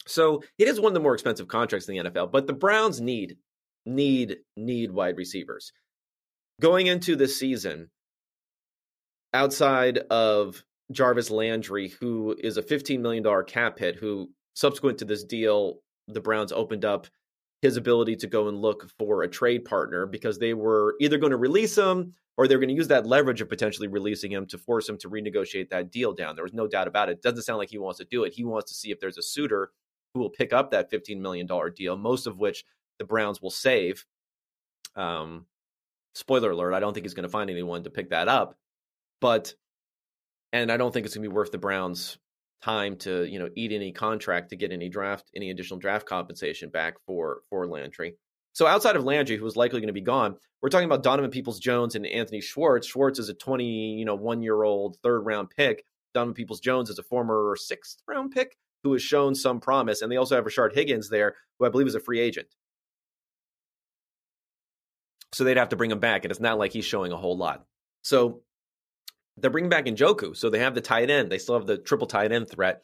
So 0.06 0.42
it 0.58 0.68
is 0.68 0.80
one 0.80 0.90
of 0.90 0.94
the 0.94 1.00
more 1.00 1.14
expensive 1.14 1.48
contracts 1.48 1.88
in 1.88 1.96
the 1.96 2.10
NFL, 2.10 2.32
but 2.32 2.46
the 2.46 2.52
Browns 2.52 3.00
need, 3.00 3.36
need, 3.86 4.38
need 4.56 4.90
wide 4.90 5.16
receivers. 5.16 5.72
Going 6.60 6.86
into 6.86 7.16
this 7.16 7.38
season, 7.38 7.90
outside 9.32 9.98
of 10.10 10.64
Jarvis 10.90 11.30
Landry, 11.30 11.88
who 12.00 12.36
is 12.38 12.56
a 12.56 12.62
$15 12.62 13.00
million 13.00 13.24
cap 13.46 13.78
hit, 13.78 13.96
who 13.96 14.30
subsequent 14.54 14.98
to 14.98 15.04
this 15.04 15.24
deal, 15.24 15.78
the 16.08 16.20
Browns 16.20 16.52
opened 16.52 16.84
up 16.84 17.06
his 17.62 17.76
ability 17.76 18.16
to 18.16 18.26
go 18.26 18.48
and 18.48 18.60
look 18.60 18.90
for 18.98 19.22
a 19.22 19.28
trade 19.28 19.64
partner 19.64 20.04
because 20.04 20.38
they 20.38 20.52
were 20.52 20.96
either 21.00 21.16
going 21.16 21.30
to 21.30 21.36
release 21.36 21.78
him 21.78 22.12
or 22.36 22.48
they're 22.48 22.58
going 22.58 22.68
to 22.68 22.74
use 22.74 22.88
that 22.88 23.06
leverage 23.06 23.40
of 23.40 23.48
potentially 23.48 23.86
releasing 23.86 24.32
him 24.32 24.46
to 24.46 24.58
force 24.58 24.88
him 24.88 24.98
to 24.98 25.08
renegotiate 25.08 25.68
that 25.70 25.92
deal 25.92 26.12
down. 26.12 26.34
There 26.34 26.44
was 26.44 26.52
no 26.52 26.66
doubt 26.66 26.88
about 26.88 27.08
it. 27.08 27.12
it 27.12 27.22
doesn't 27.22 27.42
sound 27.42 27.58
like 27.58 27.70
he 27.70 27.78
wants 27.78 27.98
to 28.00 28.04
do 28.04 28.24
it. 28.24 28.32
He 28.32 28.44
wants 28.44 28.72
to 28.72 28.76
see 28.76 28.90
if 28.90 28.98
there's 28.98 29.18
a 29.18 29.22
suitor 29.22 29.70
who 30.12 30.20
will 30.20 30.30
pick 30.30 30.52
up 30.52 30.72
that 30.72 30.90
$15 30.90 31.20
million 31.20 31.48
deal, 31.76 31.96
most 31.96 32.26
of 32.26 32.38
which 32.38 32.64
the 32.98 33.04
Browns 33.04 33.40
will 33.40 33.50
save. 33.50 34.04
Um, 34.96 35.46
spoiler 36.14 36.50
alert, 36.50 36.74
I 36.74 36.80
don't 36.80 36.94
think 36.94 37.04
he's 37.04 37.14
going 37.14 37.24
to 37.24 37.28
find 37.28 37.48
anyone 37.48 37.84
to 37.84 37.90
pick 37.90 38.10
that 38.10 38.28
up. 38.28 38.56
But, 39.20 39.54
and 40.52 40.72
I 40.72 40.76
don't 40.76 40.92
think 40.92 41.06
it's 41.06 41.14
going 41.14 41.22
to 41.22 41.30
be 41.30 41.34
worth 41.34 41.52
the 41.52 41.58
Browns' 41.58 42.18
time 42.62 42.96
to, 42.96 43.24
you 43.24 43.38
know, 43.38 43.48
eat 43.56 43.72
any 43.72 43.92
contract 43.92 44.50
to 44.50 44.56
get 44.56 44.72
any 44.72 44.88
draft, 44.88 45.30
any 45.34 45.50
additional 45.50 45.80
draft 45.80 46.06
compensation 46.06 46.70
back 46.70 46.94
for, 47.06 47.40
for 47.50 47.66
Landry. 47.66 48.14
So 48.52 48.66
outside 48.66 48.96
of 48.96 49.04
Landry, 49.04 49.36
who 49.36 49.46
is 49.46 49.56
likely 49.56 49.80
going 49.80 49.88
to 49.88 49.92
be 49.92 50.00
gone, 50.00 50.36
we're 50.60 50.68
talking 50.68 50.86
about 50.86 51.02
Donovan 51.02 51.30
Peoples 51.30 51.58
Jones 51.58 51.94
and 51.94 52.06
Anthony 52.06 52.40
Schwartz. 52.40 52.86
Schwartz 52.86 53.18
is 53.18 53.28
a 53.28 53.34
20, 53.34 53.96
you 53.98 54.04
know, 54.04 54.14
one 54.14 54.42
year 54.42 54.62
old 54.62 54.96
third 55.02 55.20
round 55.20 55.50
pick. 55.50 55.84
Donovan 56.14 56.34
Peoples 56.34 56.60
Jones 56.60 56.90
is 56.90 56.98
a 56.98 57.02
former 57.02 57.56
sixth 57.58 57.98
round 58.06 58.30
pick 58.30 58.56
who 58.84 58.92
has 58.92 59.02
shown 59.02 59.34
some 59.34 59.60
promise. 59.60 60.02
And 60.02 60.12
they 60.12 60.16
also 60.16 60.36
have 60.36 60.44
Rashard 60.44 60.74
Higgins 60.74 61.08
there, 61.08 61.34
who 61.58 61.66
I 61.66 61.70
believe 61.70 61.86
is 61.86 61.94
a 61.94 62.00
free 62.00 62.20
agent. 62.20 62.48
So 65.32 65.44
they'd 65.44 65.56
have 65.56 65.70
to 65.70 65.76
bring 65.76 65.90
him 65.90 66.00
back. 66.00 66.24
And 66.24 66.30
it's 66.30 66.40
not 66.40 66.58
like 66.58 66.72
he's 66.72 66.84
showing 66.84 67.12
a 67.12 67.16
whole 67.16 67.38
lot. 67.38 67.64
So 68.02 68.42
they're 69.36 69.50
bringing 69.50 69.70
back 69.70 69.86
Njoku. 69.86 70.36
So 70.36 70.50
they 70.50 70.58
have 70.60 70.74
the 70.74 70.80
tight 70.80 71.10
end. 71.10 71.30
They 71.30 71.38
still 71.38 71.56
have 71.56 71.66
the 71.66 71.78
triple 71.78 72.06
tight 72.06 72.32
end 72.32 72.48
threat. 72.50 72.82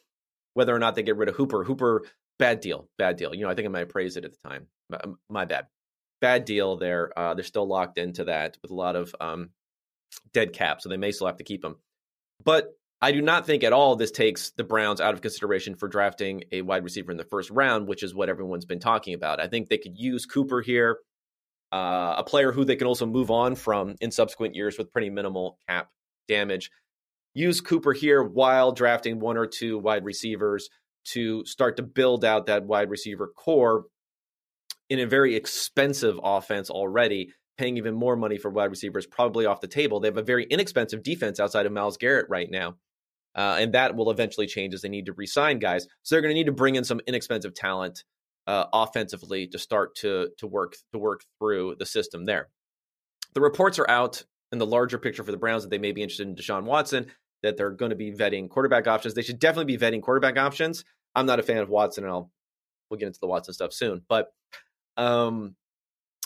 Whether 0.54 0.74
or 0.74 0.78
not 0.78 0.94
they 0.94 1.02
get 1.02 1.16
rid 1.16 1.28
of 1.28 1.36
Hooper, 1.36 1.62
Hooper, 1.64 2.04
bad 2.38 2.60
deal, 2.60 2.88
bad 2.98 3.16
deal. 3.16 3.34
You 3.34 3.44
know, 3.44 3.50
I 3.50 3.54
think 3.54 3.66
I 3.66 3.70
might 3.70 3.88
praise 3.88 4.16
it 4.16 4.24
at 4.24 4.32
the 4.32 4.48
time. 4.48 4.66
My, 5.28 5.44
bad, 5.44 5.66
bad 6.20 6.44
deal 6.44 6.76
there. 6.76 7.16
Uh, 7.16 7.34
they're 7.34 7.44
still 7.44 7.68
locked 7.68 7.98
into 7.98 8.24
that 8.24 8.56
with 8.62 8.70
a 8.70 8.74
lot 8.74 8.96
of 8.96 9.14
um, 9.20 9.50
dead 10.32 10.52
cap, 10.52 10.80
so 10.80 10.88
they 10.88 10.96
may 10.96 11.12
still 11.12 11.26
have 11.26 11.36
to 11.36 11.44
keep 11.44 11.64
him. 11.64 11.76
But 12.42 12.72
I 13.00 13.12
do 13.12 13.20
not 13.20 13.46
think 13.46 13.62
at 13.62 13.72
all 13.72 13.94
this 13.94 14.10
takes 14.10 14.50
the 14.50 14.64
Browns 14.64 15.00
out 15.00 15.14
of 15.14 15.20
consideration 15.20 15.76
for 15.76 15.86
drafting 15.86 16.44
a 16.50 16.62
wide 16.62 16.82
receiver 16.82 17.12
in 17.12 17.18
the 17.18 17.24
first 17.24 17.50
round, 17.50 17.86
which 17.86 18.02
is 18.02 18.14
what 18.14 18.28
everyone's 18.28 18.64
been 18.64 18.80
talking 18.80 19.14
about. 19.14 19.40
I 19.40 19.46
think 19.46 19.68
they 19.68 19.78
could 19.78 19.96
use 19.96 20.26
Cooper 20.26 20.60
here, 20.60 20.98
uh, 21.70 22.14
a 22.18 22.24
player 22.24 22.50
who 22.50 22.64
they 22.64 22.76
can 22.76 22.88
also 22.88 23.06
move 23.06 23.30
on 23.30 23.54
from 23.54 23.94
in 24.00 24.10
subsequent 24.10 24.56
years 24.56 24.76
with 24.78 24.92
pretty 24.92 25.10
minimal 25.10 25.58
cap 25.68 25.90
damage. 26.28 26.70
Use 27.34 27.60
Cooper 27.60 27.92
here 27.92 28.22
while 28.22 28.72
drafting 28.72 29.20
one 29.20 29.36
or 29.36 29.46
two 29.46 29.78
wide 29.78 30.04
receivers 30.04 30.68
to 31.06 31.44
start 31.44 31.76
to 31.76 31.82
build 31.82 32.24
out 32.24 32.46
that 32.46 32.64
wide 32.64 32.90
receiver 32.90 33.28
core 33.28 33.84
in 34.90 34.98
a 35.00 35.06
very 35.06 35.34
expensive 35.34 36.18
offense 36.22 36.70
already 36.70 37.32
paying 37.56 37.76
even 37.76 37.94
more 37.94 38.16
money 38.16 38.38
for 38.38 38.50
wide 38.50 38.70
receivers 38.70 39.06
probably 39.06 39.44
off 39.44 39.60
the 39.60 39.66
table. 39.66 40.00
They 40.00 40.08
have 40.08 40.16
a 40.16 40.22
very 40.22 40.44
inexpensive 40.44 41.02
defense 41.02 41.40
outside 41.40 41.66
of 41.66 41.72
Myles 41.72 41.96
Garrett 41.96 42.26
right 42.28 42.48
now. 42.50 42.76
Uh, 43.34 43.56
and 43.60 43.74
that 43.74 43.94
will 43.94 44.10
eventually 44.10 44.46
change 44.46 44.74
as 44.74 44.82
they 44.82 44.88
need 44.88 45.06
to 45.06 45.12
resign 45.12 45.58
guys. 45.58 45.86
So 46.02 46.14
they're 46.14 46.22
going 46.22 46.34
to 46.34 46.38
need 46.38 46.46
to 46.46 46.52
bring 46.52 46.76
in 46.76 46.84
some 46.84 47.00
inexpensive 47.06 47.54
talent 47.54 48.04
uh, 48.46 48.64
offensively 48.72 49.46
to 49.48 49.58
start 49.58 49.94
to 49.96 50.30
to 50.38 50.46
work 50.46 50.74
to 50.92 50.98
work 50.98 51.22
through 51.38 51.76
the 51.78 51.84
system 51.86 52.24
there. 52.24 52.48
The 53.34 53.40
reports 53.40 53.78
are 53.78 53.88
out 53.88 54.24
in 54.52 54.58
the 54.58 54.66
larger 54.66 54.98
picture 54.98 55.22
for 55.22 55.32
the 55.32 55.38
Browns 55.38 55.62
that 55.62 55.70
they 55.70 55.78
may 55.78 55.92
be 55.92 56.02
interested 56.02 56.26
in 56.26 56.34
Deshaun 56.34 56.64
Watson, 56.64 57.06
that 57.42 57.56
they're 57.56 57.70
going 57.70 57.90
to 57.90 57.96
be 57.96 58.12
vetting 58.12 58.48
quarterback 58.48 58.86
options. 58.86 59.14
They 59.14 59.22
should 59.22 59.38
definitely 59.38 59.76
be 59.76 59.78
vetting 59.78 60.02
quarterback 60.02 60.38
options. 60.38 60.84
I'm 61.14 61.26
not 61.26 61.38
a 61.38 61.42
fan 61.42 61.58
of 61.58 61.68
Watson, 61.68 62.04
and 62.04 62.12
I'll 62.12 62.30
we'll 62.90 62.98
get 62.98 63.06
into 63.06 63.20
the 63.20 63.26
Watson 63.26 63.54
stuff 63.54 63.72
soon. 63.72 64.02
But 64.08 64.32
um, 64.96 65.54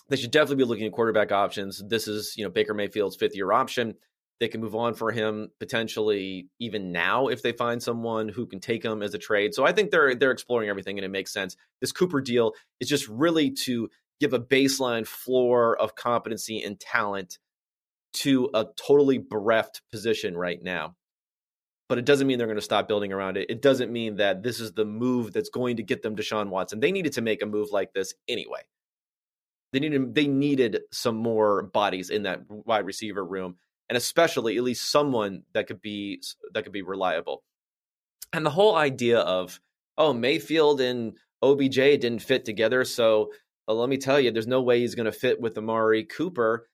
they 0.09 0.17
should 0.17 0.31
definitely 0.31 0.65
be 0.65 0.69
looking 0.69 0.87
at 0.87 0.93
quarterback 0.93 1.33
options. 1.33 1.83
This 1.87 2.09
is, 2.09 2.35
you 2.37 2.45
know, 2.45 2.51
Baker 2.51 2.75
Mayfield's 2.75 3.17
fifth 3.17 3.37
year 3.37 3.53
option. 3.53 3.95
They 4.41 4.49
can 4.49 4.61
move 4.61 4.75
on 4.75 4.95
for 4.95 5.13
him 5.13 5.51
potentially 5.61 6.49
even 6.59 6.91
now 6.91 7.29
if 7.29 7.43
they 7.43 7.53
find 7.53 7.81
someone 7.81 8.29
who 8.29 8.47
can 8.47 8.59
take 8.59 8.85
him 8.85 9.03
as 9.03 9.15
a 9.15 9.19
trade. 9.19 9.55
So 9.55 9.65
I 9.65 9.73
think 9.73 9.91
they're 9.91 10.15
they're 10.15 10.33
exploring 10.33 10.69
everything 10.69 10.99
and 10.99 11.05
it 11.05 11.11
makes 11.11 11.33
sense. 11.33 11.57
This 11.81 11.93
Cooper 11.93 12.21
deal 12.21 12.55
is 12.81 12.89
just 12.89 13.09
really 13.09 13.51
to 13.51 13.89
give 14.21 14.33
a 14.33 14.41
baseline 14.41 15.07
floor 15.07 15.77
of 15.77 15.95
competency 15.95 16.63
and 16.63 16.79
talent 16.81 17.39
to 18.13 18.51
a 18.55 18.67
totally 18.77 19.19
bereft 19.19 19.83
position 19.91 20.37
right 20.37 20.63
now. 20.63 20.97
But 21.89 21.99
it 21.99 22.05
doesn't 22.05 22.27
mean 22.27 22.39
they're 22.39 22.47
going 22.47 22.57
to 22.57 22.63
stop 22.63 22.89
building 22.89 23.13
around 23.13 23.37
it. 23.37 23.51
It 23.51 23.61
doesn't 23.61 23.93
mean 23.93 24.17
that 24.17 24.43
this 24.43 24.61
is 24.61 24.73
the 24.73 24.85
move 24.85 25.33
that's 25.33 25.51
going 25.51 25.77
to 25.77 25.83
get 25.83 26.03
them 26.03 26.17
Deshaun 26.17 26.49
Watson. 26.49 26.81
They 26.81 26.93
needed 26.93 27.13
to 27.15 27.23
make 27.23 27.43
a 27.43 27.47
move 27.47 27.69
like 27.71 27.93
this 27.93 28.15
anyway. 28.29 28.61
They 29.73 29.81
needed 29.81 30.15
they 30.15 30.27
needed 30.27 30.81
some 30.91 31.17
more 31.17 31.63
bodies 31.63 32.11
in 32.11 32.25
that 32.25 32.43
wide 32.49 32.87
receiver 32.87 33.25
room, 33.25 33.57
and 33.89 33.97
especially 33.97 34.57
at 34.57 34.63
least 34.63 34.91
someone 34.91 35.45
that 35.55 35.67
could 35.67 35.81
be 35.81 36.23
that 36.53 36.65
could 36.65 36.73
be 36.73 36.83
reliable. 36.83 37.43
And 38.33 38.45
the 38.45 38.51
whole 38.51 38.77
idea 38.77 39.21
of 39.21 39.61
oh 39.97 40.13
Mayfield 40.13 40.81
and 40.81 41.17
OBJ 41.43 41.75
didn't 41.75 42.21
fit 42.21 42.45
together, 42.45 42.85
so 42.85 43.31
well, 43.67 43.77
let 43.79 43.89
me 43.89 43.97
tell 43.97 44.21
you, 44.21 44.31
there's 44.31 44.47
no 44.47 44.63
way 44.63 44.81
he's 44.81 44.95
going 44.95 45.07
to 45.07 45.13
fit 45.13 45.41
with 45.41 45.57
Amari 45.57 46.05
Cooper. 46.05 46.69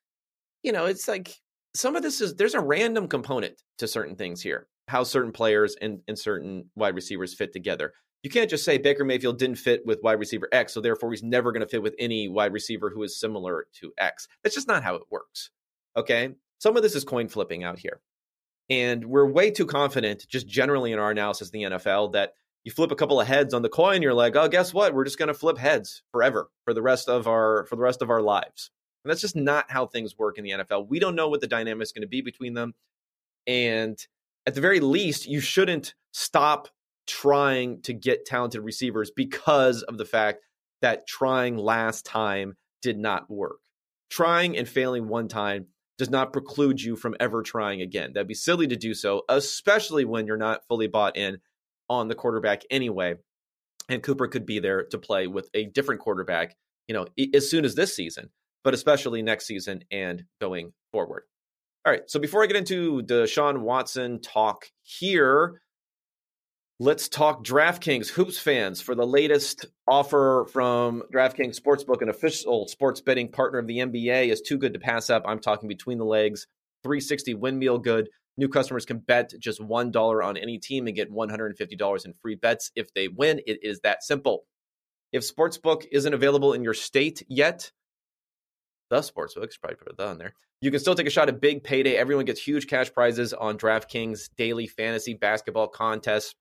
You 0.62 0.72
know, 0.72 0.86
it's 0.86 1.08
like 1.08 1.34
some 1.74 1.96
of 1.96 2.02
this 2.02 2.20
is 2.20 2.34
there's 2.34 2.54
a 2.54 2.60
random 2.60 3.08
component 3.08 3.60
to 3.78 3.88
certain 3.88 4.16
things 4.16 4.42
here, 4.42 4.66
how 4.88 5.04
certain 5.04 5.32
players 5.32 5.76
and, 5.80 6.00
and 6.08 6.18
certain 6.18 6.70
wide 6.74 6.94
receivers 6.94 7.34
fit 7.34 7.52
together. 7.52 7.92
You 8.22 8.30
can't 8.30 8.50
just 8.50 8.64
say 8.64 8.78
Baker 8.78 9.04
Mayfield 9.04 9.38
didn't 9.38 9.58
fit 9.58 9.86
with 9.86 10.02
wide 10.02 10.18
receiver 10.18 10.48
X, 10.50 10.74
so 10.74 10.80
therefore 10.80 11.10
he's 11.10 11.22
never 11.22 11.52
going 11.52 11.60
to 11.60 11.68
fit 11.68 11.82
with 11.82 11.94
any 11.98 12.28
wide 12.28 12.52
receiver 12.52 12.90
who 12.90 13.04
is 13.04 13.18
similar 13.18 13.66
to 13.80 13.92
X. 13.96 14.26
That's 14.42 14.56
just 14.56 14.66
not 14.66 14.82
how 14.82 14.96
it 14.96 15.02
works. 15.10 15.50
Okay. 15.96 16.30
Some 16.58 16.76
of 16.76 16.82
this 16.82 16.96
is 16.96 17.04
coin 17.04 17.28
flipping 17.28 17.62
out 17.62 17.78
here. 17.78 18.00
And 18.68 19.04
we're 19.04 19.30
way 19.30 19.50
too 19.50 19.66
confident, 19.66 20.26
just 20.28 20.48
generally 20.48 20.92
in 20.92 20.98
our 20.98 21.12
analysis 21.12 21.48
of 21.48 21.52
the 21.52 21.62
NFL, 21.62 22.12
that 22.12 22.32
you 22.64 22.72
flip 22.72 22.90
a 22.90 22.96
couple 22.96 23.20
of 23.20 23.26
heads 23.26 23.54
on 23.54 23.62
the 23.62 23.68
coin, 23.68 24.02
you're 24.02 24.12
like, 24.12 24.36
oh, 24.36 24.48
guess 24.48 24.74
what? 24.74 24.94
We're 24.94 25.04
just 25.04 25.18
going 25.18 25.28
to 25.28 25.34
flip 25.34 25.56
heads 25.56 26.02
forever 26.12 26.50
for 26.64 26.74
the 26.74 26.82
rest 26.82 27.08
of 27.08 27.26
our 27.26 27.64
for 27.66 27.76
the 27.76 27.82
rest 27.82 28.02
of 28.02 28.10
our 28.10 28.20
lives. 28.20 28.70
And 29.08 29.12
that's 29.14 29.22
just 29.22 29.36
not 29.36 29.70
how 29.70 29.86
things 29.86 30.18
work 30.18 30.36
in 30.36 30.44
the 30.44 30.50
NFL. 30.50 30.86
We 30.86 30.98
don't 30.98 31.14
know 31.16 31.30
what 31.30 31.40
the 31.40 31.46
dynamic 31.46 31.82
is 31.82 31.92
going 31.92 32.02
to 32.02 32.08
be 32.08 32.20
between 32.20 32.52
them. 32.52 32.74
And 33.46 33.98
at 34.46 34.54
the 34.54 34.60
very 34.60 34.80
least, 34.80 35.26
you 35.26 35.40
shouldn't 35.40 35.94
stop 36.12 36.68
trying 37.06 37.80
to 37.80 37.94
get 37.94 38.26
talented 38.26 38.60
receivers 38.60 39.10
because 39.10 39.82
of 39.82 39.96
the 39.96 40.04
fact 40.04 40.44
that 40.82 41.06
trying 41.06 41.56
last 41.56 42.04
time 42.04 42.58
did 42.82 42.98
not 42.98 43.30
work. 43.30 43.60
Trying 44.10 44.58
and 44.58 44.68
failing 44.68 45.08
one 45.08 45.26
time 45.26 45.68
does 45.96 46.10
not 46.10 46.34
preclude 46.34 46.82
you 46.82 46.94
from 46.94 47.16
ever 47.18 47.42
trying 47.42 47.80
again. 47.80 48.12
That'd 48.12 48.28
be 48.28 48.34
silly 48.34 48.66
to 48.66 48.76
do 48.76 48.92
so, 48.92 49.22
especially 49.30 50.04
when 50.04 50.26
you're 50.26 50.36
not 50.36 50.66
fully 50.68 50.86
bought 50.86 51.16
in 51.16 51.38
on 51.88 52.08
the 52.08 52.14
quarterback 52.14 52.62
anyway. 52.70 53.14
And 53.88 54.02
Cooper 54.02 54.28
could 54.28 54.44
be 54.44 54.58
there 54.58 54.84
to 54.84 54.98
play 54.98 55.26
with 55.26 55.48
a 55.54 55.64
different 55.64 56.02
quarterback, 56.02 56.56
you 56.86 56.94
know, 56.94 57.06
as 57.34 57.50
soon 57.50 57.64
as 57.64 57.74
this 57.74 57.94
season, 57.96 58.28
but 58.68 58.74
especially 58.74 59.22
next 59.22 59.46
season 59.46 59.82
and 59.90 60.24
going 60.42 60.74
forward. 60.92 61.22
All 61.86 61.90
right. 61.90 62.02
So 62.06 62.20
before 62.20 62.44
I 62.44 62.46
get 62.46 62.56
into 62.56 63.00
Deshaun 63.00 63.60
Watson 63.60 64.20
talk 64.20 64.66
here, 64.82 65.62
let's 66.78 67.08
talk 67.08 67.42
DraftKings 67.42 68.10
hoops 68.10 68.38
fans 68.38 68.82
for 68.82 68.94
the 68.94 69.06
latest 69.06 69.64
offer 69.88 70.44
from 70.52 71.02
DraftKings 71.10 71.58
Sportsbook, 71.58 72.02
an 72.02 72.10
official 72.10 72.68
sports 72.68 73.00
betting 73.00 73.32
partner 73.32 73.58
of 73.58 73.66
the 73.66 73.78
NBA, 73.78 74.28
is 74.28 74.42
too 74.42 74.58
good 74.58 74.74
to 74.74 74.78
pass 74.78 75.08
up. 75.08 75.22
I'm 75.24 75.40
talking 75.40 75.66
between 75.66 75.96
the 75.96 76.04
legs, 76.04 76.46
360 76.82 77.32
windmill 77.36 77.78
good. 77.78 78.10
New 78.36 78.50
customers 78.50 78.84
can 78.84 78.98
bet 78.98 79.32
just 79.40 79.62
$1 79.62 80.26
on 80.26 80.36
any 80.36 80.58
team 80.58 80.88
and 80.88 80.94
get 80.94 81.10
$150 81.10 82.04
in 82.04 82.14
free 82.20 82.34
bets 82.34 82.70
if 82.76 82.92
they 82.92 83.08
win. 83.08 83.40
It 83.46 83.60
is 83.62 83.80
that 83.80 84.02
simple. 84.02 84.44
If 85.10 85.22
Sportsbook 85.22 85.86
isn't 85.90 86.12
available 86.12 86.52
in 86.52 86.62
your 86.62 86.74
state 86.74 87.22
yet, 87.30 87.72
the 88.90 89.00
Sportsbook, 89.00 89.52
should 89.52 89.60
probably 89.60 89.76
put 89.76 89.92
it 89.92 90.00
on 90.00 90.18
there. 90.18 90.34
You 90.60 90.70
can 90.70 90.80
still 90.80 90.94
take 90.94 91.06
a 91.06 91.10
shot 91.10 91.28
at 91.28 91.40
big 91.40 91.62
payday. 91.62 91.96
Everyone 91.96 92.24
gets 92.24 92.42
huge 92.42 92.66
cash 92.66 92.92
prizes 92.92 93.32
on 93.32 93.58
DraftKings 93.58 94.30
daily 94.36 94.66
fantasy 94.66 95.14
basketball 95.14 95.68
contests, 95.68 96.34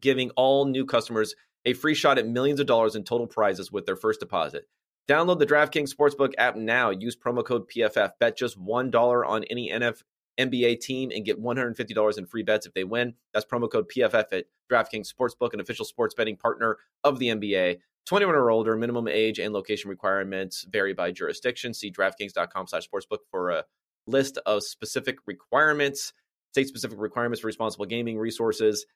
giving 0.00 0.30
all 0.30 0.64
new 0.64 0.86
customers 0.86 1.34
a 1.64 1.74
free 1.74 1.94
shot 1.94 2.18
at 2.18 2.26
millions 2.26 2.60
of 2.60 2.66
dollars 2.66 2.94
in 2.94 3.04
total 3.04 3.26
prizes 3.26 3.70
with 3.70 3.84
their 3.84 3.96
first 3.96 4.20
deposit. 4.20 4.66
Download 5.08 5.38
the 5.38 5.46
DraftKings 5.46 5.94
Sportsbook 5.94 6.34
app 6.38 6.56
now. 6.56 6.90
Use 6.90 7.16
promo 7.16 7.44
code 7.44 7.68
PFF. 7.68 8.12
Bet 8.20 8.36
just 8.36 8.58
$1 8.58 9.28
on 9.28 9.44
any 9.44 9.70
NF, 9.70 10.02
NBA 10.38 10.80
team 10.80 11.10
and 11.14 11.24
get 11.24 11.42
$150 11.42 12.18
in 12.18 12.26
free 12.26 12.42
bets 12.42 12.66
if 12.66 12.72
they 12.74 12.84
win. 12.84 13.14
That's 13.34 13.44
promo 13.44 13.70
code 13.70 13.90
PFF 13.90 14.32
at 14.32 14.44
DraftKings 14.70 15.12
Sportsbook, 15.12 15.52
an 15.52 15.60
official 15.60 15.84
sports 15.84 16.14
betting 16.14 16.36
partner 16.36 16.78
of 17.04 17.18
the 17.18 17.28
NBA. 17.28 17.78
21 18.08 18.34
or 18.34 18.50
older, 18.50 18.74
minimum 18.74 19.06
age 19.06 19.38
and 19.38 19.52
location 19.52 19.90
requirements 19.90 20.64
vary 20.70 20.94
by 20.94 21.12
jurisdiction. 21.12 21.74
See 21.74 21.92
DraftKings.com 21.92 22.66
slash 22.66 22.88
sportsbook 22.88 23.18
for 23.30 23.50
a 23.50 23.64
list 24.06 24.38
of 24.46 24.62
specific 24.62 25.18
requirements, 25.26 26.14
state 26.52 26.68
specific 26.68 26.98
requirements 26.98 27.42
for 27.42 27.48
responsible 27.48 27.84
gaming 27.84 28.18
resources. 28.18 28.86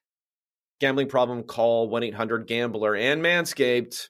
Gambling 0.81 1.11
problem, 1.11 1.43
call 1.43 1.91
1 1.91 2.03
800 2.05 2.47
Gambler 2.47 2.97
and 2.97 3.23
Manscaped. 3.23 4.09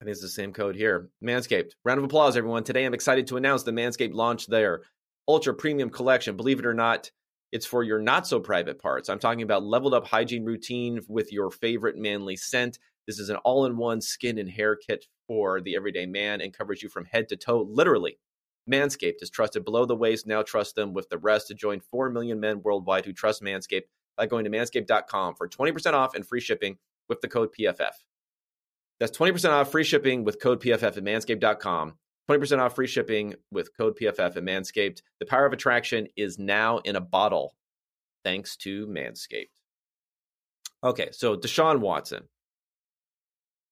I 0.00 0.06
think 0.06 0.12
it's 0.12 0.22
the 0.22 0.28
same 0.28 0.54
code 0.54 0.74
here. 0.74 1.10
Manscaped. 1.22 1.72
Round 1.84 1.98
of 1.98 2.04
applause, 2.04 2.38
everyone. 2.38 2.64
Today 2.64 2.86
I'm 2.86 2.94
excited 2.94 3.26
to 3.26 3.36
announce 3.36 3.64
the 3.64 3.72
Manscaped 3.72 4.14
launch 4.14 4.46
their 4.46 4.84
ultra 5.28 5.52
premium 5.52 5.90
collection. 5.90 6.34
Believe 6.34 6.60
it 6.60 6.66
or 6.66 6.72
not, 6.72 7.10
it's 7.52 7.66
for 7.66 7.82
your 7.82 8.00
not 8.00 8.26
so 8.26 8.40
private 8.40 8.80
parts. 8.80 9.10
I'm 9.10 9.18
talking 9.18 9.42
about 9.42 9.64
leveled 9.64 9.92
up 9.92 10.06
hygiene 10.06 10.46
routine 10.46 11.00
with 11.08 11.30
your 11.30 11.50
favorite 11.50 11.98
manly 11.98 12.36
scent. 12.36 12.78
This 13.10 13.18
is 13.18 13.28
an 13.28 13.38
all 13.38 13.66
in 13.66 13.76
one 13.76 14.00
skin 14.00 14.38
and 14.38 14.48
hair 14.48 14.76
kit 14.76 15.06
for 15.26 15.60
the 15.60 15.74
everyday 15.74 16.06
man 16.06 16.40
and 16.40 16.56
covers 16.56 16.80
you 16.80 16.88
from 16.88 17.06
head 17.06 17.28
to 17.30 17.36
toe, 17.36 17.66
literally. 17.68 18.20
Manscaped 18.70 19.20
is 19.20 19.30
trusted 19.30 19.64
below 19.64 19.84
the 19.84 19.96
waist. 19.96 20.28
Now 20.28 20.42
trust 20.42 20.76
them 20.76 20.92
with 20.92 21.08
the 21.08 21.18
rest 21.18 21.48
to 21.48 21.54
join 21.54 21.80
4 21.80 22.10
million 22.10 22.38
men 22.38 22.62
worldwide 22.62 23.04
who 23.04 23.12
trust 23.12 23.42
Manscaped 23.42 23.88
by 24.16 24.26
going 24.26 24.44
to 24.44 24.50
manscaped.com 24.50 25.34
for 25.34 25.48
20% 25.48 25.92
off 25.92 26.14
and 26.14 26.24
free 26.24 26.40
shipping 26.40 26.78
with 27.08 27.20
the 27.20 27.26
code 27.26 27.48
PFF. 27.58 27.90
That's 29.00 29.18
20% 29.18 29.50
off 29.50 29.72
free 29.72 29.82
shipping 29.82 30.22
with 30.22 30.40
code 30.40 30.62
PFF 30.62 30.96
at 30.96 31.02
manscaped.com. 31.02 31.94
20% 32.30 32.58
off 32.60 32.76
free 32.76 32.86
shipping 32.86 33.34
with 33.50 33.76
code 33.76 33.98
PFF 34.00 34.36
at 34.36 34.44
Manscaped. 34.44 35.02
The 35.18 35.26
power 35.26 35.46
of 35.46 35.52
attraction 35.52 36.06
is 36.16 36.38
now 36.38 36.78
in 36.78 36.94
a 36.94 37.00
bottle 37.00 37.56
thanks 38.22 38.56
to 38.58 38.86
Manscaped. 38.86 39.48
Okay, 40.84 41.08
so 41.12 41.36
Deshaun 41.36 41.80
Watson. 41.80 42.28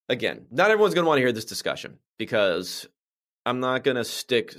Again, 0.09 0.47
not 0.51 0.71
everyone's 0.71 0.95
going 0.95 1.05
to 1.05 1.09
want 1.09 1.19
to 1.19 1.23
hear 1.23 1.33
this 1.33 1.45
discussion 1.45 1.99
because 2.19 2.89
I'm 3.45 3.61
not 3.61 3.85
going 3.85 3.97
to 3.97 4.05
stick 4.05 4.55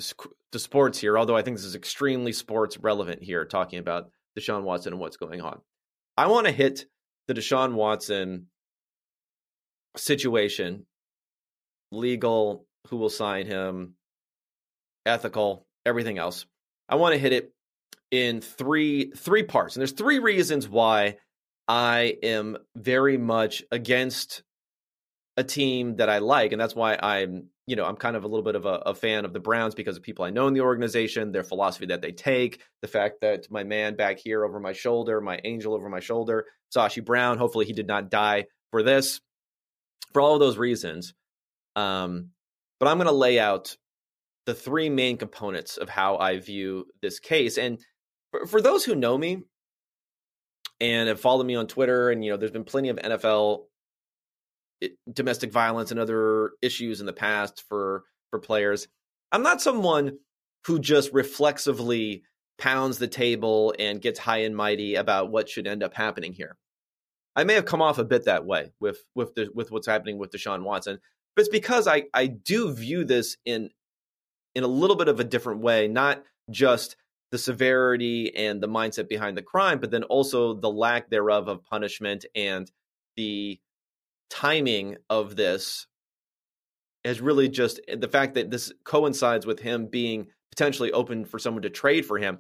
to 0.52 0.60
sports 0.60 1.00
here, 1.00 1.18
although 1.18 1.36
I 1.36 1.42
think 1.42 1.58
this 1.58 1.66
is 1.66 1.76
extremely 1.76 2.34
sports 2.34 2.78
relevant 2.78 3.24
here, 3.24 3.46
talking 3.46 3.80
about 3.80 4.12
Deshaun 4.38 4.64
Watson 4.64 4.94
and 4.94 5.00
what's 5.00 5.18
going 5.18 5.42
on. 5.42 5.62
I 6.18 6.28
want 6.28 6.48
to 6.48 6.52
hit 6.52 6.86
the 7.28 7.34
Deshaun 7.34 7.74
Watson 7.74 8.48
situation, 9.96 10.86
legal, 11.92 12.66
who 12.88 12.98
will 12.98 13.10
sign 13.10 13.46
him, 13.46 13.96
ethical, 15.06 15.66
everything 15.86 16.18
else. 16.18 16.46
I 16.88 16.96
want 16.96 17.14
to 17.14 17.20
hit 17.20 17.34
it 17.34 17.54
in 18.12 18.42
three 18.42 19.12
three 19.16 19.44
parts. 19.44 19.76
And 19.76 19.82
there's 19.82 19.92
three 19.92 20.20
reasons 20.20 20.68
why 20.68 21.18
I 21.68 22.18
am 22.24 22.58
very 22.76 23.18
much 23.18 23.64
against 23.72 24.44
a 25.40 25.44
team 25.44 25.96
that 25.96 26.10
I 26.10 26.18
like, 26.18 26.52
and 26.52 26.60
that's 26.60 26.76
why 26.76 27.00
I'm, 27.02 27.48
you 27.66 27.78
know, 27.78 27.86
I'm 27.86 27.96
kind 27.96 28.18
of 28.18 28.26
a 28.26 28.28
little 28.28 28.44
bit 28.44 28.56
of 28.56 28.66
a, 28.66 28.82
a, 28.88 28.94
fan 28.94 29.24
of 29.24 29.32
the 29.32 29.40
Browns 29.40 29.74
because 29.74 29.96
of 29.96 30.04
people 30.04 30.26
I 30.26 30.32
know 30.32 30.48
in 30.48 30.54
the 30.54 30.60
organization, 30.60 31.32
their 31.32 31.44
philosophy 31.44 31.86
that 31.86 32.02
they 32.02 32.12
take, 32.12 32.62
the 32.82 32.90
fact 32.90 33.22
that 33.22 33.50
my 33.50 33.64
man 33.64 33.96
back 33.96 34.20
here 34.20 34.44
over 34.44 34.60
my 34.60 34.74
shoulder, 34.74 35.22
my 35.22 35.40
angel 35.46 35.74
over 35.74 35.88
my 35.88 36.02
shoulder, 36.02 36.46
Sashi 36.76 37.04
Brown, 37.04 37.38
hopefully 37.38 37.66
he 37.66 37.72
did 37.72 37.88
not 37.88 38.12
die 38.12 38.48
for 38.72 38.84
this. 38.84 39.22
For 40.12 40.22
all 40.22 40.34
of 40.34 40.42
those 40.42 40.58
reasons, 40.58 41.14
um, 41.78 42.32
but 42.82 42.90
I'm 42.90 42.98
going 42.98 43.08
to 43.08 43.14
lay 43.14 43.40
out 43.40 43.78
the 44.46 44.54
three 44.54 44.90
main 44.90 45.16
components 45.16 45.78
of 45.78 45.88
how 45.88 46.18
I 46.18 46.40
view 46.40 46.88
this 47.02 47.20
case. 47.20 47.58
And 47.58 47.80
for, 48.32 48.46
for 48.46 48.62
those 48.62 48.84
who 48.84 48.96
know 48.96 49.18
me 49.18 49.44
and 50.82 51.08
have 51.08 51.22
followed 51.22 51.46
me 51.46 51.56
on 51.56 51.68
Twitter, 51.68 52.10
and 52.10 52.26
you 52.26 52.32
know, 52.32 52.38
there's 52.38 52.52
been 52.52 52.66
plenty 52.66 52.90
of 52.90 52.98
NFL 52.98 53.66
domestic 55.12 55.52
violence 55.52 55.92
and 55.92 56.00
other 56.00 56.52
issues 56.62 57.00
in 57.00 57.06
the 57.06 57.14
past 57.14 57.64
for 57.68 58.04
for 58.30 58.40
players. 58.40 58.88
I'm 59.32 59.44
not 59.44 59.62
someone 59.62 60.18
who 60.66 60.80
just 60.80 61.12
reflexively 61.14 62.24
pounds 62.58 62.98
the 62.98 63.08
table 63.08 63.74
and 63.80 64.02
gets 64.02 64.20
high 64.20 64.40
and 64.40 64.56
mighty 64.56 64.96
about 64.96 65.32
what 65.32 65.50
should 65.50 65.68
end 65.68 65.82
up 65.82 65.94
happening 65.94 66.34
here. 66.34 66.58
I 67.36 67.44
may 67.44 67.54
have 67.54 67.66
come 67.66 67.82
off 67.82 67.98
a 67.98 68.04
bit 68.04 68.26
that 68.26 68.46
way 68.46 68.74
with 68.80 69.00
with 69.16 69.34
the, 69.36 69.50
with 69.54 69.72
what's 69.72 69.88
happening 69.88 70.18
with 70.18 70.32
Deshaun 70.32 70.64
Watson, 70.64 71.00
but 71.36 71.42
it's 71.42 71.50
because 71.50 71.88
I 71.88 72.04
I 72.14 72.28
do 72.28 72.74
view 72.74 73.04
this 73.04 73.38
in 73.46 73.70
in 74.56 74.64
a 74.64 74.68
little 74.68 74.96
bit 74.96 75.08
of 75.08 75.20
a 75.20 75.24
different 75.24 75.62
way, 75.62 75.88
not 75.88 76.24
just 76.50 76.98
the 77.32 77.38
severity 77.38 78.36
and 78.36 78.62
the 78.62 78.68
mindset 78.68 79.08
behind 79.08 79.38
the 79.38 79.42
crime, 79.42 79.80
but 79.80 79.92
then 79.92 80.04
also 80.04 80.56
the 80.56 80.70
lack 80.70 81.10
thereof 81.10 81.48
of 81.48 81.64
punishment 81.64 82.26
and 82.36 82.72
the 83.16 83.60
timing 84.30 84.98
of 85.10 85.36
this 85.36 85.88
has 87.06 87.22
really 87.22 87.50
just 87.50 87.80
eh, 87.88 87.96
the 87.98 88.08
fact 88.08 88.36
that 88.36 88.52
this 88.52 88.72
coincides 88.84 89.46
with 89.46 89.60
him 89.60 89.88
being 89.88 90.28
potentially 90.52 90.92
open 90.92 91.26
for 91.26 91.40
someone 91.40 91.64
to 91.64 91.70
trade 91.70 92.06
for 92.06 92.18
him 92.18 92.40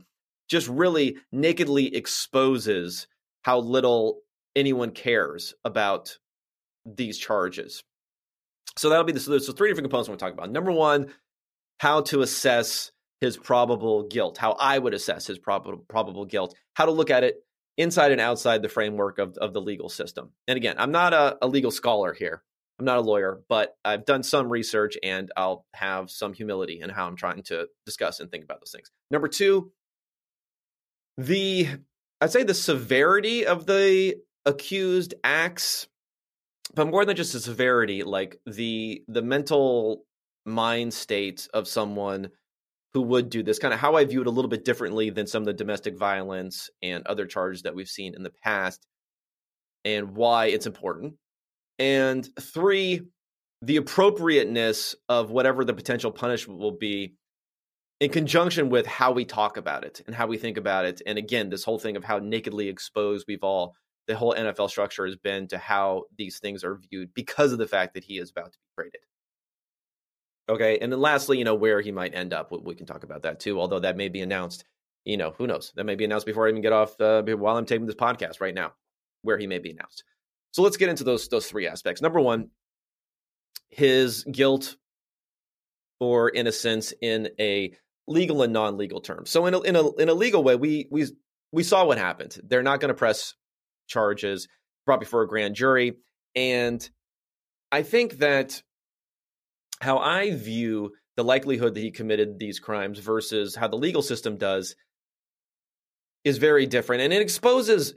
just 0.49 0.67
really 0.67 1.17
nakedly 1.31 1.95
exposes 1.95 3.07
how 3.43 3.59
little 3.59 4.19
anyone 4.55 4.91
cares 4.91 5.53
about 5.63 6.17
these 6.85 7.17
charges. 7.17 7.83
So 8.77 8.89
that'll 8.89 9.03
be 9.03 9.13
the 9.13 9.19
so 9.19 9.39
three 9.39 9.69
different 9.69 9.85
components 9.85 10.09
I 10.09 10.11
want 10.11 10.19
to 10.19 10.25
talk 10.25 10.33
about. 10.33 10.51
Number 10.51 10.71
one, 10.71 11.13
how 11.79 12.01
to 12.01 12.21
assess 12.21 12.91
his 13.21 13.37
probable 13.37 14.07
guilt, 14.07 14.37
how 14.37 14.53
I 14.53 14.79
would 14.79 14.93
assess 14.93 15.27
his 15.27 15.37
probable 15.37 15.83
probable 15.87 16.25
guilt, 16.25 16.55
how 16.73 16.85
to 16.85 16.91
look 16.91 17.09
at 17.09 17.23
it 17.23 17.35
inside 17.79 18.11
and 18.11 18.21
outside 18.21 18.61
the 18.61 18.69
framework 18.69 19.17
of, 19.17 19.37
of 19.37 19.53
the 19.53 19.61
legal 19.61 19.89
system. 19.89 20.31
And 20.47 20.57
again, 20.57 20.75
I'm 20.77 20.91
not 20.91 21.13
a, 21.13 21.37
a 21.41 21.47
legal 21.47 21.71
scholar 21.71 22.13
here. 22.13 22.43
I'm 22.77 22.85
not 22.85 22.97
a 22.97 23.01
lawyer, 23.01 23.41
but 23.49 23.75
I've 23.83 24.05
done 24.05 24.21
some 24.21 24.49
research 24.49 24.97
and 25.01 25.31
I'll 25.35 25.65
have 25.73 26.11
some 26.11 26.33
humility 26.33 26.81
in 26.81 26.89
how 26.89 27.07
I'm 27.07 27.15
trying 27.15 27.43
to 27.43 27.67
discuss 27.85 28.19
and 28.19 28.29
think 28.29 28.43
about 28.43 28.59
those 28.61 28.71
things. 28.71 28.91
Number 29.09 29.27
two, 29.27 29.71
the 31.17 31.67
I'd 32.21 32.31
say 32.31 32.43
the 32.43 32.53
severity 32.53 33.45
of 33.45 33.65
the 33.65 34.17
accused 34.45 35.13
acts, 35.23 35.87
but 36.75 36.87
more 36.87 37.05
than 37.05 37.15
just 37.15 37.33
the 37.33 37.39
severity, 37.39 38.03
like 38.03 38.39
the 38.45 39.03
the 39.07 39.21
mental 39.21 40.05
mind 40.45 40.93
state 40.93 41.47
of 41.53 41.67
someone 41.67 42.29
who 42.93 43.01
would 43.01 43.29
do 43.29 43.43
this, 43.43 43.59
kind 43.59 43.73
of 43.73 43.79
how 43.79 43.95
I 43.95 44.05
view 44.05 44.21
it 44.21 44.27
a 44.27 44.31
little 44.31 44.49
bit 44.49 44.65
differently 44.65 45.09
than 45.09 45.27
some 45.27 45.43
of 45.43 45.45
the 45.45 45.53
domestic 45.53 45.97
violence 45.97 46.69
and 46.81 47.05
other 47.05 47.25
charges 47.25 47.63
that 47.63 47.75
we've 47.75 47.87
seen 47.87 48.15
in 48.15 48.23
the 48.23 48.31
past, 48.43 48.85
and 49.85 50.15
why 50.15 50.47
it's 50.47 50.65
important. 50.65 51.15
And 51.77 52.27
three, 52.39 53.01
the 53.61 53.77
appropriateness 53.77 54.95
of 55.07 55.31
whatever 55.31 55.63
the 55.63 55.73
potential 55.73 56.11
punishment 56.11 56.59
will 56.59 56.77
be 56.77 57.15
in 57.99 58.09
conjunction 58.09 58.69
with 58.69 58.85
how 58.85 59.11
we 59.11 59.25
talk 59.25 59.57
about 59.57 59.83
it 59.83 60.01
and 60.07 60.15
how 60.15 60.27
we 60.27 60.37
think 60.37 60.57
about 60.57 60.85
it. 60.85 61.01
And 61.05 61.17
again, 61.17 61.49
this 61.49 61.63
whole 61.63 61.79
thing 61.79 61.97
of 61.97 62.03
how 62.03 62.19
nakedly 62.19 62.69
exposed 62.69 63.25
we've 63.27 63.43
all, 63.43 63.75
the 64.07 64.15
whole 64.15 64.33
NFL 64.33 64.69
structure 64.69 65.05
has 65.05 65.17
been 65.17 65.47
to 65.49 65.57
how 65.57 66.03
these 66.17 66.39
things 66.39 66.63
are 66.63 66.79
viewed 66.89 67.13
because 67.13 67.51
of 67.51 67.59
the 67.59 67.67
fact 67.67 67.93
that 67.93 68.05
he 68.05 68.17
is 68.17 68.31
about 68.31 68.53
to 68.53 68.57
be 68.57 68.81
traded. 68.81 69.01
Okay. 70.49 70.79
And 70.79 70.91
then 70.91 70.99
lastly, 70.99 71.37
you 71.37 71.43
know, 71.43 71.55
where 71.55 71.79
he 71.79 71.91
might 71.91 72.15
end 72.15 72.33
up. 72.33 72.51
We 72.51 72.75
can 72.75 72.87
talk 72.87 73.03
about 73.03 73.21
that 73.21 73.39
too, 73.39 73.59
although 73.59 73.79
that 73.79 73.95
may 73.95 74.09
be 74.09 74.21
announced, 74.21 74.65
you 75.05 75.15
know, 75.15 75.33
who 75.37 75.47
knows? 75.47 75.71
That 75.75 75.85
may 75.85 75.95
be 75.95 76.05
announced 76.05 76.25
before 76.25 76.47
I 76.47 76.49
even 76.49 76.61
get 76.61 76.73
off 76.73 76.99
uh, 76.99 77.21
while 77.23 77.55
I'm 77.55 77.65
taping 77.65 77.85
this 77.85 77.95
podcast 77.95 78.41
right 78.41 78.53
now, 78.53 78.73
where 79.21 79.37
he 79.37 79.47
may 79.47 79.59
be 79.59 79.69
announced. 79.71 80.03
So 80.51 80.63
let's 80.63 80.77
get 80.77 80.89
into 80.89 81.03
those 81.03 81.27
those 81.27 81.47
three 81.47 81.67
aspects. 81.67 82.01
Number 82.01 82.19
one, 82.19 82.49
his 83.69 84.23
guilt 84.23 84.75
or 85.99 86.29
innocence 86.31 86.93
in 87.01 87.29
a 87.39 87.73
legal 88.07 88.41
and 88.41 88.53
non-legal 88.53 89.01
terms. 89.01 89.29
So 89.29 89.45
in 89.45 89.53
a, 89.53 89.59
in 89.61 89.75
a 89.75 89.95
in 89.95 90.09
a 90.09 90.13
legal 90.13 90.43
way, 90.43 90.55
we 90.55 90.87
we 90.89 91.05
we 91.51 91.63
saw 91.63 91.85
what 91.85 91.97
happened. 91.97 92.39
They're 92.43 92.63
not 92.63 92.79
going 92.79 92.89
to 92.89 92.95
press 92.95 93.35
charges 93.87 94.47
brought 94.85 94.99
before 94.99 95.21
a 95.21 95.27
grand 95.27 95.55
jury, 95.55 95.97
and 96.35 96.87
I 97.71 97.83
think 97.83 98.17
that 98.19 98.63
how 99.81 99.97
I 99.99 100.35
view 100.35 100.93
the 101.17 101.23
likelihood 101.23 101.75
that 101.75 101.81
he 101.81 101.91
committed 101.91 102.39
these 102.39 102.59
crimes 102.59 102.99
versus 102.99 103.55
how 103.55 103.67
the 103.67 103.77
legal 103.77 104.01
system 104.01 104.37
does 104.37 104.75
is 106.23 106.37
very 106.37 106.65
different, 106.65 107.01
and 107.01 107.13
it 107.13 107.21
exposes 107.21 107.93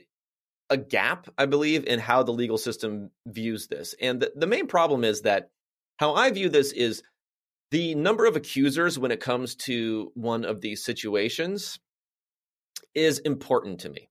a 0.70 0.76
gap, 0.76 1.28
I 1.36 1.46
believe, 1.46 1.84
in 1.84 1.98
how 1.98 2.22
the 2.22 2.32
legal 2.32 2.58
system 2.58 3.10
views 3.26 3.66
this. 3.66 3.94
And 4.00 4.20
the, 4.20 4.32
the 4.34 4.46
main 4.46 4.66
problem 4.66 5.04
is 5.04 5.22
that 5.22 5.50
how 5.98 6.14
I 6.14 6.30
view 6.30 6.48
this 6.48 6.72
is 6.72 7.02
the 7.70 7.94
number 7.94 8.26
of 8.26 8.36
accusers 8.36 8.98
when 8.98 9.10
it 9.10 9.20
comes 9.20 9.54
to 9.54 10.12
one 10.14 10.44
of 10.44 10.60
these 10.60 10.84
situations 10.84 11.78
is 12.94 13.18
important 13.18 13.80
to 13.80 13.90
me. 13.90 14.08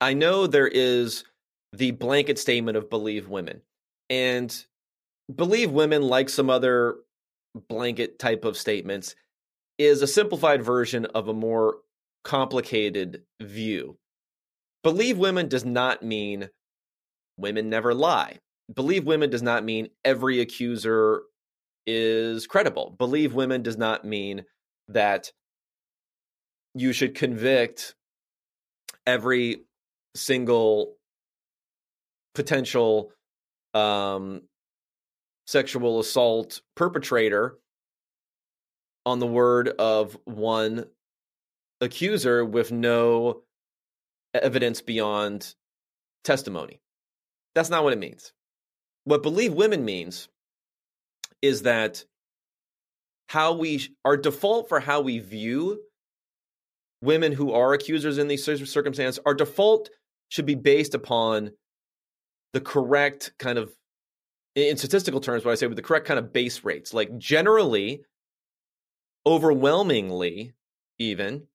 I 0.00 0.14
know 0.14 0.46
there 0.46 0.68
is 0.68 1.24
the 1.72 1.92
blanket 1.92 2.38
statement 2.38 2.76
of 2.76 2.90
believe 2.90 3.28
women. 3.28 3.62
And 4.10 4.52
believe 5.36 5.70
women, 5.70 6.02
like 6.02 6.28
some 6.28 6.50
other 6.50 6.96
blanket 7.68 8.18
type 8.18 8.44
of 8.44 8.56
statements, 8.56 9.14
is 9.78 10.02
a 10.02 10.06
simplified 10.06 10.62
version 10.62 11.06
of 11.06 11.28
a 11.28 11.34
more 11.34 11.78
complicated 12.24 13.22
view. 13.40 13.98
Believe 14.82 15.18
women 15.18 15.48
does 15.48 15.64
not 15.64 16.02
mean 16.02 16.48
women 17.36 17.68
never 17.68 17.94
lie. 17.94 18.38
Believe 18.72 19.04
women 19.04 19.30
does 19.30 19.42
not 19.42 19.64
mean 19.64 19.88
every 20.04 20.40
accuser 20.40 21.22
is 21.86 22.46
credible. 22.46 22.94
Believe 22.98 23.34
women 23.34 23.62
does 23.62 23.76
not 23.76 24.04
mean 24.04 24.44
that 24.88 25.32
you 26.74 26.92
should 26.92 27.14
convict 27.14 27.94
every 29.06 29.64
single 30.14 30.96
potential 32.34 33.12
um, 33.74 34.42
sexual 35.46 36.00
assault 36.00 36.60
perpetrator 36.76 37.58
on 39.04 39.18
the 39.18 39.26
word 39.26 39.68
of 39.68 40.16
one 40.24 40.86
accuser 41.80 42.44
with 42.44 42.70
no 42.70 43.42
evidence 44.34 44.80
beyond 44.80 45.54
testimony. 46.24 46.80
That's 47.54 47.70
not 47.70 47.84
what 47.84 47.92
it 47.92 47.98
means. 47.98 48.32
What 49.04 49.22
believe 49.22 49.52
women 49.52 49.84
means 49.84 50.28
is 51.42 51.62
that 51.62 52.04
how 53.26 53.54
we 53.54 53.94
our 54.04 54.16
default 54.16 54.68
for 54.68 54.78
how 54.78 55.00
we 55.00 55.18
view 55.18 55.80
women 57.02 57.32
who 57.32 57.52
are 57.52 57.72
accusers 57.72 58.18
in 58.18 58.28
these 58.28 58.44
circumstances 58.44 59.18
our 59.26 59.34
default 59.34 59.90
should 60.28 60.46
be 60.46 60.54
based 60.54 60.94
upon 60.94 61.50
the 62.52 62.60
correct 62.60 63.32
kind 63.38 63.58
of 63.58 63.74
in 64.54 64.76
statistical 64.76 65.20
terms 65.20 65.44
what 65.44 65.52
i 65.52 65.54
say 65.54 65.66
with 65.66 65.76
the 65.76 65.82
correct 65.82 66.06
kind 66.06 66.18
of 66.18 66.32
base 66.32 66.64
rates 66.64 66.92
like 66.92 67.16
generally 67.18 68.02
overwhelmingly 69.26 70.52
even 70.98 71.46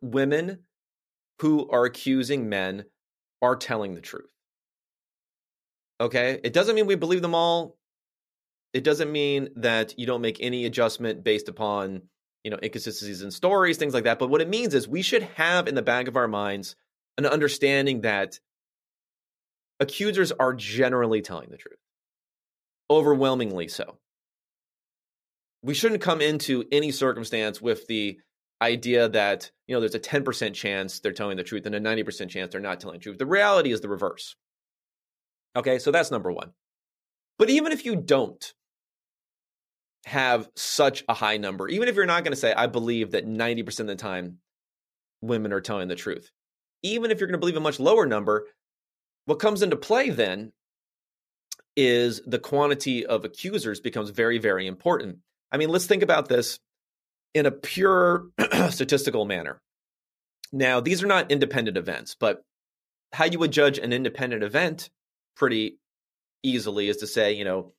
women 0.00 0.60
who 1.40 1.68
are 1.70 1.84
accusing 1.84 2.48
men 2.48 2.84
are 3.42 3.56
telling 3.56 3.94
the 3.94 4.00
truth. 4.00 4.30
Okay? 6.00 6.40
It 6.42 6.52
doesn't 6.52 6.74
mean 6.74 6.86
we 6.86 6.94
believe 6.94 7.22
them 7.22 7.34
all. 7.34 7.76
It 8.72 8.84
doesn't 8.84 9.10
mean 9.10 9.50
that 9.56 9.98
you 9.98 10.06
don't 10.06 10.20
make 10.20 10.38
any 10.40 10.66
adjustment 10.66 11.24
based 11.24 11.48
upon 11.48 12.02
you 12.44 12.50
know 12.50 12.58
inconsistencies 12.62 13.22
in 13.22 13.32
stories 13.32 13.76
things 13.76 13.92
like 13.92 14.04
that 14.04 14.20
but 14.20 14.30
what 14.30 14.40
it 14.40 14.48
means 14.48 14.72
is 14.72 14.86
we 14.86 15.02
should 15.02 15.24
have 15.34 15.66
in 15.66 15.74
the 15.74 15.82
back 15.82 16.06
of 16.06 16.16
our 16.16 16.28
minds 16.28 16.76
an 17.18 17.26
understanding 17.26 18.02
that 18.02 18.38
accusers 19.80 20.30
are 20.30 20.54
generally 20.54 21.20
telling 21.20 21.48
the 21.50 21.56
truth 21.56 21.78
overwhelmingly 22.90 23.68
so. 23.68 23.98
We 25.62 25.74
shouldn't 25.74 26.02
come 26.02 26.20
into 26.20 26.64
any 26.70 26.92
circumstance 26.92 27.60
with 27.60 27.86
the 27.86 28.18
idea 28.62 29.08
that 29.08 29.50
you 29.66 29.74
know 29.74 29.80
there's 29.80 29.94
a 29.94 30.00
10% 30.00 30.54
chance 30.54 31.00
they're 31.00 31.12
telling 31.12 31.36
the 31.36 31.44
truth 31.44 31.66
and 31.66 31.74
a 31.74 31.80
90% 31.80 32.30
chance 32.30 32.52
they're 32.52 32.60
not 32.60 32.80
telling 32.80 32.98
the 32.98 33.02
truth. 33.02 33.18
The 33.18 33.26
reality 33.26 33.72
is 33.72 33.80
the 33.80 33.88
reverse. 33.88 34.36
Okay 35.54 35.78
so 35.78 35.90
that's 35.90 36.10
number 36.10 36.32
one. 36.32 36.52
But 37.38 37.50
even 37.50 37.72
if 37.72 37.84
you 37.84 37.96
don't 37.96 38.54
have 40.06 40.48
such 40.54 41.04
a 41.08 41.14
high 41.14 41.36
number, 41.36 41.68
even 41.68 41.88
if 41.88 41.96
you're 41.96 42.06
not 42.06 42.22
going 42.24 42.32
to 42.32 42.40
say, 42.40 42.54
I 42.54 42.66
believe 42.66 43.10
that 43.10 43.26
90% 43.26 43.80
of 43.80 43.86
the 43.88 43.96
time 43.96 44.38
women 45.20 45.52
are 45.52 45.60
telling 45.60 45.88
the 45.88 45.96
truth, 45.96 46.30
even 46.82 47.10
if 47.10 47.18
you're 47.18 47.26
going 47.26 47.34
to 47.34 47.38
believe 47.38 47.56
a 47.56 47.60
much 47.60 47.80
lower 47.80 48.06
number, 48.06 48.46
what 49.26 49.40
comes 49.40 49.62
into 49.62 49.76
play 49.76 50.10
then 50.10 50.52
is 51.76 52.22
the 52.26 52.38
quantity 52.38 53.04
of 53.04 53.24
accusers 53.24 53.80
becomes 53.80 54.10
very, 54.10 54.38
very 54.38 54.66
important. 54.66 55.18
I 55.52 55.58
mean, 55.58 55.68
let's 55.68 55.86
think 55.86 56.02
about 56.02 56.28
this 56.28 56.58
in 57.34 57.46
a 57.46 57.50
pure 57.50 58.28
statistical 58.70 59.24
manner. 59.24 59.60
Now, 60.52 60.80
these 60.80 61.02
are 61.02 61.06
not 61.06 61.30
independent 61.30 61.76
events, 61.76 62.16
but 62.18 62.42
how 63.12 63.26
you 63.26 63.38
would 63.38 63.52
judge 63.52 63.78
an 63.78 63.92
independent 63.92 64.42
event 64.42 64.90
pretty 65.36 65.78
easily 66.42 66.88
is 66.88 66.98
to 66.98 67.06
say, 67.06 67.32
you 67.32 67.44
know, 67.44 67.72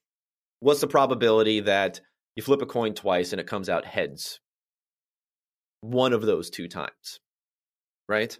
what's 0.60 0.80
the 0.80 0.86
probability 0.86 1.60
that 1.60 2.00
you 2.36 2.42
flip 2.42 2.62
a 2.62 2.66
coin 2.66 2.94
twice 2.94 3.32
and 3.32 3.40
it 3.40 3.46
comes 3.46 3.68
out 3.68 3.84
heads 3.84 4.40
one 5.80 6.12
of 6.12 6.22
those 6.22 6.50
two 6.50 6.68
times, 6.68 7.20
right? 8.08 8.36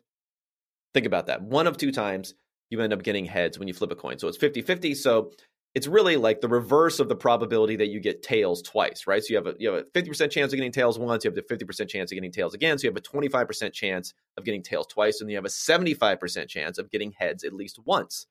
Think 0.95 1.07
about 1.07 1.27
that. 1.27 1.43
One 1.43 1.67
of 1.67 1.77
two 1.77 1.93
times 1.93 2.35
you 2.71 2.81
end 2.81 2.93
up 2.93 3.03
getting 3.03 3.25
heads 3.25 3.59
when 3.59 3.69
you 3.69 3.75
flip 3.75 3.93
a 3.93 3.97
coin. 3.97 4.19
So 4.19 4.29
it's 4.29 4.37
50 4.37 4.63
50. 4.63 4.95
So 4.95 5.33
it's 5.75 5.87
really 5.87 6.16
like 6.16 6.41
the 6.41 6.49
reverse 6.49 6.99
of 6.99 7.09
the 7.09 7.16
probability 7.16 7.77
that 7.77 7.89
you 7.89 8.01
get 8.01 8.23
tails 8.23 8.62
twice, 8.62 9.07
right? 9.07 9.23
So 9.23 9.29
you 9.31 9.37
have 9.37 9.47
a 9.47 9.55
you 9.59 9.71
have 9.71 9.85
a 9.85 9.99
50% 9.99 10.31
chance 10.31 10.53
of 10.53 10.57
getting 10.57 10.73
tails 10.73 10.99
once, 10.99 11.25
you 11.25 11.31
have 11.31 11.35
the 11.35 11.55
50% 11.55 11.89
chance 11.89 12.11
of 12.11 12.16
getting 12.16 12.33
tails 12.33 12.55
again, 12.55 12.79
so 12.79 12.85
you 12.85 12.91
have 12.91 12.97
a 12.97 13.01
25% 13.01 13.73
chance 13.73 14.14
of 14.37 14.45
getting 14.45 14.62
tails 14.62 14.87
twice 14.87 15.21
and 15.21 15.31
you 15.31 15.37
have 15.37 15.45
a 15.45 15.49
75% 15.49 16.49
chance 16.49 16.79
of 16.79 16.91
getting 16.91 17.12
heads 17.12 17.45
at 17.45 17.53
least 17.53 17.79
once. 17.85 18.27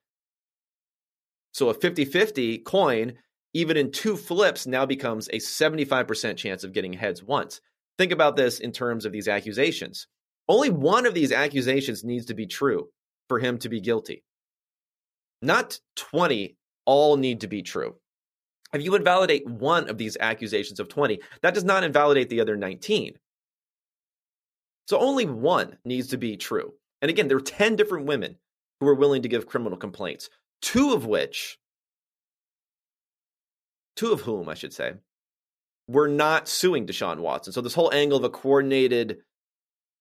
So 1.52 1.70
a 1.70 1.74
50-50 1.74 2.64
coin 2.64 3.14
even 3.54 3.76
in 3.76 3.90
two 3.90 4.16
flips 4.16 4.66
now 4.66 4.84
becomes 4.84 5.28
a 5.28 5.38
75% 5.38 6.36
chance 6.36 6.64
of 6.64 6.72
getting 6.72 6.92
heads 6.92 7.22
once. 7.22 7.60
Think 7.96 8.12
about 8.12 8.36
this 8.36 8.60
in 8.60 8.72
terms 8.72 9.04
of 9.04 9.12
these 9.12 9.26
accusations. 9.26 10.06
Only 10.48 10.70
one 10.70 11.06
of 11.06 11.14
these 11.14 11.32
accusations 11.32 12.04
needs 12.04 12.26
to 12.26 12.34
be 12.34 12.46
true 12.46 12.88
for 13.28 13.38
him 13.38 13.58
to 13.58 13.68
be 13.68 13.80
guilty. 13.80 14.24
Not 15.42 15.78
20 15.96 16.56
all 16.88 17.18
need 17.18 17.42
to 17.42 17.46
be 17.48 17.62
true. 17.62 17.94
If 18.72 18.82
you 18.82 18.94
invalidate 18.94 19.46
one 19.46 19.90
of 19.90 19.98
these 19.98 20.16
accusations 20.18 20.80
of 20.80 20.88
20, 20.88 21.20
that 21.42 21.52
does 21.52 21.64
not 21.64 21.84
invalidate 21.84 22.30
the 22.30 22.40
other 22.40 22.56
19. 22.56 23.18
So 24.86 24.98
only 24.98 25.26
one 25.26 25.76
needs 25.84 26.08
to 26.08 26.16
be 26.16 26.38
true. 26.38 26.72
And 27.02 27.10
again, 27.10 27.28
there 27.28 27.36
are 27.36 27.42
10 27.42 27.76
different 27.76 28.06
women 28.06 28.36
who 28.80 28.86
were 28.86 28.94
willing 28.94 29.22
to 29.22 29.28
give 29.28 29.46
criminal 29.46 29.76
complaints, 29.76 30.30
two 30.62 30.94
of 30.94 31.04
which, 31.04 31.58
two 33.94 34.12
of 34.12 34.22
whom, 34.22 34.48
I 34.48 34.54
should 34.54 34.72
say, 34.72 34.94
were 35.88 36.08
not 36.08 36.48
suing 36.48 36.86
Deshaun 36.86 37.18
Watson. 37.18 37.52
So 37.52 37.60
this 37.60 37.74
whole 37.74 37.92
angle 37.92 38.16
of 38.16 38.24
a 38.24 38.30
coordinated 38.30 39.18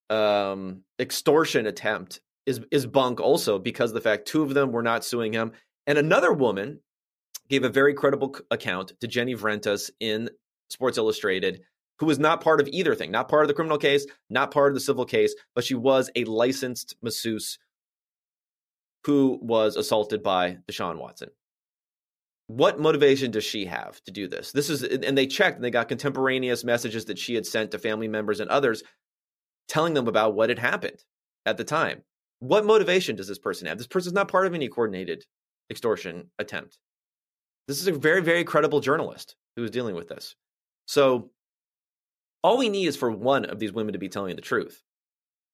um, 0.10 0.84
extortion 1.00 1.66
attempt 1.66 2.22
is 2.46 2.62
is 2.72 2.86
bunk 2.86 3.20
also 3.20 3.60
because 3.60 3.92
the 3.92 4.00
fact 4.00 4.26
two 4.26 4.42
of 4.42 4.54
them 4.54 4.72
were 4.72 4.82
not 4.82 5.04
suing 5.04 5.34
him 5.34 5.52
and 5.88 5.98
another 5.98 6.34
woman 6.34 6.82
gave 7.50 7.64
a 7.64 7.70
very 7.70 7.94
credible 7.94 8.36
account 8.52 8.92
to 9.00 9.08
Jenny 9.08 9.36
Vrentas 9.36 9.90
in 10.00 10.30
Sports 10.70 10.98
Illustrated, 10.98 11.62
who 12.00 12.06
was 12.06 12.20
not 12.20 12.42
part 12.42 12.60
of 12.60 12.68
either 12.68 12.94
thing, 12.94 13.10
not 13.10 13.30
part 13.30 13.44
of 13.44 13.48
the 13.48 13.54
criminal 13.54 13.78
case, 13.78 14.06
not 14.30 14.52
part 14.52 14.70
of 14.70 14.76
the 14.76 14.82
civil 14.82 15.06
case, 15.06 15.34
but 15.56 15.64
she 15.64 15.74
was 15.74 16.12
a 16.16 16.26
licensed 16.26 16.96
masseuse 17.02 17.58
who 19.06 19.40
was 19.42 19.78
assaulted 19.78 20.22
by 20.22 20.58
Deshaun 20.70 21.00
Watson. 21.00 21.30
What 22.48 22.80
motivation 22.80 23.32
does 23.32 23.44
she 23.44 23.66
have 23.66 24.02
to 24.04 24.12
do 24.12 24.28
this? 24.28 24.52
This 24.52 24.70
is, 24.70 24.84
and 24.84 25.18
they 25.18 25.28
checked 25.28 25.56
and 25.56 25.64
they 25.64 25.72
got 25.72 25.88
contemporaneous 25.88 26.64
messages 26.64 27.06
that 27.06 27.18
she 27.18 27.34
had 27.34 27.46
sent 27.46 27.72
to 27.72 27.80
family 27.80 28.08
members 28.08 28.40
and 28.40 28.50
others 28.50 28.84
telling 29.68 29.94
them 29.94 30.08
about 30.08 30.36
what 30.36 30.50
had 30.50 30.60
happened 30.60 31.04
at 31.46 31.58
the 31.58 31.64
time. 31.64 32.04
What 32.40 32.66
motivation 32.66 33.16
does 33.16 33.28
this 33.28 33.40
person 33.40 33.68
have? 33.68 33.78
This 33.78 33.88
person's 33.88 34.14
not 34.14 34.28
part 34.30 34.48
of 34.48 34.54
any 34.54 34.68
coordinated 34.68 35.26
extortion 35.70 36.30
attempt. 36.40 36.78
This 37.68 37.82
is 37.82 37.88
a 37.88 37.92
very, 37.92 38.22
very 38.22 38.44
credible 38.44 38.80
journalist 38.80 39.36
who 39.56 39.64
is 39.64 39.72
dealing 39.72 39.96
with 39.96 40.08
this. 40.08 40.36
So 40.86 41.32
all 42.44 42.58
we 42.58 42.70
need 42.70 42.88
is 42.88 42.96
for 42.96 43.12
one 43.12 43.46
of 43.46 43.60
these 43.60 43.74
women 43.74 43.94
to 43.94 44.00
be 44.00 44.10
telling 44.10 44.36
the 44.36 44.42
truth. 44.42 44.84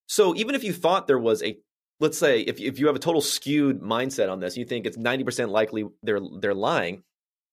So 0.07 0.35
even 0.35 0.53
if 0.55 0.63
you 0.63 0.73
thought 0.73 1.07
there 1.07 1.19
was 1.19 1.41
a 1.41 1.57
let's 1.99 2.17
say 2.17 2.41
if 2.41 2.59
if 2.59 2.79
you 2.79 2.87
have 2.87 2.95
a 2.95 2.99
total 2.99 3.21
skewed 3.21 3.81
mindset 3.81 4.31
on 4.31 4.39
this, 4.39 4.57
you 4.57 4.65
think 4.65 4.85
it's 4.85 4.97
90% 4.97 5.49
likely 5.49 5.85
they're 6.03 6.19
they're 6.39 6.53
lying. 6.53 7.03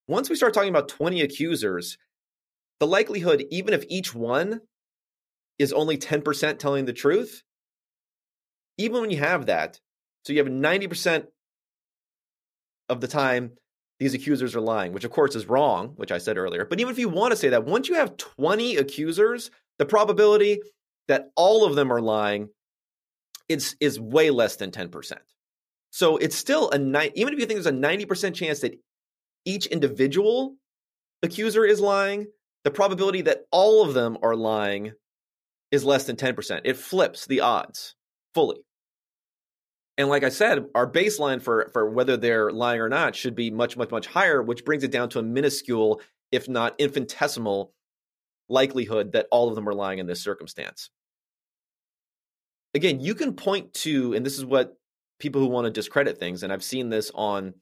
Once 0.09 0.29
we 0.29 0.37
start 0.37 0.53
talking 0.53 0.71
about 0.71 0.89
20 0.89 1.21
accusers, 1.21 1.97
the 2.81 2.87
likelihood 2.87 3.45
even 3.51 3.73
if 3.73 3.85
each 3.89 4.15
one 4.15 4.61
is 5.59 5.73
only 5.73 5.97
10% 5.97 6.59
telling 6.59 6.87
the 6.87 6.93
truth, 6.93 7.43
even 8.79 9.01
when 9.01 9.11
you 9.11 9.19
have 9.19 9.47
that, 9.47 9.79
so 10.25 10.33
you 10.33 10.39
have 10.39 10.51
90% 10.51 11.27
of 12.91 13.01
the 13.01 13.09
time 13.09 13.53
these 13.99 14.15
accusers 14.15 14.57
are 14.57 14.61
lying, 14.61 14.93
which 14.93 15.05
of 15.05 15.11
course 15.11 15.35
is 15.35 15.47
wrong, 15.47 15.93
which 15.97 16.11
I 16.11 16.19
said 16.19 16.39
earlier. 16.39 16.65
But 16.65 16.81
even 16.81 16.93
if 16.93 16.99
you 16.99 17.09
want 17.09 17.33
to 17.33 17.37
say 17.37 17.51
that, 17.51 17.65
once 17.65 17.89
you 17.89 17.95
have 17.95 18.17
20 18.17 18.77
accusers, 18.77 19.51
the 19.79 19.87
probability 19.87 20.61
that 21.09 21.31
all 21.37 21.67
of 21.67 21.75
them 21.75 21.93
are 21.93 22.01
lying 22.01 22.49
is, 23.49 23.77
is 23.81 24.01
way 24.01 24.31
less 24.31 24.57
than 24.57 24.71
10%. 24.71 25.13
So 25.91 26.17
it's 26.17 26.37
still 26.37 26.71
a 26.71 26.79
ni- 26.79 27.11
even 27.15 27.35
if 27.35 27.41
you 27.41 27.47
think 27.47 27.63
there's 27.63 27.67
a 27.67 27.73
90% 27.73 28.35
chance 28.35 28.61
that 28.61 28.79
each 29.45 29.67
individual 29.67 30.57
accuser 31.23 31.65
is 31.65 31.81
lying, 31.81 32.27
the 32.65 32.71
probability 32.71 33.23
that 33.23 33.43
all 33.51 33.85
of 33.85 33.95
them 33.95 34.19
are 34.23 34.37
lying 34.37 34.93
is 35.71 35.85
less 35.85 36.05
than 36.05 36.17
10%. 36.17 36.61
It 36.65 36.77
flips 36.77 37.27
the 37.27 37.41
odds 37.41 37.95
fully. 38.35 38.65
And 39.99 40.09
like 40.09 40.25
I 40.25 40.31
said, 40.31 40.67
our 40.75 40.91
baseline 40.91 41.43
for 41.43 41.69
for 41.73 41.91
whether 41.91 42.17
they're 42.17 42.51
lying 42.51 42.81
or 42.81 42.89
not 42.89 43.15
should 43.15 43.35
be 43.35 43.51
much, 43.51 43.77
much, 43.77 43.91
much 43.91 44.07
higher, 44.07 44.43
which 44.43 44.65
brings 44.65 44.83
it 44.83 44.91
down 44.91 45.11
to 45.11 45.19
a 45.19 45.23
minuscule, 45.23 46.01
if 46.33 46.49
not 46.49 46.75
infinitesimal, 46.79 47.73
likelihood 48.49 49.13
that 49.13 49.27
all 49.31 49.49
of 49.49 49.55
them 49.55 49.69
are 49.69 49.75
lying 49.75 49.99
in 49.99 50.07
this 50.07 50.23
circumstance. 50.23 50.91
Again, 52.75 53.01
you 53.01 53.15
can 53.15 53.35
point 53.35 53.75
to, 53.75 54.15
and 54.15 54.25
this 54.25 54.39
is 54.39 54.45
what 54.45 54.79
people 55.19 55.41
who 55.41 55.49
want 55.49 55.67
to 55.67 55.71
discredit 55.71 56.19
things, 56.19 56.43
and 56.43 56.53
I've 56.53 56.65
seen 56.65 56.89
this 56.89 57.11
on 57.15 57.55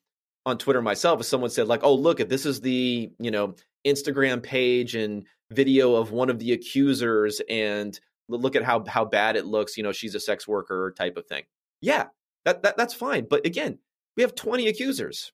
on 0.47 0.59
Twitter 0.59 0.81
myself, 0.81 1.21
if 1.21 1.27
someone 1.27 1.51
said, 1.51 1.67
like, 1.67 1.81
oh, 1.83 1.95
look, 1.95 2.21
if 2.21 2.29
this 2.29 2.47
is 2.47 2.61
the, 2.61 3.11
you 3.19 3.31
know, 3.31 3.55
Instagram 3.87 4.43
page 4.43 4.95
and 4.95 5.27
video 5.51 5.95
of 5.95 6.11
one 6.11 6.31
of 6.31 6.39
the 6.39 6.53
accusers 6.53 7.41
and 7.51 7.99
look 8.29 8.57
at 8.57 8.63
how 8.63 8.85
how 8.87 9.05
bad 9.05 9.37
it 9.37 9.45
looks, 9.45 9.77
you 9.77 9.83
know, 9.83 9.93
she's 9.93 10.15
a 10.15 10.21
sex 10.21 10.47
worker 10.47 10.95
type 10.97 11.17
of 11.17 11.27
thing. 11.27 11.45
Yeah, 11.81 12.07
that, 12.49 12.63
that 12.63 12.77
that's 12.77 12.95
fine. 12.95 13.27
But 13.29 13.45
again, 13.45 13.79
we 14.17 14.23
have 14.23 14.35
20 14.35 14.67
accusers, 14.69 15.33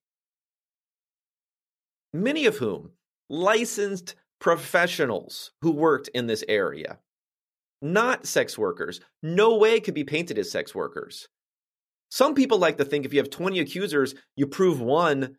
many 2.12 2.46
of 2.46 2.56
whom 2.56 2.90
licensed 3.30 4.16
professionals 4.40 5.52
who 5.62 5.70
worked 5.70 6.08
in 6.08 6.26
this 6.26 6.44
area, 6.48 6.98
not 7.80 8.26
sex 8.26 8.58
workers. 8.58 9.00
No 9.22 9.56
way 9.56 9.80
could 9.80 9.94
be 9.94 10.04
painted 10.04 10.38
as 10.38 10.50
sex 10.50 10.74
workers. 10.74 11.28
Some 12.10 12.34
people 12.34 12.58
like 12.58 12.78
to 12.78 12.84
think 12.84 13.04
if 13.04 13.12
you 13.12 13.20
have 13.20 13.30
20 13.30 13.58
accusers, 13.60 14.14
you 14.36 14.46
prove 14.46 14.80
one 14.80 15.36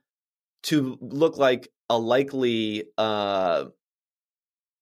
to 0.64 0.98
look 1.02 1.38
like 1.38 1.70
a 1.90 1.98
likely 1.98 2.86
uh 2.98 3.66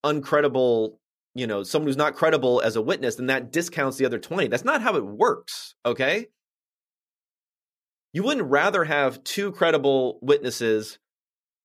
uncredible, 0.06 0.98
you 1.34 1.48
know, 1.48 1.64
someone 1.64 1.88
who's 1.88 1.98
not 1.98 2.16
credible 2.16 2.62
as 2.62 2.76
a 2.76 2.82
witness, 2.82 3.16
then 3.16 3.28
that 3.28 3.52
discounts 3.52 3.98
the 3.98 4.06
other 4.06 4.20
20. 4.20 4.48
That's 4.48 4.66
not 4.66 4.82
how 4.82 4.96
it 4.96 5.06
works, 5.06 5.76
okay? 5.86 6.28
You 8.14 8.24
wouldn't 8.24 8.50
rather 8.50 8.84
have 8.84 9.24
two 9.24 9.52
credible 9.52 10.20
witnesses 10.22 11.00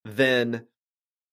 than 0.05 0.65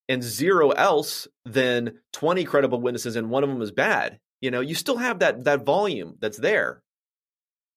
and 0.09 0.23
zero 0.23 0.71
else 0.71 1.27
than 1.45 1.99
20 2.13 2.45
credible 2.45 2.81
witnesses 2.81 3.17
and 3.17 3.29
one 3.29 3.43
of 3.43 3.49
them 3.49 3.63
is 3.63 3.73
bad 3.73 4.21
you 4.41 4.51
know? 4.51 4.61
You 4.61 4.75
still 4.75 4.97
have 4.99 5.21
that 5.21 5.45
that 5.45 5.65
volume 5.65 6.17
that's 6.21 6.39
there 6.39 6.83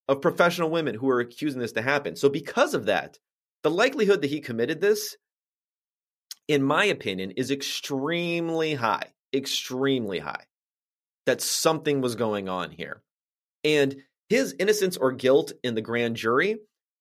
of 0.07 0.21
professional 0.21 0.69
women 0.69 0.95
who 0.95 1.09
are 1.09 1.19
accusing 1.19 1.61
this 1.61 1.73
to 1.73 1.81
happen. 1.81 2.15
So 2.15 2.29
because 2.29 2.73
of 2.73 2.85
that 2.85 3.17
the 3.63 3.71
likelihood 3.71 4.21
that 4.21 4.29
he 4.29 4.39
committed 4.39 4.79
this 4.81 5.17
in 6.47 6.63
my 6.63 6.85
opinion 6.85 7.31
is 7.31 7.51
extremely 7.51 8.73
high 8.73 9.11
extremely 9.33 10.19
high 10.19 10.45
that 11.25 11.41
something 11.41 12.01
was 12.01 12.15
going 12.15 12.49
on 12.49 12.71
here. 12.71 13.03
And 13.63 13.97
his 14.29 14.55
innocence 14.57 14.97
or 14.97 15.11
guilt 15.11 15.51
in 15.63 15.75
the 15.75 15.81
grand 15.81 16.15
jury 16.15 16.57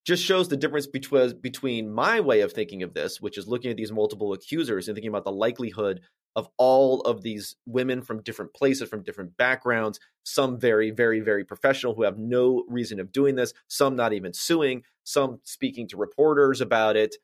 just 0.09 0.25
shows 0.25 0.49
the 0.49 0.57
difference 0.57 0.87
between 0.87 1.39
between 1.43 1.93
my 1.93 2.19
way 2.19 2.41
of 2.41 2.51
thinking 2.51 2.83
of 2.83 2.95
this, 2.95 3.21
which 3.21 3.37
is 3.37 3.47
looking 3.47 3.71
at 3.71 3.77
these 3.77 3.93
multiple 3.93 4.33
accusers 4.33 4.89
and 4.89 4.97
thinking 4.97 5.11
about 5.11 5.25
the 5.25 5.31
likelihood 5.31 6.01
of 6.35 6.49
all 6.57 7.03
of 7.03 7.21
these 7.21 7.57
women 7.67 8.01
from 8.01 8.23
different 8.23 8.55
places, 8.55 8.89
from 8.89 9.03
different 9.03 9.37
backgrounds, 9.37 10.01
some 10.25 10.59
very, 10.59 10.91
very, 10.91 11.21
very 11.21 11.45
professional 11.45 11.95
who 11.95 12.05
have 12.05 12.17
no 12.17 12.65
reason 12.69 13.01
of 13.01 13.13
doing 13.13 13.35
this, 13.35 13.53
some 13.69 13.97
not 13.97 14.15
even 14.15 14.33
suing, 14.33 14.83
some 15.05 15.41
speaking 15.43 15.87
to 15.87 15.99
reporters 15.99 16.63
about 16.63 16.97
it 16.97 17.15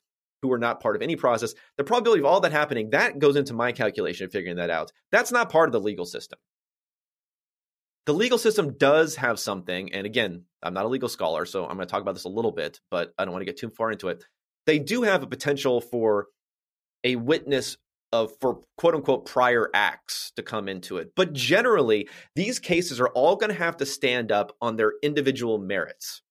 who 0.43 0.53
are 0.53 0.59
not 0.59 0.81
part 0.83 0.95
of 0.95 1.01
any 1.01 1.17
process. 1.17 1.55
The 1.79 1.85
probability 1.85 2.21
of 2.21 2.27
all 2.27 2.41
that 2.41 2.53
happening, 2.53 2.91
that 2.91 3.19
goes 3.19 3.37
into 3.37 3.55
my 3.55 3.73
calculation 3.73 4.27
of 4.27 4.33
figuring 4.33 4.57
that 4.57 4.69
out. 4.69 4.93
That's 5.11 5.33
not 5.33 5.49
part 5.49 5.71
of 5.71 5.73
the 5.73 5.81
legal 5.81 6.05
system 6.05 6.39
the 8.07 8.15
legal 8.15 8.39
system 8.39 8.77
does 8.77 9.17
have 9.17 9.39
something, 9.39 9.93
and 9.93 10.07
again, 10.07 10.45
I'm 10.63 10.75
not 10.75 10.85
a 10.85 10.89
legal 10.89 11.09
scholar, 11.09 11.47
so 11.47 11.63
I'm 11.65 11.77
going 11.77 11.87
to 11.87 11.91
talk 11.91 12.03
about 12.03 12.15
this 12.15 12.25
a 12.25 12.29
little 12.29 12.53
bit, 12.53 12.81
but 12.91 13.13
I 13.19 13.25
don't 13.25 13.33
want 13.33 13.43
to 13.43 13.47
get 13.47 13.59
too 13.59 13.71
far 13.71 13.91
into 13.91 14.09
it. 14.09 14.25
They 14.67 14.79
do 14.79 15.03
have 15.03 15.23
a 15.23 15.27
potential 15.27 15.81
for 15.81 16.29
a 17.03 17.17
witness 17.17 17.77
of 18.13 18.33
for 18.41 18.61
quote 18.77 18.95
unquote 18.95 19.27
prior 19.27 19.71
acts 19.75 20.33
to 20.37 20.43
come 20.43 20.69
into 20.69 20.99
it. 20.99 21.13
But 21.17 21.33
generally, 21.33 22.09
these 22.37 22.59
cases 22.59 23.01
are 23.01 23.09
all 23.09 23.37
going 23.37 23.51
to 23.51 23.59
have 23.59 23.77
to 23.79 23.87
stand 23.87 24.31
up 24.31 24.53
on 24.61 24.77
their 24.77 24.93
individual 25.03 25.59
merits. 25.59 26.23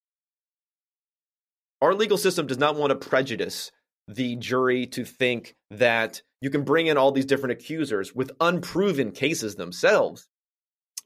Our 1.82 1.94
legal 1.94 2.18
system 2.18 2.48
does 2.48 2.58
not 2.58 2.76
want 2.76 2.92
to 2.92 3.08
prejudice 3.08 3.72
the 4.08 4.36
jury 4.38 4.86
to 4.88 5.04
think 5.04 5.56
that 5.72 6.22
you 6.42 6.50
can 6.50 6.64
bring 6.64 6.88
in 6.88 6.98
all 6.98 7.12
these 7.12 7.26
different 7.26 7.54
accusers 7.54 8.16
with 8.16 8.32
unproven 8.40 9.12
cases 9.12 9.56
themselves 9.56 10.28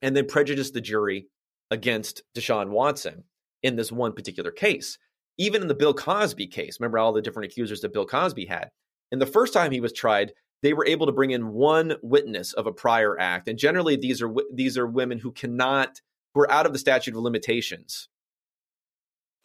and 0.02 0.16
then 0.16 0.28
prejudice 0.28 0.72
the 0.72 0.82
jury 0.82 1.28
against 1.72 2.24
Deshaun 2.36 2.70
Watson. 2.70 3.24
in 3.64 3.76
this 3.76 3.92
one 3.92 4.14
particular 4.14 4.52
case. 4.52 5.00
Even 5.38 5.64
in 5.64 5.68
the 5.68 5.76
Bill 5.76 5.94
Cosby 5.94 6.48
case, 6.48 6.80
remember 6.80 7.00
all 7.00 7.12
the 7.12 7.22
different 7.24 7.52
accusers 7.52 7.82
that 7.82 7.92
Bill 7.92 8.06
Cosby 8.06 8.46
had? 8.46 8.70
And 9.12 9.22
the 9.22 9.26
first 9.26 9.52
time 9.52 9.72
he 9.72 9.82
was 9.82 9.92
tried, 9.92 10.34
they 10.64 10.74
were 10.74 10.86
able 10.86 11.06
to 11.06 11.12
bring 11.12 11.32
in 11.32 11.54
one 11.54 11.96
witness 12.02 12.54
of 12.54 12.68
a 12.68 12.72
prior 12.72 13.20
act, 13.20 13.48
and 13.48 13.60
generally 13.60 13.96
these 13.96 14.22
are 14.22 14.34
these 14.54 14.78
are 14.78 14.88
women 14.88 15.20
who 15.20 15.32
cannot 15.32 16.02
who 16.34 16.42
are 16.42 16.52
out 16.52 16.66
of 16.66 16.74
the 16.74 16.80
statute 16.80 17.16
of 17.16 17.22
limitations, 17.22 18.10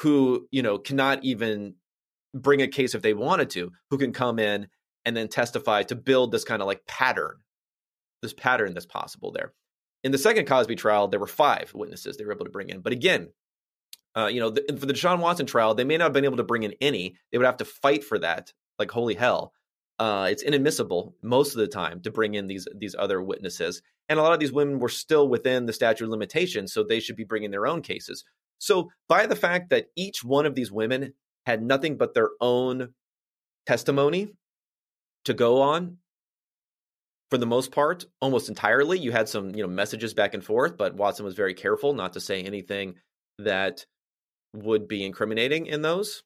who 0.01 0.49
you 0.51 0.63
know 0.63 0.79
cannot 0.79 1.23
even 1.25 1.75
bring 2.35 2.63
a 2.63 2.69
case 2.69 2.95
if 2.95 3.03
they 3.03 3.15
wanted 3.15 3.51
to, 3.51 3.73
who 3.91 3.99
can 3.99 4.13
come 4.13 4.39
in 4.39 4.69
and 5.05 5.17
then 5.17 5.29
testify 5.29 5.83
to 5.83 5.95
build 5.95 6.33
this 6.33 6.45
kind 6.45 6.63
of 6.63 6.67
like 6.67 6.87
pattern, 6.87 7.37
this 8.23 8.33
pattern 8.33 8.73
that's 8.73 8.87
possible 8.87 9.33
there. 9.33 9.53
In 10.05 10.13
the 10.13 10.19
second 10.19 10.47
Cosby 10.47 10.77
trial, 10.77 11.09
there 11.09 11.21
were 11.21 11.27
five 11.27 11.73
witnesses 11.75 12.17
they 12.17 12.25
were 12.25 12.33
able 12.33 12.45
to 12.45 12.51
bring 12.51 12.71
in, 12.71 12.81
but 12.81 12.93
again, 12.93 13.31
uh, 14.15 14.27
you 14.27 14.41
know, 14.41 14.51
the, 14.51 14.63
for 14.79 14.87
the 14.87 14.93
Deshaun 14.93 15.21
Watson 15.21 15.47
trial, 15.47 15.75
they 15.75 15.85
may 15.85 15.97
not 15.97 16.05
have 16.05 16.13
been 16.13 16.25
able 16.25 16.37
to 16.37 16.45
bring 16.45 16.65
in 16.65 16.75
any. 16.81 17.17
They 17.31 17.39
would 17.39 17.47
have 17.47 17.57
to 17.59 17.65
fight 17.65 18.05
for 18.05 18.19
that, 18.19 18.53
like 18.79 18.91
holy 18.91 19.15
hell 19.15 19.53
uh, 20.03 20.27
it's 20.29 20.43
inadmissible 20.43 21.15
most 21.23 21.55
of 21.55 21.61
the 21.61 21.69
time 21.69 22.01
to 22.01 22.11
bring 22.11 22.35
in 22.35 22.49
these 22.49 22.67
these 22.75 22.97
other 22.99 23.23
witnesses, 23.23 23.83
and 24.09 24.19
a 24.19 24.23
lot 24.23 24.33
of 24.33 24.41
these 24.41 24.53
women 24.53 24.81
were 24.81 24.89
still 24.89 25.29
within 25.29 25.67
the 25.67 25.73
statute 25.73 26.05
of 26.05 26.11
limitations, 26.11 26.73
so 26.73 26.83
they 26.83 26.99
should 26.99 27.15
be 27.15 27.23
bringing 27.23 27.53
their 27.53 27.69
own 27.69 27.83
cases. 27.83 28.25
So, 28.59 28.91
by 29.09 29.27
the 29.27 29.37
fact 29.37 29.71
that 29.71 29.87
each 29.95 30.25
one 30.25 30.45
of 30.45 30.57
these 30.57 30.73
women 30.73 31.15
had 31.47 31.63
nothing 31.63 31.97
but 31.97 32.15
their 32.15 32.31
own 32.41 32.95
testimony 33.65 34.33
to 35.25 35.35
go 35.35 35.63
on, 35.63 35.99
for 37.33 37.39
the 37.39 37.47
most 37.47 37.73
part, 37.73 38.05
almost 38.21 38.51
entirely, 38.51 38.99
you 38.99 39.11
had 39.11 39.27
some 39.27 39.55
you 39.55 39.63
know 39.63 39.67
messages 39.67 40.13
back 40.13 40.35
and 40.35 40.45
forth, 40.45 40.77
but 40.77 40.97
Watson 40.97 41.25
was 41.25 41.35
very 41.35 41.55
careful 41.55 41.95
not 41.95 42.13
to 42.13 42.21
say 42.21 42.43
anything 42.43 42.97
that 43.39 43.87
would 44.53 44.87
be 44.87 45.03
incriminating 45.03 45.65
in 45.65 45.81
those. 45.81 46.25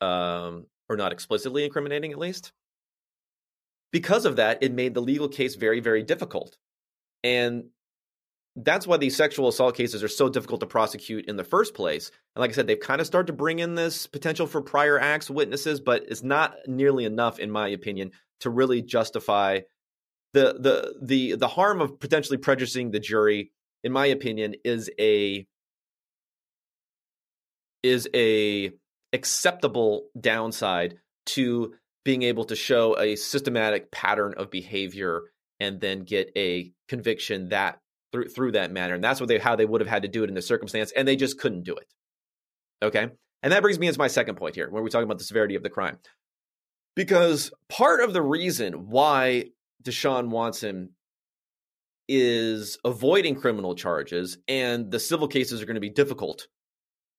Um, 0.00 0.68
or 0.88 0.96
not 0.96 1.12
explicitly 1.12 1.66
incriminating 1.66 2.12
at 2.12 2.18
least. 2.18 2.52
Because 3.92 4.24
of 4.24 4.36
that, 4.36 4.62
it 4.62 4.72
made 4.72 4.94
the 4.94 5.02
legal 5.02 5.28
case 5.28 5.54
very, 5.54 5.80
very 5.80 6.02
difficult. 6.02 6.56
And 7.22 7.64
that's 8.56 8.86
why 8.86 8.96
these 8.96 9.16
sexual 9.16 9.48
assault 9.48 9.76
cases 9.76 10.02
are 10.02 10.08
so 10.08 10.30
difficult 10.30 10.60
to 10.60 10.66
prosecute 10.66 11.26
in 11.26 11.36
the 11.36 11.44
first 11.44 11.74
place. 11.74 12.10
And 12.34 12.40
like 12.40 12.52
I 12.52 12.54
said, 12.54 12.66
they've 12.66 12.80
kind 12.80 13.02
of 13.02 13.06
started 13.06 13.26
to 13.26 13.32
bring 13.34 13.58
in 13.58 13.74
this 13.74 14.06
potential 14.06 14.46
for 14.46 14.62
prior 14.62 14.98
acts 14.98 15.28
witnesses, 15.28 15.78
but 15.78 16.04
it's 16.08 16.22
not 16.22 16.56
nearly 16.66 17.04
enough, 17.04 17.38
in 17.38 17.50
my 17.50 17.68
opinion, 17.68 18.12
to 18.40 18.50
really 18.50 18.82
justify 18.82 19.60
the 20.34 20.54
the 20.58 20.94
the 21.00 21.36
the 21.36 21.48
harm 21.48 21.80
of 21.80 21.98
potentially 22.00 22.38
prejudicing 22.38 22.90
the 22.90 23.00
jury. 23.00 23.52
In 23.84 23.92
my 23.92 24.06
opinion, 24.06 24.54
is 24.64 24.90
a 24.98 25.46
is 27.82 28.08
a 28.14 28.72
acceptable 29.12 30.08
downside 30.20 30.98
to 31.26 31.74
being 32.04 32.22
able 32.22 32.44
to 32.44 32.56
show 32.56 32.98
a 32.98 33.16
systematic 33.16 33.90
pattern 33.90 34.34
of 34.36 34.50
behavior 34.50 35.22
and 35.60 35.80
then 35.80 36.00
get 36.00 36.30
a 36.36 36.72
conviction 36.88 37.50
that 37.50 37.80
through 38.12 38.28
through 38.28 38.52
that 38.52 38.72
manner. 38.72 38.94
And 38.94 39.04
that's 39.04 39.20
what 39.20 39.28
they 39.28 39.38
how 39.38 39.56
they 39.56 39.66
would 39.66 39.80
have 39.80 39.88
had 39.90 40.02
to 40.02 40.08
do 40.08 40.24
it 40.24 40.28
in 40.28 40.34
the 40.34 40.42
circumstance, 40.42 40.92
and 40.92 41.06
they 41.06 41.16
just 41.16 41.38
couldn't 41.38 41.64
do 41.64 41.76
it. 41.76 41.86
Okay. 42.82 43.08
And 43.42 43.52
that 43.52 43.62
brings 43.62 43.78
me 43.78 43.86
into 43.86 43.98
my 43.98 44.08
second 44.08 44.36
point 44.36 44.56
here, 44.56 44.68
when 44.68 44.82
we're 44.82 44.88
talking 44.88 45.04
about 45.04 45.18
the 45.18 45.24
severity 45.24 45.54
of 45.54 45.62
the 45.62 45.70
crime. 45.70 45.98
Because 46.98 47.52
part 47.68 48.00
of 48.00 48.12
the 48.12 48.20
reason 48.20 48.88
why 48.88 49.50
Deshaun 49.84 50.30
Watson 50.30 50.94
is 52.08 52.76
avoiding 52.84 53.36
criminal 53.36 53.76
charges 53.76 54.38
and 54.48 54.90
the 54.90 54.98
civil 54.98 55.28
cases 55.28 55.62
are 55.62 55.64
going 55.64 55.76
to 55.76 55.80
be 55.80 55.90
difficult 55.90 56.48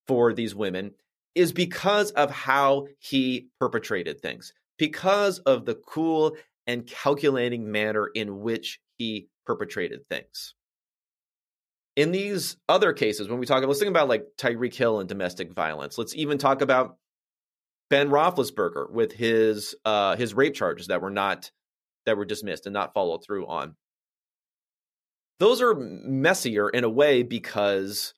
for 0.05 0.33
these 0.33 0.53
women 0.53 0.91
is 1.33 1.53
because 1.53 2.11
of 2.11 2.29
how 2.29 2.87
he 2.97 3.47
perpetrated 3.57 4.19
things, 4.19 4.51
because 4.77 5.39
of 5.39 5.65
the 5.65 5.75
cool 5.75 6.35
and 6.67 6.85
calculating 6.85 7.71
manner 7.71 8.09
in 8.13 8.41
which 8.41 8.81
he 8.97 9.29
perpetrated 9.45 10.01
things. 10.09 10.55
In 11.95 12.11
these 12.11 12.57
other 12.67 12.91
cases, 12.91 13.29
when 13.29 13.39
we 13.39 13.45
talk, 13.45 13.63
let's 13.63 13.79
think 13.79 13.91
about 13.91 14.09
like 14.09 14.25
Tyreek 14.37 14.75
Hill 14.75 14.99
and 14.99 15.07
domestic 15.07 15.53
violence. 15.53 15.97
Let's 15.97 16.17
even 16.17 16.37
talk 16.37 16.61
about 16.61 16.97
Ben 17.89 18.09
Roethlisberger 18.09 18.91
with 18.91 19.13
his 19.13 19.75
uh, 19.85 20.15
his 20.15 20.33
rape 20.33 20.53
charges 20.53 20.87
that 20.87 21.01
were 21.01 21.09
not 21.09 21.51
that 22.05 22.17
were 22.17 22.25
dismissed 22.25 22.65
and 22.65 22.73
not 22.73 22.93
followed 22.93 23.23
through 23.25 23.47
on. 23.47 23.75
Those 25.39 25.61
are 25.61 25.73
messier 25.73 26.69
in 26.69 26.83
a 26.83 26.89
way 26.89 27.23
because 27.23 28.13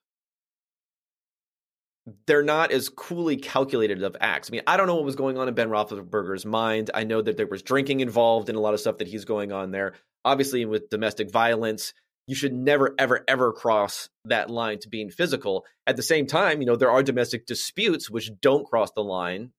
they're 2.26 2.43
not 2.43 2.72
as 2.72 2.89
coolly 2.89 3.38
calculated 3.38 4.01
of 4.03 4.17
acts. 4.19 4.49
I 4.49 4.51
mean, 4.53 4.63
I 4.65 4.76
don't 4.76 4.88
know 4.88 4.95
what 4.95 5.05
was 5.05 5.15
going 5.15 5.38
on 5.38 5.47
in 5.47 5.53
Ben 5.53 5.69
Roethlisberger's 5.69 6.45
mind. 6.45 6.89
I 6.93 7.03
know 7.03 7.22
that 7.22 7.38
there 7.38 7.47
was 7.47 7.61
drinking 7.61 7.99
involved 7.99 8.49
in 8.49 8.55
a 8.55 8.59
lot 8.59 8.74
of 8.74 8.80
stuff 8.80 8.97
that 8.97 9.07
he's 9.07 9.26
going 9.26 9.51
on 9.51 9.72
there. 9.72 9.93
Obviously, 10.26 10.65
with 10.65 10.89
domestic 10.89 11.32
violence, 11.32 11.93
you 12.28 12.36
should 12.36 12.53
never, 12.53 12.95
ever, 12.97 13.24
ever 13.28 13.53
cross 13.53 14.09
that 14.26 14.49
line 14.49 14.80
to 14.80 14.89
being 14.89 15.09
physical. 15.09 15.65
At 15.86 15.95
the 15.95 16.03
same 16.03 16.26
time, 16.26 16.59
you 16.59 16.65
know, 16.65 16.76
there 16.76 16.91
are 16.91 17.03
domestic 17.03 17.45
disputes 17.45 18.09
which 18.09 18.32
don't 18.41 18.65
cross 18.65 18.91
the 18.95 19.03
line, 19.03 19.51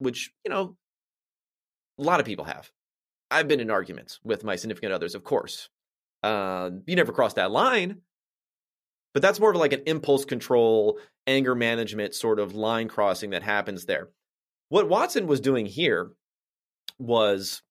which, 0.00 0.32
you 0.44 0.50
know, 0.50 0.76
a 1.98 2.02
lot 2.02 2.18
of 2.18 2.26
people 2.26 2.44
have. 2.46 2.70
I've 3.30 3.46
been 3.46 3.60
in 3.60 3.70
arguments 3.70 4.18
with 4.24 4.42
my 4.42 4.56
significant 4.56 4.92
others, 4.92 5.14
of 5.14 5.22
course. 5.22 5.68
Uh, 6.22 6.70
you 6.86 6.96
never 6.96 7.12
cross 7.12 7.34
that 7.34 7.52
line, 7.52 8.00
but 9.14 9.22
that's 9.22 9.38
more 9.38 9.50
of 9.50 9.56
like 9.56 9.72
an 9.72 9.82
impulse 9.86 10.24
control, 10.24 10.98
anger 11.26 11.54
management 11.54 12.14
sort 12.14 12.40
of 12.40 12.54
line 12.54 12.88
crossing 12.88 13.30
that 13.30 13.42
happens 13.42 13.84
there. 13.84 14.08
What 14.68 14.88
Watson 14.88 15.26
was 15.26 15.40
doing 15.40 15.66
here 15.66 16.10
was 16.98 17.62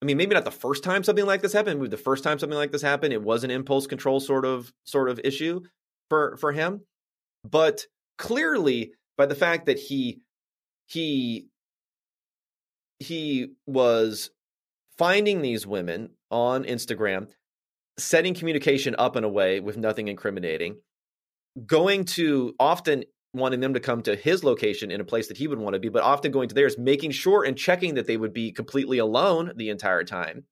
I 0.00 0.04
mean, 0.04 0.16
maybe 0.16 0.34
not 0.34 0.44
the 0.44 0.50
first 0.50 0.84
time 0.84 1.02
something 1.02 1.26
like 1.26 1.42
this 1.42 1.52
happened. 1.52 1.80
Maybe 1.80 1.90
the 1.90 1.96
first 1.96 2.22
time 2.22 2.38
something 2.38 2.56
like 2.56 2.70
this 2.70 2.82
happened, 2.82 3.12
it 3.12 3.22
was 3.22 3.42
an 3.42 3.50
impulse 3.50 3.86
control 3.86 4.20
sort 4.20 4.44
of 4.44 4.72
sort 4.84 5.08
of 5.08 5.20
issue 5.24 5.62
for 6.08 6.36
for 6.36 6.52
him. 6.52 6.82
But 7.44 7.86
clearly, 8.16 8.92
by 9.16 9.26
the 9.26 9.34
fact 9.34 9.66
that 9.66 9.78
he 9.78 10.20
he 10.88 11.48
he 12.98 13.52
was 13.66 14.30
finding 14.96 15.40
these 15.40 15.66
women 15.66 16.10
on 16.30 16.64
Instagram, 16.64 17.28
setting 17.96 18.34
communication 18.34 18.96
up 18.98 19.14
in 19.14 19.22
a 19.22 19.28
way 19.28 19.60
with 19.60 19.76
nothing 19.76 20.08
incriminating, 20.08 20.78
going 21.64 22.04
to 22.04 22.54
often 22.58 23.04
wanting 23.34 23.60
them 23.60 23.74
to 23.74 23.80
come 23.80 24.02
to 24.02 24.16
his 24.16 24.42
location 24.42 24.90
in 24.90 25.00
a 25.00 25.04
place 25.04 25.28
that 25.28 25.36
he 25.36 25.46
would 25.46 25.58
want 25.58 25.74
to 25.74 25.80
be, 25.80 25.90
but 25.90 26.02
often 26.02 26.32
going 26.32 26.48
to 26.48 26.54
theirs, 26.54 26.78
making 26.78 27.10
sure 27.10 27.44
and 27.44 27.56
checking 27.56 27.94
that 27.94 28.06
they 28.06 28.16
would 28.16 28.32
be 28.32 28.50
completely 28.50 28.98
alone 28.98 29.52
the 29.56 29.70
entire 29.70 30.02
time. 30.02 30.44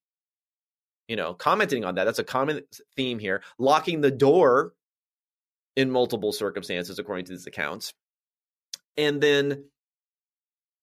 You 1.09 1.17
know, 1.17 1.35
commenting 1.35 1.85
on 1.85 1.95
that. 1.95 2.05
That's 2.05 2.19
a 2.19 2.25
common 2.25 2.63
theme 2.97 3.19
here. 3.19 3.43
Locking 3.59 4.01
the 4.01 4.11
door 4.11 4.73
in 5.77 5.91
multiple 5.91 6.33
circumstances, 6.33 6.99
according 6.99 7.27
to 7.27 7.33
these 7.33 7.47
accounts. 7.47 7.95
And 8.97 9.21
then 9.21 9.65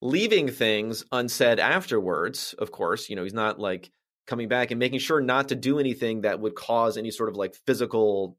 leaving 0.03 0.49
things 0.49 1.05
unsaid 1.13 1.59
afterwards, 1.59 2.53
of 2.59 2.71
course. 2.71 3.09
You 3.09 3.15
know, 3.15 3.23
he's 3.23 3.33
not 3.33 3.57
like 3.57 3.89
coming 4.27 4.49
back 4.49 4.69
and 4.69 4.79
making 4.79 4.99
sure 4.99 5.21
not 5.21 5.49
to 5.49 5.55
do 5.55 5.79
anything 5.79 6.21
that 6.21 6.41
would 6.41 6.55
cause 6.55 6.97
any 6.97 7.09
sort 7.09 7.29
of 7.29 7.37
like 7.37 7.55
physical 7.65 8.37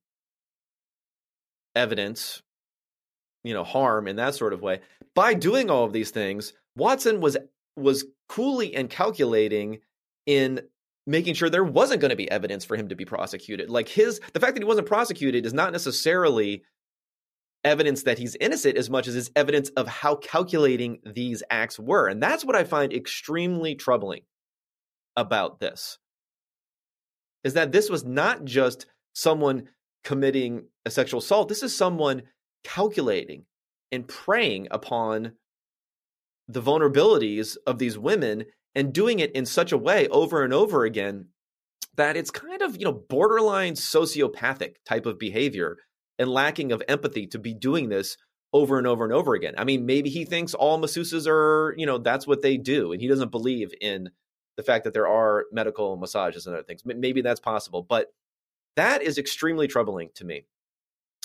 evidence 1.74 2.42
you 3.42 3.52
know 3.52 3.64
harm 3.64 4.06
in 4.06 4.16
that 4.16 4.34
sort 4.34 4.52
of 4.52 4.62
way 4.62 4.80
by 5.14 5.34
doing 5.34 5.70
all 5.70 5.84
of 5.84 5.92
these 5.92 6.10
things 6.10 6.52
watson 6.76 7.20
was 7.20 7.36
was 7.76 8.04
coolly 8.28 8.76
and 8.76 8.88
calculating 8.88 9.80
in 10.24 10.60
making 11.06 11.34
sure 11.34 11.50
there 11.50 11.64
wasn't 11.64 12.00
going 12.00 12.10
to 12.10 12.16
be 12.16 12.30
evidence 12.30 12.64
for 12.64 12.76
him 12.76 12.88
to 12.88 12.94
be 12.94 13.04
prosecuted 13.04 13.68
like 13.68 13.88
his 13.88 14.20
the 14.34 14.40
fact 14.40 14.54
that 14.54 14.62
he 14.62 14.66
wasn't 14.66 14.86
prosecuted 14.86 15.44
is 15.44 15.52
not 15.52 15.72
necessarily 15.72 16.62
evidence 17.64 18.02
that 18.02 18.18
he's 18.18 18.36
innocent 18.40 18.76
as 18.76 18.90
much 18.90 19.08
as 19.08 19.16
it's 19.16 19.30
evidence 19.34 19.70
of 19.70 19.88
how 19.88 20.14
calculating 20.16 20.98
these 21.04 21.42
acts 21.50 21.78
were 21.78 22.08
and 22.08 22.22
that's 22.22 22.44
what 22.44 22.56
i 22.56 22.64
find 22.64 22.92
extremely 22.92 23.74
troubling 23.74 24.22
about 25.16 25.60
this 25.60 25.98
is 27.44 27.54
that 27.54 27.72
this 27.72 27.90
was 27.90 28.04
not 28.04 28.44
just 28.44 28.86
someone 29.12 29.68
committing 30.02 30.66
a 30.84 30.90
sexual 30.90 31.18
assault. 31.18 31.48
This 31.48 31.62
is 31.62 31.76
someone 31.76 32.22
calculating 32.62 33.44
and 33.92 34.08
preying 34.08 34.68
upon 34.70 35.32
the 36.48 36.62
vulnerabilities 36.62 37.56
of 37.66 37.78
these 37.78 37.98
women 37.98 38.44
and 38.74 38.92
doing 38.92 39.18
it 39.18 39.32
in 39.32 39.46
such 39.46 39.72
a 39.72 39.78
way 39.78 40.08
over 40.08 40.42
and 40.42 40.52
over 40.52 40.84
again 40.84 41.26
that 41.96 42.16
it's 42.16 42.30
kind 42.30 42.60
of, 42.60 42.76
you 42.76 42.84
know, 42.84 42.92
borderline 42.92 43.74
sociopathic 43.74 44.74
type 44.84 45.06
of 45.06 45.18
behavior 45.18 45.78
and 46.18 46.28
lacking 46.28 46.72
of 46.72 46.82
empathy 46.88 47.26
to 47.28 47.38
be 47.38 47.54
doing 47.54 47.88
this 47.88 48.16
over 48.52 48.78
and 48.78 48.86
over 48.86 49.04
and 49.04 49.12
over 49.12 49.34
again. 49.34 49.54
I 49.58 49.64
mean, 49.64 49.84
maybe 49.84 50.10
he 50.10 50.24
thinks 50.24 50.54
all 50.54 50.78
masseuses 50.78 51.26
are, 51.26 51.74
you 51.76 51.86
know, 51.86 51.98
that's 51.98 52.26
what 52.26 52.42
they 52.42 52.56
do 52.56 52.92
and 52.92 53.00
he 53.00 53.08
doesn't 53.08 53.30
believe 53.30 53.72
in 53.80 54.10
the 54.56 54.62
fact 54.62 54.84
that 54.84 54.94
there 54.94 55.08
are 55.08 55.46
medical 55.52 55.96
massages 55.96 56.46
and 56.46 56.54
other 56.54 56.62
things. 56.62 56.82
Maybe 56.84 57.20
that's 57.20 57.40
possible, 57.40 57.82
but 57.82 58.12
that 58.76 59.02
is 59.02 59.18
extremely 59.18 59.66
troubling 59.66 60.10
to 60.14 60.24
me. 60.24 60.46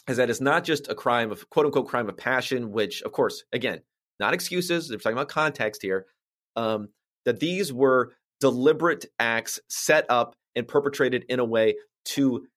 is 0.07 0.17
that 0.17 0.29
it's 0.29 0.41
not 0.41 0.63
just 0.63 0.87
a 0.89 0.95
crime 0.95 1.31
of 1.31 1.49
quote 1.49 1.67
unquote 1.67 1.87
crime 1.87 2.09
of 2.09 2.17
passion, 2.17 2.71
which, 2.71 3.01
of 3.03 3.11
course, 3.11 3.43
again, 3.53 3.81
not 4.19 4.33
excuses. 4.33 4.87
They're 4.87 4.97
talking 4.97 5.17
about 5.17 5.29
context 5.29 5.81
here. 5.81 6.07
Um, 6.55 6.89
that 7.25 7.39
these 7.39 7.71
were 7.71 8.13
deliberate 8.39 9.05
acts 9.19 9.59
set 9.69 10.05
up 10.09 10.35
and 10.55 10.67
perpetrated 10.67 11.25
in 11.29 11.39
a 11.39 11.45
way 11.45 11.75
to 12.05 12.47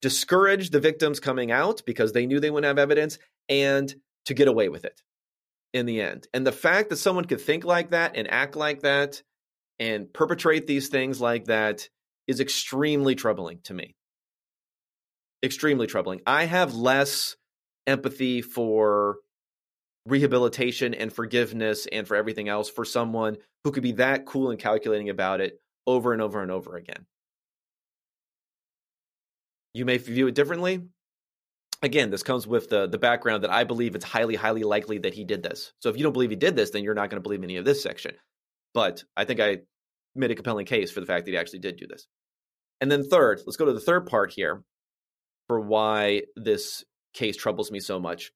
discourage 0.00 0.70
the 0.70 0.80
victims 0.80 1.20
coming 1.20 1.50
out 1.50 1.82
because 1.86 2.12
they 2.12 2.26
knew 2.26 2.40
they 2.40 2.50
wouldn't 2.50 2.68
have 2.68 2.78
evidence 2.78 3.18
and 3.48 3.94
to 4.26 4.34
get 4.34 4.48
away 4.48 4.68
with 4.68 4.84
it 4.84 5.02
in 5.72 5.86
the 5.86 6.00
end. 6.00 6.28
And 6.32 6.46
the 6.46 6.52
fact 6.52 6.90
that 6.90 6.96
someone 6.96 7.24
could 7.24 7.40
think 7.40 7.64
like 7.64 7.90
that 7.90 8.16
and 8.16 8.30
act 8.30 8.56
like 8.56 8.82
that 8.82 9.22
and 9.78 10.12
perpetrate 10.12 10.66
these 10.66 10.88
things 10.88 11.20
like 11.20 11.46
that 11.46 11.88
is 12.26 12.40
extremely 12.40 13.14
troubling 13.14 13.60
to 13.64 13.74
me. 13.74 13.94
Extremely 15.42 15.86
troubling. 15.86 16.20
I 16.26 16.44
have 16.44 16.74
less 16.74 17.36
empathy 17.86 18.42
for 18.42 19.16
rehabilitation 20.04 20.94
and 20.94 21.12
forgiveness 21.12 21.86
and 21.90 22.06
for 22.06 22.16
everything 22.16 22.48
else 22.48 22.68
for 22.68 22.84
someone 22.84 23.36
who 23.64 23.70
could 23.70 23.82
be 23.82 23.92
that 23.92 24.26
cool 24.26 24.50
and 24.50 24.58
calculating 24.58 25.10
about 25.10 25.40
it 25.40 25.60
over 25.86 26.12
and 26.12 26.22
over 26.22 26.42
and 26.42 26.50
over 26.50 26.76
again. 26.76 27.06
You 29.72 29.84
may 29.84 29.98
view 29.98 30.26
it 30.26 30.34
differently. 30.34 30.82
Again, 31.82 32.10
this 32.10 32.22
comes 32.22 32.46
with 32.46 32.68
the, 32.68 32.88
the 32.88 32.98
background 32.98 33.44
that 33.44 33.52
I 33.52 33.64
believe 33.64 33.94
it's 33.94 34.04
highly, 34.04 34.34
highly 34.34 34.64
likely 34.64 34.98
that 34.98 35.14
he 35.14 35.24
did 35.24 35.42
this. 35.42 35.72
So 35.80 35.90
if 35.90 35.96
you 35.96 36.02
don't 36.02 36.12
believe 36.12 36.30
he 36.30 36.36
did 36.36 36.56
this, 36.56 36.70
then 36.70 36.82
you're 36.82 36.94
not 36.94 37.10
going 37.10 37.22
to 37.22 37.26
believe 37.26 37.44
any 37.44 37.56
of 37.56 37.64
this 37.64 37.82
section. 37.82 38.14
But 38.74 39.04
I 39.16 39.24
think 39.24 39.38
I 39.38 39.58
made 40.16 40.30
a 40.30 40.34
compelling 40.34 40.66
case 40.66 40.90
for 40.90 41.00
the 41.00 41.06
fact 41.06 41.24
that 41.24 41.30
he 41.30 41.36
actually 41.36 41.60
did 41.60 41.76
do 41.76 41.86
this. 41.86 42.06
And 42.80 42.90
then 42.90 43.04
third, 43.04 43.40
let's 43.46 43.56
go 43.56 43.64
to 43.64 43.72
the 43.72 43.80
third 43.80 44.06
part 44.06 44.32
here 44.32 44.62
for 45.46 45.60
why 45.60 46.22
this 46.36 46.84
case 47.14 47.36
troubles 47.36 47.70
me 47.70 47.80
so 47.80 47.98
much. 47.98 48.32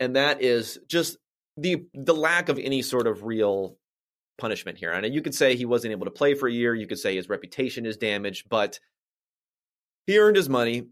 And 0.00 0.16
that 0.16 0.42
is 0.42 0.78
just 0.88 1.16
the 1.56 1.86
the 1.94 2.14
lack 2.14 2.48
of 2.48 2.58
any 2.58 2.82
sort 2.82 3.06
of 3.06 3.24
real 3.24 3.76
punishment 4.38 4.76
here. 4.76 4.92
And 4.92 5.14
you 5.14 5.22
could 5.22 5.34
say 5.34 5.56
he 5.56 5.64
wasn't 5.64 5.92
able 5.92 6.04
to 6.04 6.10
play 6.10 6.34
for 6.34 6.48
a 6.48 6.52
year, 6.52 6.74
you 6.74 6.86
could 6.86 6.98
say 6.98 7.16
his 7.16 7.28
reputation 7.28 7.86
is 7.86 7.96
damaged, 7.96 8.48
but 8.50 8.78
he 10.06 10.18
earned 10.18 10.36
his 10.36 10.48
money. 10.48 10.86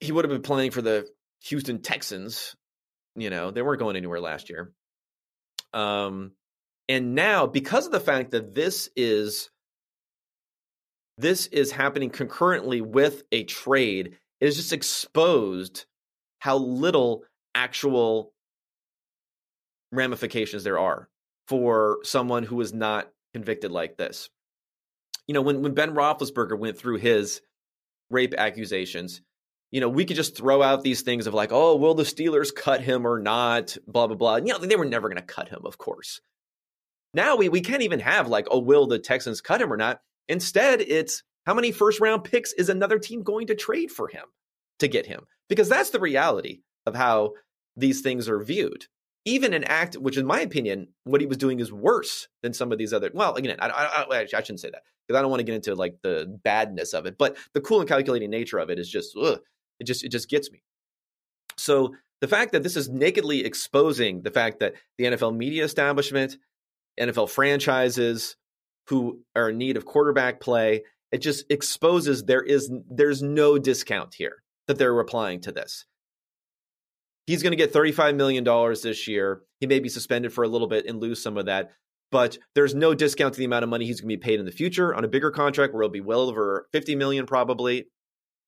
He 0.00 0.12
would 0.12 0.24
have 0.24 0.32
been 0.32 0.42
playing 0.42 0.70
for 0.70 0.82
the 0.82 1.08
Houston 1.44 1.80
Texans. 1.80 2.54
You 3.16 3.30
know, 3.30 3.50
they 3.50 3.62
weren't 3.62 3.80
going 3.80 3.96
anywhere 3.96 4.20
last 4.20 4.50
year. 4.50 4.72
Um, 5.72 6.32
and 6.88 7.14
now 7.14 7.46
because 7.46 7.86
of 7.86 7.92
the 7.92 8.00
fact 8.00 8.32
that 8.32 8.54
this 8.54 8.88
is 8.96 9.50
this 11.16 11.46
is 11.46 11.70
happening 11.70 12.10
concurrently 12.10 12.80
with 12.80 13.22
a 13.30 13.44
trade, 13.44 14.16
it 14.40 14.46
has 14.46 14.56
just 14.56 14.72
exposed 14.72 15.86
how 16.40 16.58
little 16.58 17.24
actual 17.54 18.32
ramifications 19.92 20.64
there 20.64 20.78
are 20.78 21.08
for 21.46 21.98
someone 22.02 22.42
who 22.42 22.60
is 22.60 22.74
not 22.74 23.08
convicted 23.32 23.70
like 23.70 23.96
this. 23.96 24.28
You 25.28 25.34
know, 25.34 25.42
when, 25.42 25.62
when 25.62 25.74
Ben 25.74 25.94
Roethlisberger 25.94 26.58
went 26.58 26.76
through 26.76 26.96
his 26.96 27.40
rape 28.10 28.34
accusations, 28.36 29.20
you 29.70 29.80
know, 29.80 29.88
we 29.88 30.04
could 30.04 30.16
just 30.16 30.36
throw 30.36 30.62
out 30.62 30.82
these 30.82 31.02
things 31.02 31.26
of 31.26 31.34
like, 31.34 31.50
oh, 31.52 31.76
will 31.76 31.94
the 31.94 32.04
Steelers 32.04 32.54
cut 32.54 32.80
him 32.80 33.06
or 33.06 33.18
not? 33.18 33.76
Blah, 33.86 34.06
blah, 34.06 34.16
blah. 34.16 34.36
You 34.36 34.52
know, 34.52 34.58
they 34.58 34.76
were 34.76 34.84
never 34.84 35.08
going 35.08 35.20
to 35.20 35.22
cut 35.22 35.48
him, 35.48 35.62
of 35.64 35.78
course. 35.78 36.20
Now 37.12 37.36
we, 37.36 37.48
we 37.48 37.60
can't 37.60 37.82
even 37.82 38.00
have 38.00 38.28
like, 38.28 38.46
oh, 38.50 38.60
will 38.60 38.86
the 38.86 38.98
Texans 38.98 39.40
cut 39.40 39.60
him 39.60 39.72
or 39.72 39.76
not? 39.76 40.00
Instead, 40.28 40.80
it's 40.80 41.22
how 41.46 41.54
many 41.54 41.72
first 41.72 42.00
round 42.00 42.24
picks 42.24 42.52
is 42.52 42.68
another 42.68 42.98
team 42.98 43.22
going 43.22 43.48
to 43.48 43.54
trade 43.54 43.90
for 43.90 44.08
him 44.08 44.24
to 44.78 44.88
get 44.88 45.06
him? 45.06 45.24
Because 45.48 45.68
that's 45.68 45.90
the 45.90 46.00
reality 46.00 46.60
of 46.86 46.94
how 46.94 47.32
these 47.76 48.00
things 48.00 48.28
are 48.28 48.42
viewed. 48.42 48.86
Even 49.24 49.54
an 49.54 49.64
act, 49.64 49.96
which 49.96 50.18
in 50.18 50.26
my 50.26 50.40
opinion, 50.40 50.88
what 51.04 51.20
he 51.20 51.26
was 51.26 51.38
doing 51.38 51.60
is 51.60 51.72
worse 51.72 52.28
than 52.42 52.52
some 52.52 52.72
of 52.72 52.78
these 52.78 52.92
other. 52.92 53.10
Well, 53.14 53.34
again, 53.34 53.56
I, 53.58 53.68
I, 53.68 54.02
I, 54.02 54.20
I 54.20 54.26
shouldn't 54.26 54.60
say 54.60 54.70
that 54.70 54.82
because 55.06 55.18
I 55.18 55.22
don't 55.22 55.30
want 55.30 55.40
to 55.40 55.44
get 55.44 55.54
into 55.54 55.74
like 55.74 55.96
the 56.02 56.38
badness 56.44 56.92
of 56.92 57.06
it. 57.06 57.16
But 57.18 57.36
the 57.54 57.60
cool 57.60 57.80
and 57.80 57.88
calculating 57.88 58.30
nature 58.30 58.58
of 58.58 58.70
it 58.70 58.78
is 58.78 58.88
just, 58.88 59.16
ugh, 59.16 59.40
it 59.80 59.84
just, 59.84 60.04
it 60.04 60.10
just 60.10 60.28
gets 60.28 60.50
me. 60.50 60.62
So 61.56 61.94
the 62.20 62.28
fact 62.28 62.52
that 62.52 62.62
this 62.62 62.76
is 62.76 62.88
nakedly 62.88 63.44
exposing 63.44 64.22
the 64.22 64.30
fact 64.30 64.60
that 64.60 64.74
the 64.98 65.04
NFL 65.04 65.36
media 65.36 65.64
establishment, 65.64 66.36
NFL 67.00 67.30
franchises 67.30 68.36
who 68.88 69.20
are 69.34 69.50
in 69.50 69.58
need 69.58 69.76
of 69.76 69.84
quarterback 69.84 70.40
play, 70.40 70.82
it 71.12 71.18
just 71.18 71.44
exposes 71.50 72.24
there 72.24 72.42
is 72.42 72.70
there's 72.90 73.22
no 73.22 73.58
discount 73.58 74.14
here 74.14 74.42
that 74.66 74.78
they're 74.78 74.94
replying 74.94 75.40
to 75.42 75.52
this. 75.52 75.86
He's 77.26 77.42
going 77.42 77.52
to 77.52 77.56
get 77.56 77.72
$35 77.72 78.16
million 78.16 78.44
this 78.82 79.08
year. 79.08 79.42
He 79.60 79.66
may 79.66 79.80
be 79.80 79.88
suspended 79.88 80.32
for 80.32 80.44
a 80.44 80.48
little 80.48 80.66
bit 80.66 80.86
and 80.86 81.00
lose 81.00 81.22
some 81.22 81.38
of 81.38 81.46
that, 81.46 81.70
but 82.10 82.38
there's 82.54 82.74
no 82.74 82.94
discount 82.94 83.34
to 83.34 83.38
the 83.38 83.46
amount 83.46 83.62
of 83.62 83.70
money 83.70 83.86
he's 83.86 84.00
going 84.00 84.10
to 84.10 84.16
be 84.16 84.22
paid 84.22 84.40
in 84.40 84.46
the 84.46 84.52
future 84.52 84.94
on 84.94 85.04
a 85.04 85.08
bigger 85.08 85.30
contract 85.30 85.72
where 85.72 85.82
it'll 85.82 85.92
be 85.92 86.00
well 86.00 86.20
over 86.20 86.68
50 86.72 86.96
million 86.96 87.26
probably. 87.26 87.86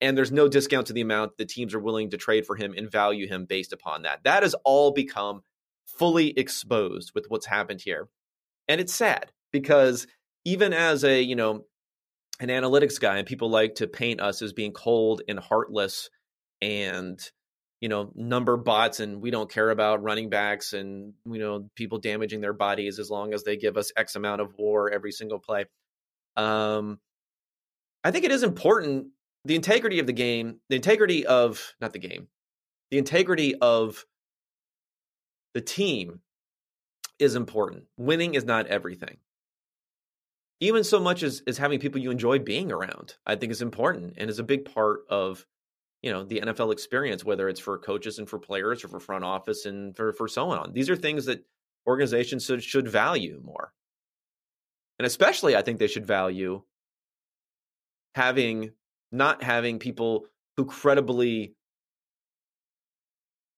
And 0.01 0.17
there's 0.17 0.31
no 0.31 0.47
discount 0.47 0.89
to 0.89 0.93
the 0.93 1.01
amount 1.01 1.39
the 1.39 1.47
teams 1.47 1.75
are 1.75 1.81
willing 1.81 2.11
to 2.11 2.19
trade 2.19 2.47
for 2.47 2.55
him 2.55 2.75
and 2.77 2.91
value 2.91 3.27
him 3.27 3.47
based 3.47 3.73
upon 3.73 4.03
that. 4.03 4.21
That 4.25 4.43
has 4.43 4.55
all 4.65 4.93
become 4.93 5.41
fully 5.87 6.39
exposed 6.39 7.13
with 7.15 7.27
what's 7.29 7.47
happened 7.47 7.81
here. 7.81 8.09
And 8.69 8.81
it's 8.81 8.95
sad 8.95 9.33
because 9.53 10.07
even 10.45 10.75
as 10.75 11.03
a, 11.03 11.23
you 11.23 11.35
know, 11.35 11.65
an 12.41 12.49
analytics 12.49 13.01
guy 13.01 13.17
and 13.17 13.27
people 13.27 13.49
like 13.49 13.77
to 13.77 13.87
paint 13.87 14.21
us 14.21 14.43
as 14.43 14.53
being 14.53 14.73
cold 14.73 15.23
and 15.29 15.39
heartless 15.39 16.11
and 16.61 17.19
you 17.81 17.89
know 17.89 18.11
number 18.15 18.57
bots 18.57 19.01
and 19.01 19.21
we 19.21 19.31
don't 19.31 19.51
care 19.51 19.71
about 19.71 20.03
running 20.03 20.31
backs 20.31 20.73
and 20.73 21.15
you 21.25 21.39
know 21.39 21.69
people 21.75 21.99
damaging 21.99 22.41
their 22.41 22.53
bodies 22.53 22.99
as 22.99 23.11
long 23.11 23.35
as 23.35 23.45
they 23.45 23.57
give 23.57 23.77
us 23.77 23.93
x 23.97 24.17
amount 24.17 24.41
of 24.41 24.55
war 24.59 24.91
every 24.91 25.13
single 25.13 25.39
play. 25.39 25.67
Um 26.37 26.99
i 28.05 28.11
think 28.11 28.25
it 28.25 28.33
is 28.33 28.43
important 28.43 29.09
the 29.45 29.55
integrity 29.55 29.99
of 29.99 30.07
the 30.07 30.13
game 30.13 30.61
the 30.69 30.77
integrity 30.77 31.27
of 31.27 31.75
not 31.81 31.93
the 31.93 31.99
game 31.99 32.29
the 32.91 32.99
integrity 32.99 33.55
of 33.57 34.05
the 35.55 35.61
team 35.61 36.21
is 37.19 37.35
important. 37.35 37.85
Winning 37.97 38.35
is 38.35 38.45
not 38.45 38.67
everything. 38.67 39.17
Even 40.61 40.85
so 40.85 41.01
much 41.01 41.23
as, 41.23 41.43
as 41.47 41.59
having 41.59 41.81
people 41.81 42.01
you 42.01 42.11
enjoy 42.11 42.39
being 42.39 42.73
around 42.73 43.17
i 43.27 43.37
think 43.37 43.53
is 43.53 43.61
important 43.61 44.15
and 44.17 44.31
is 44.31 44.39
a 44.39 44.45
big 44.45 44.65
part 44.65 45.01
of 45.11 45.47
you 46.03 46.13
know 46.13 46.25
the 46.25 46.41
NFL 46.41 46.73
experience, 46.73 47.25
whether 47.25 47.49
it's 47.49 47.61
for 47.61 47.79
coaches 47.79 48.19
and 48.19 48.29
for 48.29 48.39
players 48.39 48.85
or 48.85 48.89
for 48.89 49.01
front 49.01 49.25
office 49.25 49.67
and 49.67 49.97
for 49.97 50.13
for 50.13 50.29
so 50.29 50.51
on. 50.51 50.73
These 50.73 50.91
are 50.91 50.97
things 50.97 51.27
that 51.27 51.45
organizations 51.87 52.45
should 52.45 52.63
should 52.63 52.89
value 52.89 53.41
more, 53.45 53.73
and 54.99 55.07
especially 55.07 55.57
I 55.57 55.63
think 55.63 55.79
they 55.79 55.87
should 55.87 56.07
value 56.07 56.63
having 58.15 58.73
not 59.13 59.43
having 59.43 59.79
people 59.79 60.27
who 60.57 60.65
credibly 60.65 61.55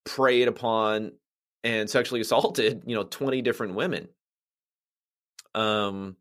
preyed 0.05 0.49
upon 0.49 1.13
and 1.63 1.89
sexually 1.89 2.21
assaulted 2.23 2.83
you 2.87 2.95
know 2.95 3.05
20 3.05 3.43
different 3.43 3.75
women. 3.75 4.09
Um 5.55 6.17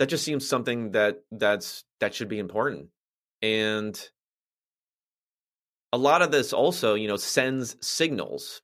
that 0.00 0.08
just 0.08 0.24
seems 0.24 0.48
something 0.48 0.92
that 0.92 1.22
that's 1.30 1.84
that 2.00 2.14
should 2.14 2.28
be 2.28 2.38
important. 2.38 2.88
And 3.42 4.00
a 5.92 5.98
lot 5.98 6.22
of 6.22 6.30
this 6.30 6.52
also, 6.52 6.94
you 6.94 7.08
know, 7.08 7.16
sends 7.16 7.76
signals. 7.86 8.62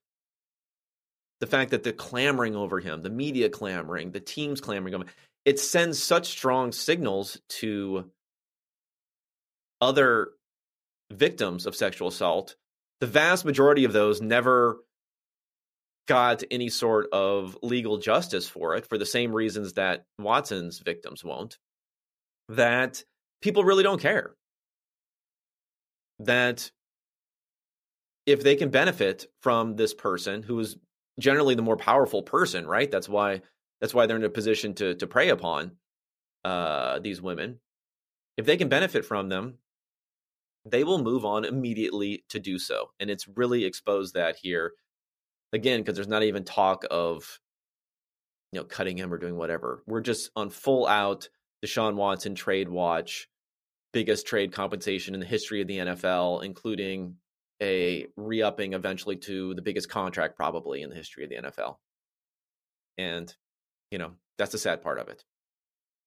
The 1.39 1.47
fact 1.47 1.71
that 1.71 1.83
they're 1.83 1.93
clamoring 1.93 2.55
over 2.55 2.79
him, 2.79 3.03
the 3.03 3.09
media 3.09 3.49
clamoring, 3.49 4.11
the 4.11 4.19
teams 4.19 4.59
clamoring 4.59 4.95
over 4.95 5.03
him, 5.03 5.09
it 5.45 5.59
sends 5.59 6.01
such 6.01 6.27
strong 6.27 6.71
signals 6.71 7.39
to 7.49 8.09
other 9.79 10.29
victims 11.11 11.65
of 11.65 11.75
sexual 11.75 12.07
assault. 12.07 12.55
The 12.99 13.07
vast 13.07 13.45
majority 13.45 13.83
of 13.83 13.93
those 13.93 14.21
never 14.21 14.79
got 16.07 16.43
any 16.49 16.69
sort 16.69 17.07
of 17.11 17.57
legal 17.61 17.97
justice 17.97 18.47
for 18.47 18.75
it 18.75 18.87
for 18.87 18.97
the 18.97 19.05
same 19.05 19.33
reasons 19.33 19.73
that 19.73 20.05
Watson's 20.17 20.79
victims 20.79 21.23
won't. 21.23 21.57
That 22.49 23.03
people 23.41 23.63
really 23.63 23.83
don't 23.83 24.01
care. 24.01 24.33
That 26.19 26.71
if 28.27 28.43
they 28.43 28.57
can 28.57 28.69
benefit 28.69 29.25
from 29.41 29.77
this 29.77 29.93
person 29.93 30.43
who 30.43 30.59
is 30.59 30.75
generally 31.19 31.55
the 31.55 31.63
more 31.63 31.77
powerful 31.77 32.21
person, 32.21 32.67
right? 32.67 32.91
That's 32.91 33.09
why 33.09 33.41
that's 33.81 33.93
why 33.93 34.05
they're 34.05 34.17
in 34.17 34.23
a 34.23 34.29
position 34.29 34.75
to 34.75 34.93
to 34.95 35.07
prey 35.07 35.29
upon 35.29 35.77
uh, 36.45 36.99
these 36.99 37.21
women. 37.21 37.59
If 38.35 38.45
they 38.45 38.57
can 38.57 38.69
benefit 38.69 39.05
from 39.05 39.29
them, 39.29 39.55
they 40.65 40.83
will 40.83 41.01
move 41.01 41.25
on 41.25 41.45
immediately 41.45 42.25
to 42.29 42.39
do 42.39 42.59
so, 42.59 42.91
and 42.99 43.09
it's 43.09 43.27
really 43.27 43.63
exposed 43.65 44.13
that 44.13 44.35
here 44.35 44.73
again 45.53 45.79
because 45.79 45.95
there's 45.95 46.07
not 46.07 46.23
even 46.23 46.43
talk 46.43 46.83
of 46.91 47.39
you 48.51 48.59
know 48.59 48.65
cutting 48.65 48.97
him 48.97 49.11
or 49.13 49.17
doing 49.17 49.37
whatever. 49.37 49.83
We're 49.87 50.01
just 50.01 50.31
on 50.35 50.49
full 50.49 50.85
out 50.85 51.29
Deshaun 51.65 51.95
Watson 51.95 52.35
trade 52.35 52.67
watch, 52.67 53.29
biggest 53.93 54.27
trade 54.27 54.51
compensation 54.51 55.13
in 55.13 55.21
the 55.21 55.25
history 55.25 55.61
of 55.61 55.67
the 55.67 55.77
NFL, 55.77 56.43
including 56.43 57.15
a 57.61 58.07
re 58.15 58.41
upping 58.41 58.73
eventually 58.73 59.15
to 59.17 59.53
the 59.55 59.61
biggest 59.61 59.89
contract 59.89 60.35
probably 60.35 60.81
in 60.81 60.89
the 60.89 60.95
history 60.95 61.23
of 61.23 61.29
the 61.29 61.37
NFL. 61.37 61.77
And, 62.97 63.33
you 63.91 63.97
know, 63.97 64.11
that's 64.37 64.51
the 64.51 64.57
sad 64.57 64.81
part 64.81 64.99
of 64.99 65.09
it. 65.09 65.23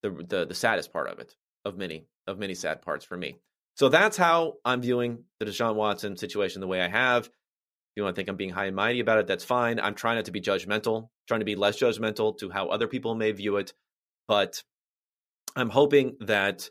The, 0.03 0.11
the, 0.11 0.47
the 0.47 0.55
saddest 0.55 0.93
part 0.93 1.09
of 1.09 1.19
it, 1.19 1.35
of 1.65 1.77
many, 1.77 2.07
of 2.27 2.39
many 2.39 2.55
sad 2.55 2.83
parts 2.83 3.05
for 3.05 3.17
me. 3.17 3.37
So 3.77 3.89
that's 3.89 4.17
how 4.17 4.55
I'm 4.65 4.81
viewing 4.81 5.25
the 5.39 5.47
Deshaun 5.47 5.75
Watson 5.75 6.17
situation 6.17 6.61
the 6.61 6.67
way 6.67 6.81
I 6.81 6.89
have. 6.89 7.27
If 7.27 7.33
you 7.97 8.03
want 8.03 8.15
to 8.15 8.19
think 8.19 8.29
I'm 8.29 8.37
being 8.37 8.51
high 8.51 8.67
and 8.67 8.77
mighty 8.77 9.01
about 9.01 9.19
it, 9.19 9.27
that's 9.27 9.45
fine. 9.45 9.81
I'm 9.81 9.95
trying 9.95 10.17
not 10.17 10.27
to 10.27 10.33
be 10.33 10.41
judgmental, 10.41 11.09
trying 11.27 11.41
to 11.41 11.47
be 11.47 11.57
less 11.57 11.79
judgmental 11.79 12.37
to 12.39 12.51
how 12.51 12.69
other 12.69 12.87
people 12.87 13.15
may 13.15 13.33
view 13.33 13.57
it. 13.57 13.73
But 14.29 14.63
I'm 15.57 15.71
hoping 15.71 16.17
that, 16.21 16.71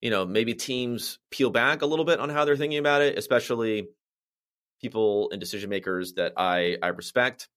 you 0.00 0.10
know, 0.10 0.24
maybe 0.24 0.54
teams 0.54 1.18
peel 1.30 1.50
back 1.50 1.82
a 1.82 1.86
little 1.86 2.04
bit 2.04 2.20
on 2.20 2.30
how 2.30 2.44
they're 2.44 2.56
thinking 2.56 2.78
about 2.78 3.02
it, 3.02 3.18
especially 3.18 3.88
people 4.80 5.28
and 5.30 5.40
decision 5.40 5.70
makers 5.70 6.14
that 6.14 6.32
I, 6.36 6.76
I 6.82 6.88
respect. 6.88 7.48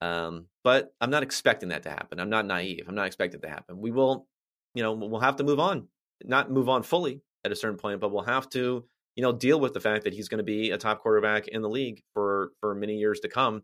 Um, 0.00 0.46
but 0.62 0.94
I'm 1.00 1.10
not 1.10 1.22
expecting 1.22 1.70
that 1.70 1.82
to 1.84 1.90
happen. 1.90 2.20
I'm 2.20 2.30
not 2.30 2.46
naive. 2.46 2.84
I'm 2.88 2.94
not 2.94 3.06
expecting 3.06 3.40
it 3.40 3.42
to 3.42 3.48
happen. 3.48 3.80
We 3.80 3.90
will, 3.90 4.26
you 4.74 4.82
know, 4.82 4.92
we'll 4.92 5.20
have 5.20 5.36
to 5.36 5.44
move 5.44 5.58
on, 5.58 5.88
not 6.24 6.50
move 6.50 6.68
on 6.68 6.82
fully 6.82 7.22
at 7.44 7.52
a 7.52 7.56
certain 7.56 7.78
point, 7.78 8.00
but 8.00 8.12
we'll 8.12 8.22
have 8.22 8.48
to, 8.50 8.84
you 9.16 9.22
know, 9.22 9.32
deal 9.32 9.58
with 9.58 9.74
the 9.74 9.80
fact 9.80 10.04
that 10.04 10.14
he's 10.14 10.28
going 10.28 10.38
to 10.38 10.44
be 10.44 10.70
a 10.70 10.78
top 10.78 11.00
quarterback 11.00 11.48
in 11.48 11.62
the 11.62 11.68
league 11.68 12.02
for 12.14 12.52
for 12.60 12.74
many 12.74 12.96
years 12.96 13.20
to 13.20 13.28
come, 13.28 13.62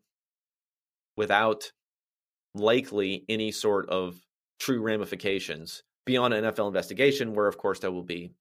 without 1.17 1.71
likely 2.55 3.25
any 3.29 3.53
sort 3.53 3.89
of 3.89 4.19
true 4.59 4.81
ramifications 4.81 5.83
beyond 6.07 6.35
an 6.35 6.45
NFL 6.45 6.69
investigation, 6.69 7.35
where 7.35 7.47
of 7.47 7.59
course 7.59 7.79
there 7.79 7.93
will 7.93 8.03
be 8.03 8.33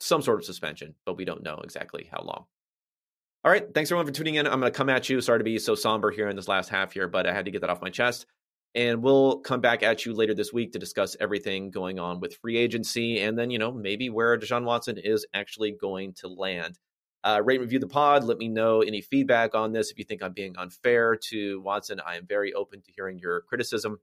some 0.00 0.22
sort 0.22 0.38
of 0.38 0.44
suspension, 0.44 0.94
but 1.04 1.16
we 1.16 1.24
don't 1.24 1.42
know 1.42 1.60
exactly 1.62 2.08
how 2.10 2.22
long. 2.22 2.46
All 3.46 3.52
right. 3.52 3.72
Thanks 3.72 3.92
everyone 3.92 4.06
for 4.06 4.12
tuning 4.12 4.34
in. 4.34 4.46
I'm 4.48 4.58
going 4.58 4.72
to 4.72 4.76
come 4.76 4.90
at 4.90 5.08
you. 5.08 5.20
Sorry 5.20 5.38
to 5.38 5.44
be 5.44 5.60
so 5.60 5.76
somber 5.76 6.10
here 6.10 6.28
in 6.28 6.34
this 6.34 6.48
last 6.48 6.68
half 6.68 6.92
here, 6.92 7.06
but 7.06 7.28
I 7.28 7.32
had 7.32 7.44
to 7.44 7.52
get 7.52 7.60
that 7.60 7.70
off 7.70 7.80
my 7.80 7.90
chest. 7.90 8.26
And 8.74 9.04
we'll 9.04 9.38
come 9.38 9.60
back 9.60 9.84
at 9.84 10.04
you 10.04 10.14
later 10.14 10.34
this 10.34 10.52
week 10.52 10.72
to 10.72 10.80
discuss 10.80 11.16
everything 11.20 11.70
going 11.70 12.00
on 12.00 12.18
with 12.18 12.34
free 12.38 12.56
agency 12.56 13.20
and 13.20 13.38
then, 13.38 13.50
you 13.50 13.60
know, 13.60 13.70
maybe 13.70 14.10
where 14.10 14.36
Deshaun 14.36 14.64
Watson 14.64 14.98
is 14.98 15.24
actually 15.32 15.70
going 15.70 16.14
to 16.14 16.26
land. 16.26 16.80
Uh, 17.22 17.40
rate 17.44 17.60
and 17.60 17.62
review 17.62 17.78
the 17.78 17.86
pod. 17.86 18.24
Let 18.24 18.38
me 18.38 18.48
know 18.48 18.82
any 18.82 19.00
feedback 19.00 19.54
on 19.54 19.70
this. 19.70 19.92
If 19.92 19.98
you 20.00 20.04
think 20.04 20.24
I'm 20.24 20.32
being 20.32 20.56
unfair 20.58 21.14
to 21.28 21.60
Watson, 21.60 22.00
I 22.04 22.16
am 22.16 22.26
very 22.26 22.52
open 22.52 22.82
to 22.82 22.92
hearing 22.96 23.20
your 23.20 23.42
criticism. 23.42 24.00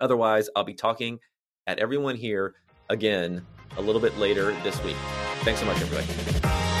Otherwise, 0.00 0.48
I'll 0.56 0.64
be 0.64 0.72
talking 0.72 1.18
at 1.66 1.78
everyone 1.78 2.16
here 2.16 2.54
again 2.88 3.44
a 3.76 3.82
little 3.82 4.00
bit 4.00 4.16
later 4.16 4.56
this 4.62 4.82
week. 4.82 4.96
Thanks 5.40 5.60
so 5.60 5.66
much, 5.66 5.78
everybody. 5.82 6.71